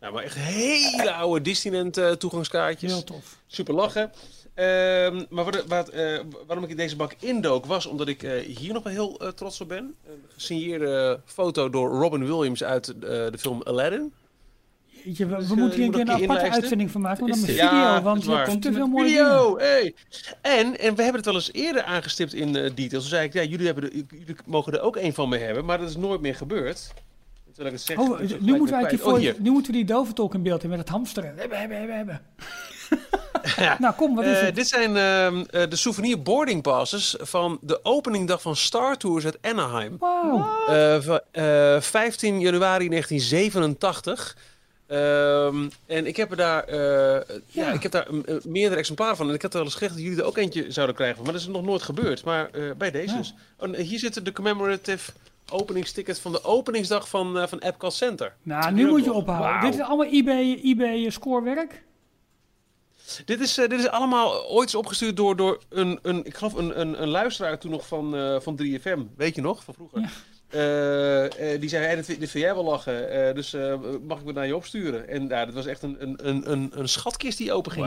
[0.00, 2.92] Nou, maar echt hele oude Disneyland toegangskaartjes.
[2.92, 3.38] Heel tof.
[3.46, 4.10] Super lachen.
[4.54, 8.56] Ehm, maar wat, wat, eh, waarom ik in deze bak indook was omdat ik eh,
[8.56, 9.94] hier nog wel heel eh, trots op ben.
[10.08, 14.12] Een gesigneerde foto door Robin Williams uit de film Aladdin.
[15.04, 16.52] Jeetje, we, we Dus, moeten hier een keer een aparte inlijsten.
[16.52, 17.28] uitzending van maken.
[17.28, 19.94] Maar dan video, Ja, want je hebt te veel mooie Video, hey.
[20.40, 22.90] En, en we hebben het wel eens eerder aangestipt in details.
[22.90, 25.64] Toen zei ik, ja, jullie, hebben er, jullie mogen er ook één van mee hebben,
[25.64, 26.92] maar dat is nooit meer gebeurd.
[27.54, 29.04] Terwijl ik het zeg, Oh, nu, moeten we eigenlijk.
[29.36, 31.34] Oh, nu moeten we die doventolk in beeld hebben met het hamsteren.
[31.36, 32.20] Hebben, hebben, hebben, hebben.
[33.78, 34.54] nou, kom, wat is Eh, het?
[34.54, 39.38] dit zijn ehm, eh, de souvenir boarding passes van de openingdag van Star Tours uit
[39.42, 39.98] Anaheim.
[40.68, 44.36] Eh, va- eh, 15 januari 1987.
[44.86, 47.22] Ehm, en ik heb er daar, ja.
[47.46, 47.72] Ja.
[47.72, 49.28] ik heb daar mm, meerdere exemplaren van.
[49.28, 51.22] En ik had wel eens gezegd dat jullie er ook eentje zouden krijgen.
[51.22, 52.24] Maar dat is nog nooit gebeurd.
[52.24, 53.18] Maar bij deze Ja.
[53.18, 53.34] dus.
[53.58, 55.12] Oh, hier zitten de commemorative
[55.52, 58.32] openingstickets van de openingsdag van, van Epcot Center.
[58.42, 59.60] Nou, nu moet je ophouden.
[59.70, 61.82] Dit is allemaal eBay, eBay scorewerk.
[63.24, 66.54] Dit is, eh, dit is allemaal ooit eens opgestuurd door, door een, een, ik geloof
[66.54, 69.16] een, een, een luisteraar toen nog van, eh, van 3FM.
[69.16, 70.00] Weet je nog, van vroeger?
[70.00, 70.08] Ja.
[70.50, 73.56] Eh, die zei, hey, dit, dit vind jij wel lachen, dus
[74.06, 75.08] mag ik het naar je opsturen?
[75.08, 77.86] En ja, dat was echt een, een, een, een, een schatkist die open ging.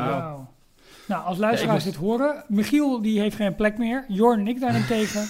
[1.07, 4.05] Nou, als luisteraars Ja, dit horen, Michiel die heeft geen plek meer.
[4.07, 5.21] Jorn en ik daarentegen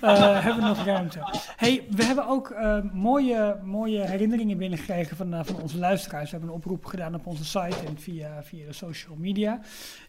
[0.00, 1.18] eh hebben nog ruimte.
[1.56, 6.24] Hey, we hebben ook eh, mooie, mooie herinneringen binnengekregen van, eh, van onze luisteraars.
[6.24, 9.60] We hebben een oproep gedaan op onze site en via, via de social media.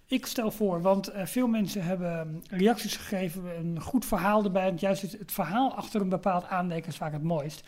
[0.07, 4.65] Ik stel voor, want veel mensen hebben reacties gegeven, een goed verhaal erbij.
[4.65, 7.63] Want juist het, het verhaal achter een bepaald aandenken is vaak het mooist.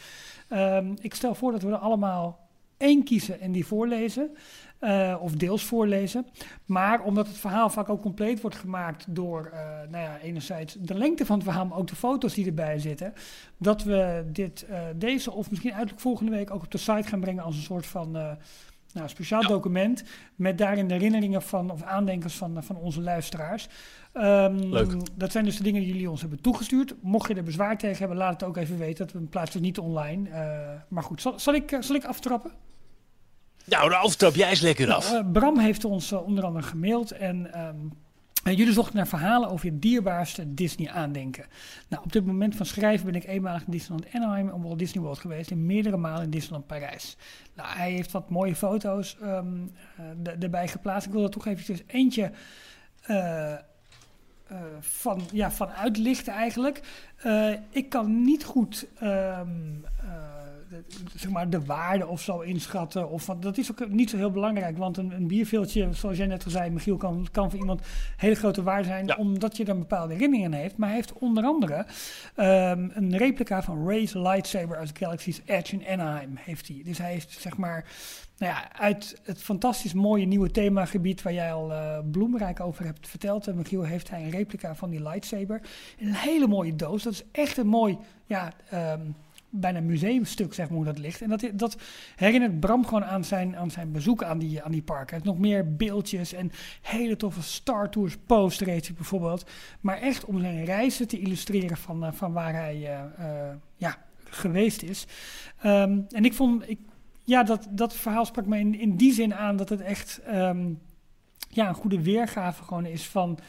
[0.47, 4.37] Ehm, ik stel voor dat we er allemaal één kiezen en die voorlezen.
[4.79, 6.25] Eh, of deels voorlezen.
[6.65, 9.59] Maar omdat het verhaal vaak ook compleet wordt gemaakt door, eh,
[9.89, 13.13] nou ja, enerzijds de lengte van het verhaal, maar ook de foto's die erbij zitten,
[13.57, 17.19] dat we dit, eh, deze of misschien uiterlijk volgende week ook op de site gaan
[17.19, 18.11] brengen als een soort van
[18.93, 20.03] nou, speciaal document
[20.35, 23.67] met daarin de herinneringen van of aandenkers van, van onze luisteraars.
[24.13, 24.95] Ehm, Leuk.
[25.15, 26.95] Dat zijn dus de dingen die jullie ons hebben toegestuurd.
[27.01, 29.05] Mocht je er bezwaar tegen hebben, laat het ook even weten.
[29.05, 30.29] Dat we plaatsen niet online.
[30.87, 32.51] Maar goed, zal, zal, ik, zal ik aftrappen?
[33.67, 35.13] Nou, de aftrap jij is lekker af.
[35.13, 37.75] Eh, Bram heeft ons eh, onder andere gemaild en ehm,
[38.43, 41.45] eh, jullie zochten naar verhalen over je dierbaarste Disney aandenken.
[41.87, 45.03] Nou, op dit moment van schrijven ben ik eenmalig in Disneyland Anaheim en Walt Disney
[45.03, 47.17] World geweest en meerdere malen in Disneyland Parijs.
[47.55, 49.47] Nou, hij heeft wat mooie foto's ehm,
[50.23, 51.07] eh, erbij geplaatst.
[51.07, 52.31] Ik wil er toch eventjes eentje
[53.01, 53.59] eh, eh,
[54.79, 56.81] van, ja, van uitlichten eigenlijk.
[57.69, 59.49] Ik kan niet goed ehm,
[59.99, 60.36] eh,
[61.15, 63.09] zeg maar de waarde of zo inschatten.
[63.09, 64.77] Of, want dat is ook niet zo heel belangrijk.
[64.77, 67.81] Want een, een bierveeltje, zoals jij net al zei, Michiel, kan, kan voor iemand
[68.17, 69.05] hele grote waarde zijn.
[69.05, 69.15] Ja.
[69.15, 70.77] Omdat je er een bepaalde herinneringen aan heeft.
[70.77, 71.85] Maar hij heeft onder andere
[72.35, 76.35] ehm, een replica van Ray's lightsaber uit Galaxy's Edge in Anaheim.
[76.35, 76.81] Heeft hij.
[76.83, 77.85] Dus hij heeft zeg maar
[78.37, 83.07] nou ja, uit het fantastisch mooie nieuwe themagebied waar jij al eh bloemrijk over hebt
[83.07, 85.61] verteld, eh, Michiel, heeft hij een replica van die lightsaber.
[85.99, 87.03] Een hele mooie doos.
[87.03, 89.01] Dat is echt een mooi, ja, ehm,
[89.49, 91.21] bijna museumstuk, zeg maar, hoe dat ligt.
[91.21, 91.77] En dat, dat
[92.15, 95.05] herinnert Bram gewoon aan zijn, aan zijn bezoek aan die, aan die parken.
[95.07, 99.49] Hij heeft nog meer beeldjes en hele toffe Star Tours poster bijvoorbeeld.
[99.81, 103.97] Maar echt om zijn reizen te illustreren van, eh, van waar hij eh, eh, ja,
[104.23, 105.05] geweest is.
[105.61, 106.79] Ehm, en ik vond, ik,
[107.23, 110.73] ja, dat, dat verhaal sprak me in, in die zin aan dat het echt ehm,
[111.49, 113.39] ja, een goede weergave gewoon is van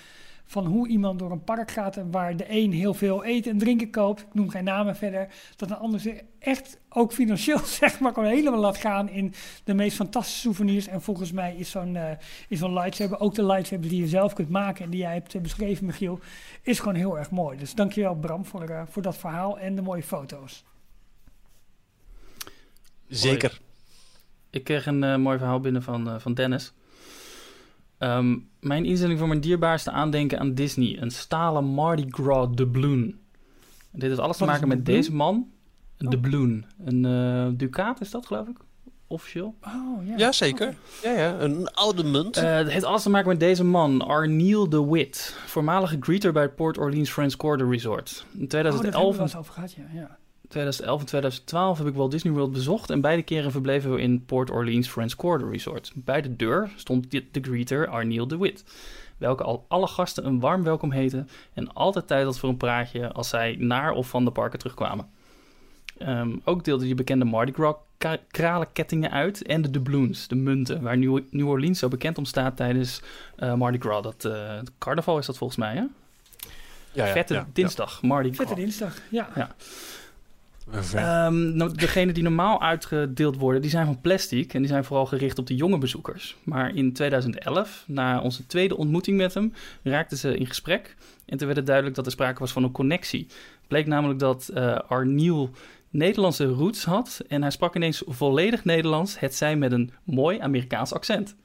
[0.50, 3.58] van hoe iemand door een park gaat en waar de een heel veel eten en
[3.58, 8.00] drinken koopt, ik noem geen namen verder, dat een ander zich echt ook financieel zeg
[8.00, 9.34] maar gewoon helemaal laat gaan in
[9.64, 10.86] de meest fantastische souvenirs.
[10.86, 12.10] En volgens mij is zo'n uh,
[12.48, 15.42] is zo'n lightsaber, ook de lightsaber die je zelf kunt maken en die jij hebt
[15.42, 16.20] beschreven Michiel,
[16.62, 17.58] is gewoon heel erg mooi.
[17.58, 20.64] Dus dankjewel Bram voor, uh, voor dat verhaal en de mooie foto's.
[23.08, 23.60] Zeker.
[24.50, 26.72] Ik kreeg een uh, mooi verhaal binnen van, van Dennis.
[27.98, 30.98] Um, mijn instelling voor mijn dierbaarste aandenken aan Disney.
[31.00, 33.14] Een stalen Mardi Gras doubloon.
[33.90, 35.46] Dit heeft alles te maken met deze man.
[35.96, 36.12] Een oh.
[36.12, 36.64] doubloon.
[36.84, 38.56] Een uh, ducaat is dat, geloof ik?
[39.06, 39.54] Officieel.
[39.66, 40.16] Oh, ja.
[40.16, 40.76] Ja, zeker.
[41.02, 41.40] Ja, ja.
[41.40, 42.36] Een oude munt.
[42.36, 44.02] Uh, het heeft alles te maken met deze man.
[44.02, 45.36] Arniel de Witt.
[45.46, 48.26] Voormalige greeter bij het Port Orleans Friends Quarter Resort.
[48.38, 49.04] In 2011...
[49.04, 49.82] Oh, daar hebben over gehad, ja.
[49.92, 50.17] ja.
[50.48, 54.24] 2011 en 2012 heb ik Walt Disney World bezocht en beide keren verbleven we in
[54.24, 55.92] Port Orleans Friends Quarter Resort.
[55.94, 58.64] Bij de deur stond de, de greeter Arniel de Witt,
[59.16, 61.24] welke al alle gasten een warm welkom heette
[61.54, 65.08] en altijd tijd had voor een praatje als zij naar of van de parken terugkwamen.
[66.02, 67.74] Um, ook deelde hij bekende Mardi Gras
[68.30, 72.56] kralenkettingen uit en de doubloons, de munten, waar New, New Orleans zo bekend om staat
[72.56, 73.02] tijdens
[73.38, 74.02] uh, Mardi Gras.
[74.02, 75.84] Dat uh, carnaval is dat volgens mij, hè?
[76.92, 78.46] Ja, ja, Vette ja, dinsdag, Mardi Gras.
[78.46, 79.54] Vette dinsdag, ja.
[80.74, 85.06] Um, nou, degene die normaal uitgedeeld worden, die zijn van plastic en die zijn vooral
[85.06, 86.36] gericht op de jonge bezoekers.
[86.42, 89.52] Maar in 2011, na onze tweede ontmoeting met hem,
[89.82, 92.72] raakten ze in gesprek en toen werd het duidelijk dat er sprake was van een
[92.72, 93.26] connectie.
[93.66, 95.50] Bleek namelijk dat uh, Arniel
[95.90, 100.92] Nederlandse roots had en hij sprak ineens volledig Nederlands, het zij met een mooi Amerikaans
[100.92, 101.36] accent.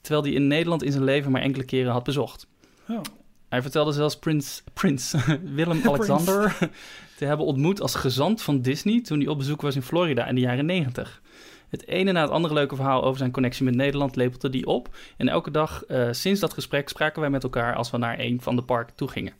[0.00, 2.46] Terwijl hij in Nederland in zijn leven maar enkele keren had bezocht.
[2.88, 3.00] Oh.
[3.48, 5.14] Hij vertelde zelfs prins, prins
[5.54, 6.56] Willem-Alexander
[7.18, 10.34] te hebben ontmoet als gezant van Disney toen hij op bezoek was in Florida in
[10.34, 11.22] de jaren 90.
[11.68, 14.96] Het ene na het andere leuke verhaal over zijn connectie met Nederland lepelde die op.
[15.16, 18.40] En elke dag uh, sinds dat gesprek spraken wij met elkaar als we naar een
[18.40, 19.32] van de parken toe gingen.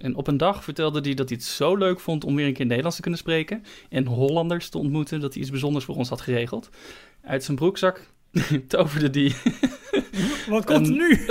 [0.00, 2.52] En op een dag vertelde hij dat hij het zo leuk vond om weer een
[2.52, 3.64] keer Nederlands te kunnen spreken.
[3.88, 6.70] En Hollanders te ontmoeten, dat hij iets bijzonders voor ons had geregeld.
[7.22, 8.10] Uit zijn broekzak
[8.68, 9.34] toverde die.
[10.48, 11.26] Wat komt er nu?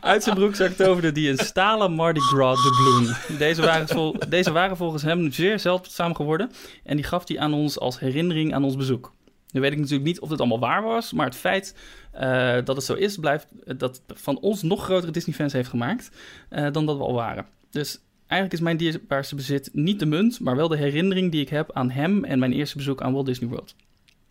[0.00, 3.38] Uit zijn broekzak toverde die een stalen Mardi Gras doubloon.
[3.38, 6.50] Deze waren, vol, deze waren volgens hem zeer zeldzaam geworden.
[6.84, 9.12] En die gaf hij aan ons als herinnering aan ons bezoek.
[9.50, 11.74] Nu weet ik natuurlijk niet of dit allemaal waar was, maar het feit
[12.14, 13.46] uh, dat het zo is, blijft
[13.78, 16.10] dat van ons nog grotere Disney-fans heeft gemaakt
[16.50, 17.46] uh, dan dat we al waren.
[17.70, 21.48] Dus eigenlijk is mijn dierbaarste bezit niet de munt, maar wel de herinnering die ik
[21.48, 23.74] heb aan hem en mijn eerste bezoek aan Walt Disney World.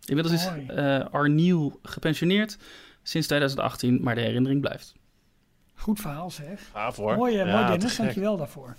[0.05, 2.57] Inmiddels is uh, Arniel gepensioneerd
[3.03, 4.93] sinds 2018, maar de herinnering blijft.
[5.84, 6.60] Goed verhaal zeg.
[6.74, 7.16] Gaaf hoor.
[7.16, 8.76] Mooi, uh, Ja, mooi Dennis, dankjewel daarvoor.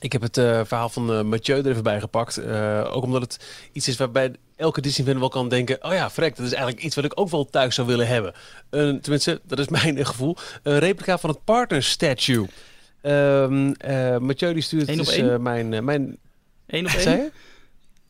[0.00, 2.36] Ik heb het eh, verhaal van eh, Mathieu er even bij gepakt.
[2.36, 3.38] Eh, ook omdat het
[3.72, 5.84] iets is waarbij elke Disney-fan wel kan denken...
[5.84, 8.32] oh ja, frek, dat is eigenlijk iets wat ik ook wel thuis zou willen hebben.
[8.70, 10.36] Een- tenminste, dat is mijn gevoel.
[10.62, 12.46] Een replica van het Partner Statue.
[13.00, 15.32] Ehm eh, Mathieu die stuurt dus, één?
[15.32, 16.18] eh, mijn, eh, mijn...
[16.66, 17.32] Eén op één?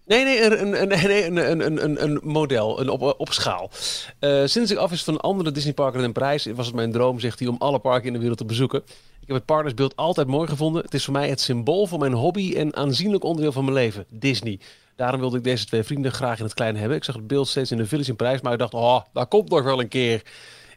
[0.09, 3.71] Nee, nee, een, een, nee, een, een, een, een, model, een op, op schaal.
[4.19, 7.39] Eh, sinds ik af is van andere Disneyparken in Parijs, was het mijn droom, zegt
[7.39, 8.83] hij, om alle parken in de wereld te bezoeken.
[9.21, 10.83] Ik heb het partnersbeeld altijd mooi gevonden.
[10.83, 14.05] Het is voor mij het symbool van mijn hobby en aanzienlijk onderdeel van mijn leven,
[14.09, 14.59] Disney.
[14.97, 16.97] Daarom wilde ik deze twee vrienden graag in het klein hebben.
[16.97, 19.27] Ik zag het beeld steeds in de Village in Parijs, maar ik dacht, oh, daar
[19.27, 20.23] komt nog wel een keer.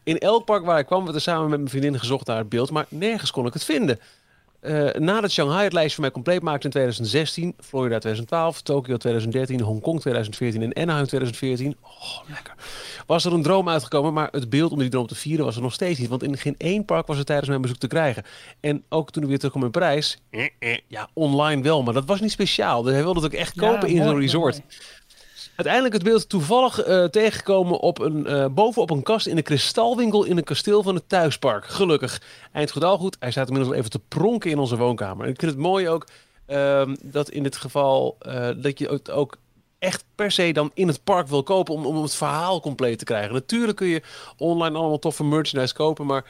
[0.04, 2.50] In elk park waar ik kwam, werd er samen met mijn vriendin gezocht naar het
[2.50, 4.00] beeld, maar nergens kon ik het vinden.
[4.62, 9.62] Eh, nadat Shanghai het lijstje voor mij compleet maakte in 2016, Florida 2012, Tokio 2013,
[9.62, 12.54] Hongkong 2014 en Anaheim 2014, oh, lekker,
[13.06, 15.62] was er een droom uitgekomen, maar het beeld om die droom te vieren was er
[15.62, 18.24] nog steeds niet, want in geen één park was het tijdens mijn bezoek te krijgen.
[18.60, 22.06] En ook toen ik weer terugkwam in Parijs, eh, eh, ja, online wel, maar dat
[22.06, 22.82] was niet speciaal.
[22.82, 24.60] Dus hij wilde het ook echt kopen in zo'n resort.
[24.60, 24.80] mooi.
[25.62, 30.24] Uiteindelijk het beeld toevallig eh, tegengekomen op een, eh, bovenop een kast in een kristalwinkel
[30.24, 31.66] in een kasteel van het thuispark.
[31.66, 32.22] Gelukkig.
[32.52, 33.18] Eind goed al goed.
[33.20, 35.26] Hij staat inmiddels even te pronken in onze woonkamer.
[35.26, 36.08] En ik vind het mooi ook
[36.46, 39.38] ehm, dat in dit geval eh, dat je het ook
[39.80, 43.06] echt per se dan in het park wil kopen om, om het verhaal compleet te
[43.06, 43.34] krijgen.
[43.34, 44.02] Natuurlijk kun je
[44.38, 46.26] online allemaal toffe merchandise kopen, maar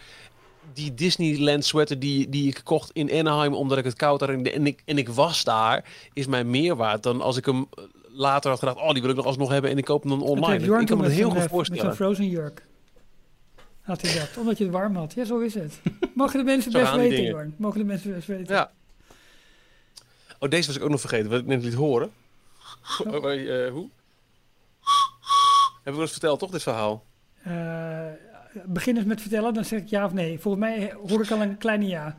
[0.73, 4.65] die Disneyland sweater die, die ik kocht in Anaheim omdat ik het koud had en,
[4.65, 7.67] ik, en ik was daar, is mij meer waard dan als ik hem
[8.11, 10.19] later had gedacht, oh die wil ik nog alsnog hebben en ik koop hem dan
[10.19, 10.79] Dat online.
[10.79, 11.83] Ik kan me het heel goed eh, Met voorstellen.
[11.83, 12.65] zijn frozen jurk.
[13.81, 15.13] Had hij dat, omdat je het warm had.
[15.13, 15.79] Ja, zo is het.
[16.15, 17.23] Mogen de mensen best weten.
[17.23, 17.53] Jorn.
[17.57, 18.55] Mogen de mensen best weten.
[18.55, 18.71] Ja.
[20.39, 22.11] Oh, deze was ik ook nog vergeten, wat ik net liet horen.
[23.05, 23.89] Oh, eh, eh, hoe?
[25.83, 27.03] Heb ik wel eens verteld, toch, dit verhaal?
[27.43, 28.07] Eh,
[28.65, 30.39] begin eens met vertellen, dan zeg ik ja of nee.
[30.39, 32.17] Volgens mij hoor ik al een kleine ja.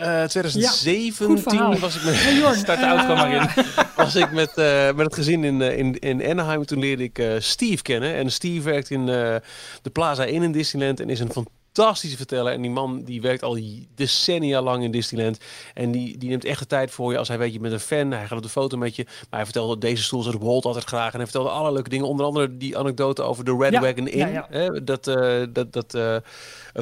[0.00, 1.78] Eh goed 2017 verhaal.
[1.78, 2.34] was ik met, Hey
[2.66, 3.64] de maar in.
[4.04, 6.66] was ik met, eh, met het gezin in, eh, in, in Anaheim.
[6.66, 8.14] Toen leerde ik eh, Steve kennen.
[8.14, 9.36] En Steve werkt in eh,
[9.82, 11.32] de Plaza Inn in Disneyland en is een
[11.72, 12.52] fantastische verteller.
[12.52, 13.58] En die man die werkt al
[13.94, 15.38] decennia lang in Disneyland.
[15.74, 17.80] En die, die neemt echt de tijd voor je als hij weet je bent een
[17.80, 18.10] fan.
[18.10, 19.04] Hij gaat op de foto met je.
[19.04, 21.12] Maar hij vertelde deze stoel zat Walt altijd graag.
[21.12, 22.06] En hij vertelde alle leuke dingen.
[22.06, 24.32] Onder andere die anekdote over de Red Ja, Wagon Inn.
[24.32, 26.16] ja, dat eh dat, dat eh,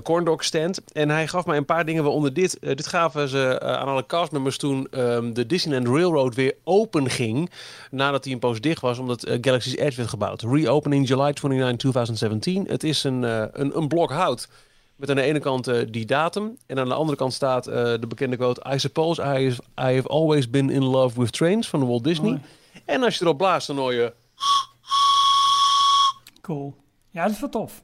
[0.03, 0.93] corndog stand.
[0.93, 2.59] En hij gaf mij een paar dingen, waaronder dit.
[2.59, 7.11] Eh, dit gaven ze eh, aan alle castmembers toen ehm, de Disneyland Railroad weer open
[7.11, 7.51] ging.
[7.91, 10.43] Nadat hij een poos dicht was, omdat eh, Galaxy's Edge werd gebouwd.
[10.43, 12.67] Reopening July 29, 2017.
[12.69, 14.49] Het is een, eh, een, een blok hout.
[14.99, 16.57] Met aan de ene kant eh, die datum.
[16.67, 18.67] En aan de andere kant staat eh, de bekende quote...
[18.75, 22.41] I suppose I have, I have always been in love with trains van Walt Disney.
[22.85, 24.13] En als je erop blaast, dan hoor je...
[26.41, 26.75] Cool.
[27.11, 27.83] Ja, dat is wel tof.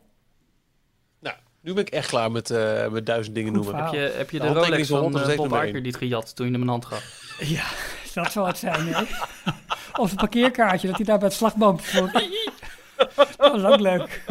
[1.65, 3.81] Nu ben ik echt klaar met, eh, met duizend dingen Goed noemen.
[3.89, 4.01] verhaal.
[4.03, 6.53] Heb je, heb je De de Rolex van echt Bob Iger niet gejat toen je
[6.53, 7.23] hem een hand gaf?
[7.57, 7.65] Ja,
[8.15, 9.03] dat zal het zijn, hè?
[9.97, 12.13] Of een parkeerkaartje, dat hij daar bij het slagboompje stond.
[13.37, 14.25] Dat was ook leuk.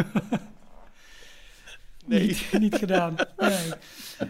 [2.14, 2.28] Nee.
[2.28, 3.16] Niet, niet gedaan.
[3.38, 3.72] Nee.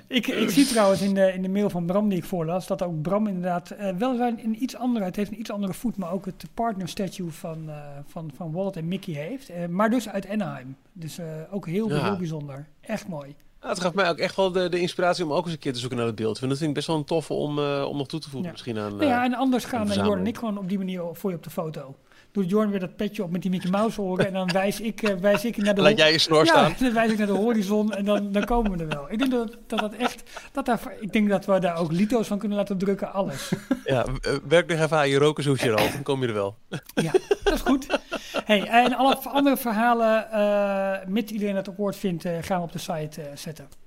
[0.08, 2.82] Ik, ik zie trouwens in de, in de mail van Bram die ik voorlas, dat
[2.82, 6.12] ook Bram inderdaad eh weliswaar een iets andere, het heeft een iets andere voet, maar
[6.12, 7.76] ook het partner statue van, eh,
[8.08, 9.50] van, van Walt en Mickey heeft.
[9.50, 10.76] Eh, maar dus uit Anaheim.
[10.94, 11.18] Dus
[11.52, 12.04] ook heel, Ja.
[12.04, 12.68] heel bijzonder.
[12.82, 13.36] Echt mooi.
[13.62, 15.74] Nou, het gaf mij ook echt wel de, de inspiratie om ook eens een keer
[15.74, 16.38] te zoeken naar het beeld.
[16.40, 18.52] Want dat vind ik best wel een toffe om, om nog toe te voegen Ja.
[18.52, 18.96] misschien aan...
[18.96, 21.44] Nou ja, en anders gaan Jorn en ik gewoon op die manier voor je op
[21.44, 21.96] de foto.
[22.34, 25.02] Doet Jorn weer dat petje op met die Mickey Mouse oren en dan wijs ik,
[25.02, 25.82] eh, wijs ik naar de...
[25.82, 26.76] Laat jij je snor ja, staan.
[26.80, 29.12] dan wijs ik naar de horizon en dan, dan komen we er wel.
[29.12, 30.24] Ik denk dat dat, dat echt...
[30.52, 33.52] Dat daar, ik denk dat we daar ook lito's van kunnen laten drukken, alles.
[33.84, 34.06] Ja,
[34.48, 36.58] werk nog even aan je rokershoesje al, dan kom je er wel.
[36.94, 37.12] Ja,
[37.44, 38.00] dat is goed.
[38.46, 42.72] Hey, en alle andere verhalen, eh mits iedereen het akkoord vindt, eh, gaan we op
[42.72, 43.83] de site zetten.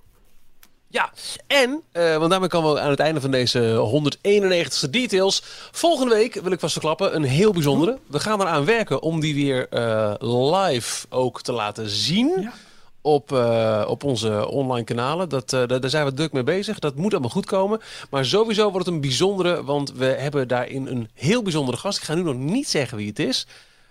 [0.88, 1.12] Ja,
[1.46, 5.42] en, eh, want daarmee komen we aan het einde van deze 191ste details.
[5.70, 7.98] Volgende week wil ik vast verklappen, een heel bijzondere.
[8.06, 12.32] We gaan eraan werken om die weer eh, live ook te laten zien.
[12.40, 12.52] Ja.
[13.00, 15.28] Op, eh, op onze online kanalen.
[15.28, 16.78] Dat, daar zijn we druk mee bezig.
[16.78, 17.80] Dat moet allemaal goed komen.
[18.10, 19.64] Maar sowieso wordt het een bijzondere.
[19.64, 21.98] Want we hebben daarin een heel bijzondere gast.
[21.98, 23.46] Ik ga nu nog niet zeggen wie het is.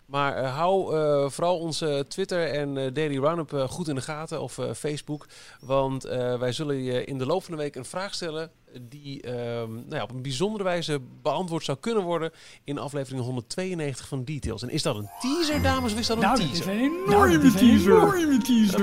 [0.06, 4.41] Maar eh, hou eh, vooral onze Twitter en eh, Daily Roundup goed in de gaten.
[4.41, 5.26] Of eh, Facebook.
[5.60, 8.52] Want eh, wij zullen je in de loop van de week een vraag stellen.
[8.82, 12.32] Die ehm, nou ja, op een bijzondere wijze beantwoord zou kunnen worden.
[12.64, 14.61] In aflevering 192 van Details.
[14.64, 15.94] En is dat een teaser, dames?
[15.94, 16.73] Of is dat een Nou, dat is teaser?
[16.73, 17.91] een enorme teaser.
[17.91, 18.80] enorme teaser.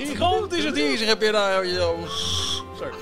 [0.00, 1.66] Een gigantische teaser heb je daar.
[1.68, 2.08] joh.
[2.76, 2.92] Sorry.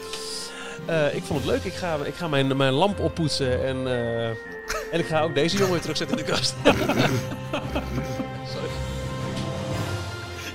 [0.86, 1.64] Eh, ik vond het leuk.
[1.64, 3.64] Ik ga, ik ga mijn, mijn lamp oppoetsen.
[3.64, 4.26] En, eh,
[4.92, 6.54] en ik ga ook deze jongen weer terugzetten in de kast.
[6.64, 7.08] Sorry.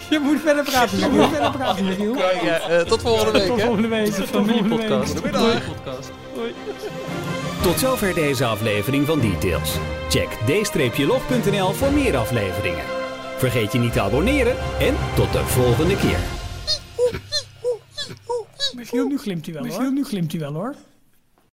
[0.09, 2.15] Je moet verder praten, je moet verder praten, Michiel.
[2.15, 3.47] Ja, eh, tot volgende week.
[3.47, 4.05] Tot volgende week.
[4.05, 4.61] Tot volgende week.
[5.05, 5.65] Goedemiddag.
[5.65, 6.11] Podcast.
[7.61, 9.75] Tot zover deze aflevering van Details.
[10.09, 10.29] Check
[10.95, 12.83] d-log.nl voor meer afleveringen.
[13.37, 16.46] Vergeet je niet te abonneren en tot de volgende keer.
[18.75, 19.71] Michiel, nu glimt hij wel hoor.
[19.71, 20.75] Michiel, nu glimt hij wel hoor.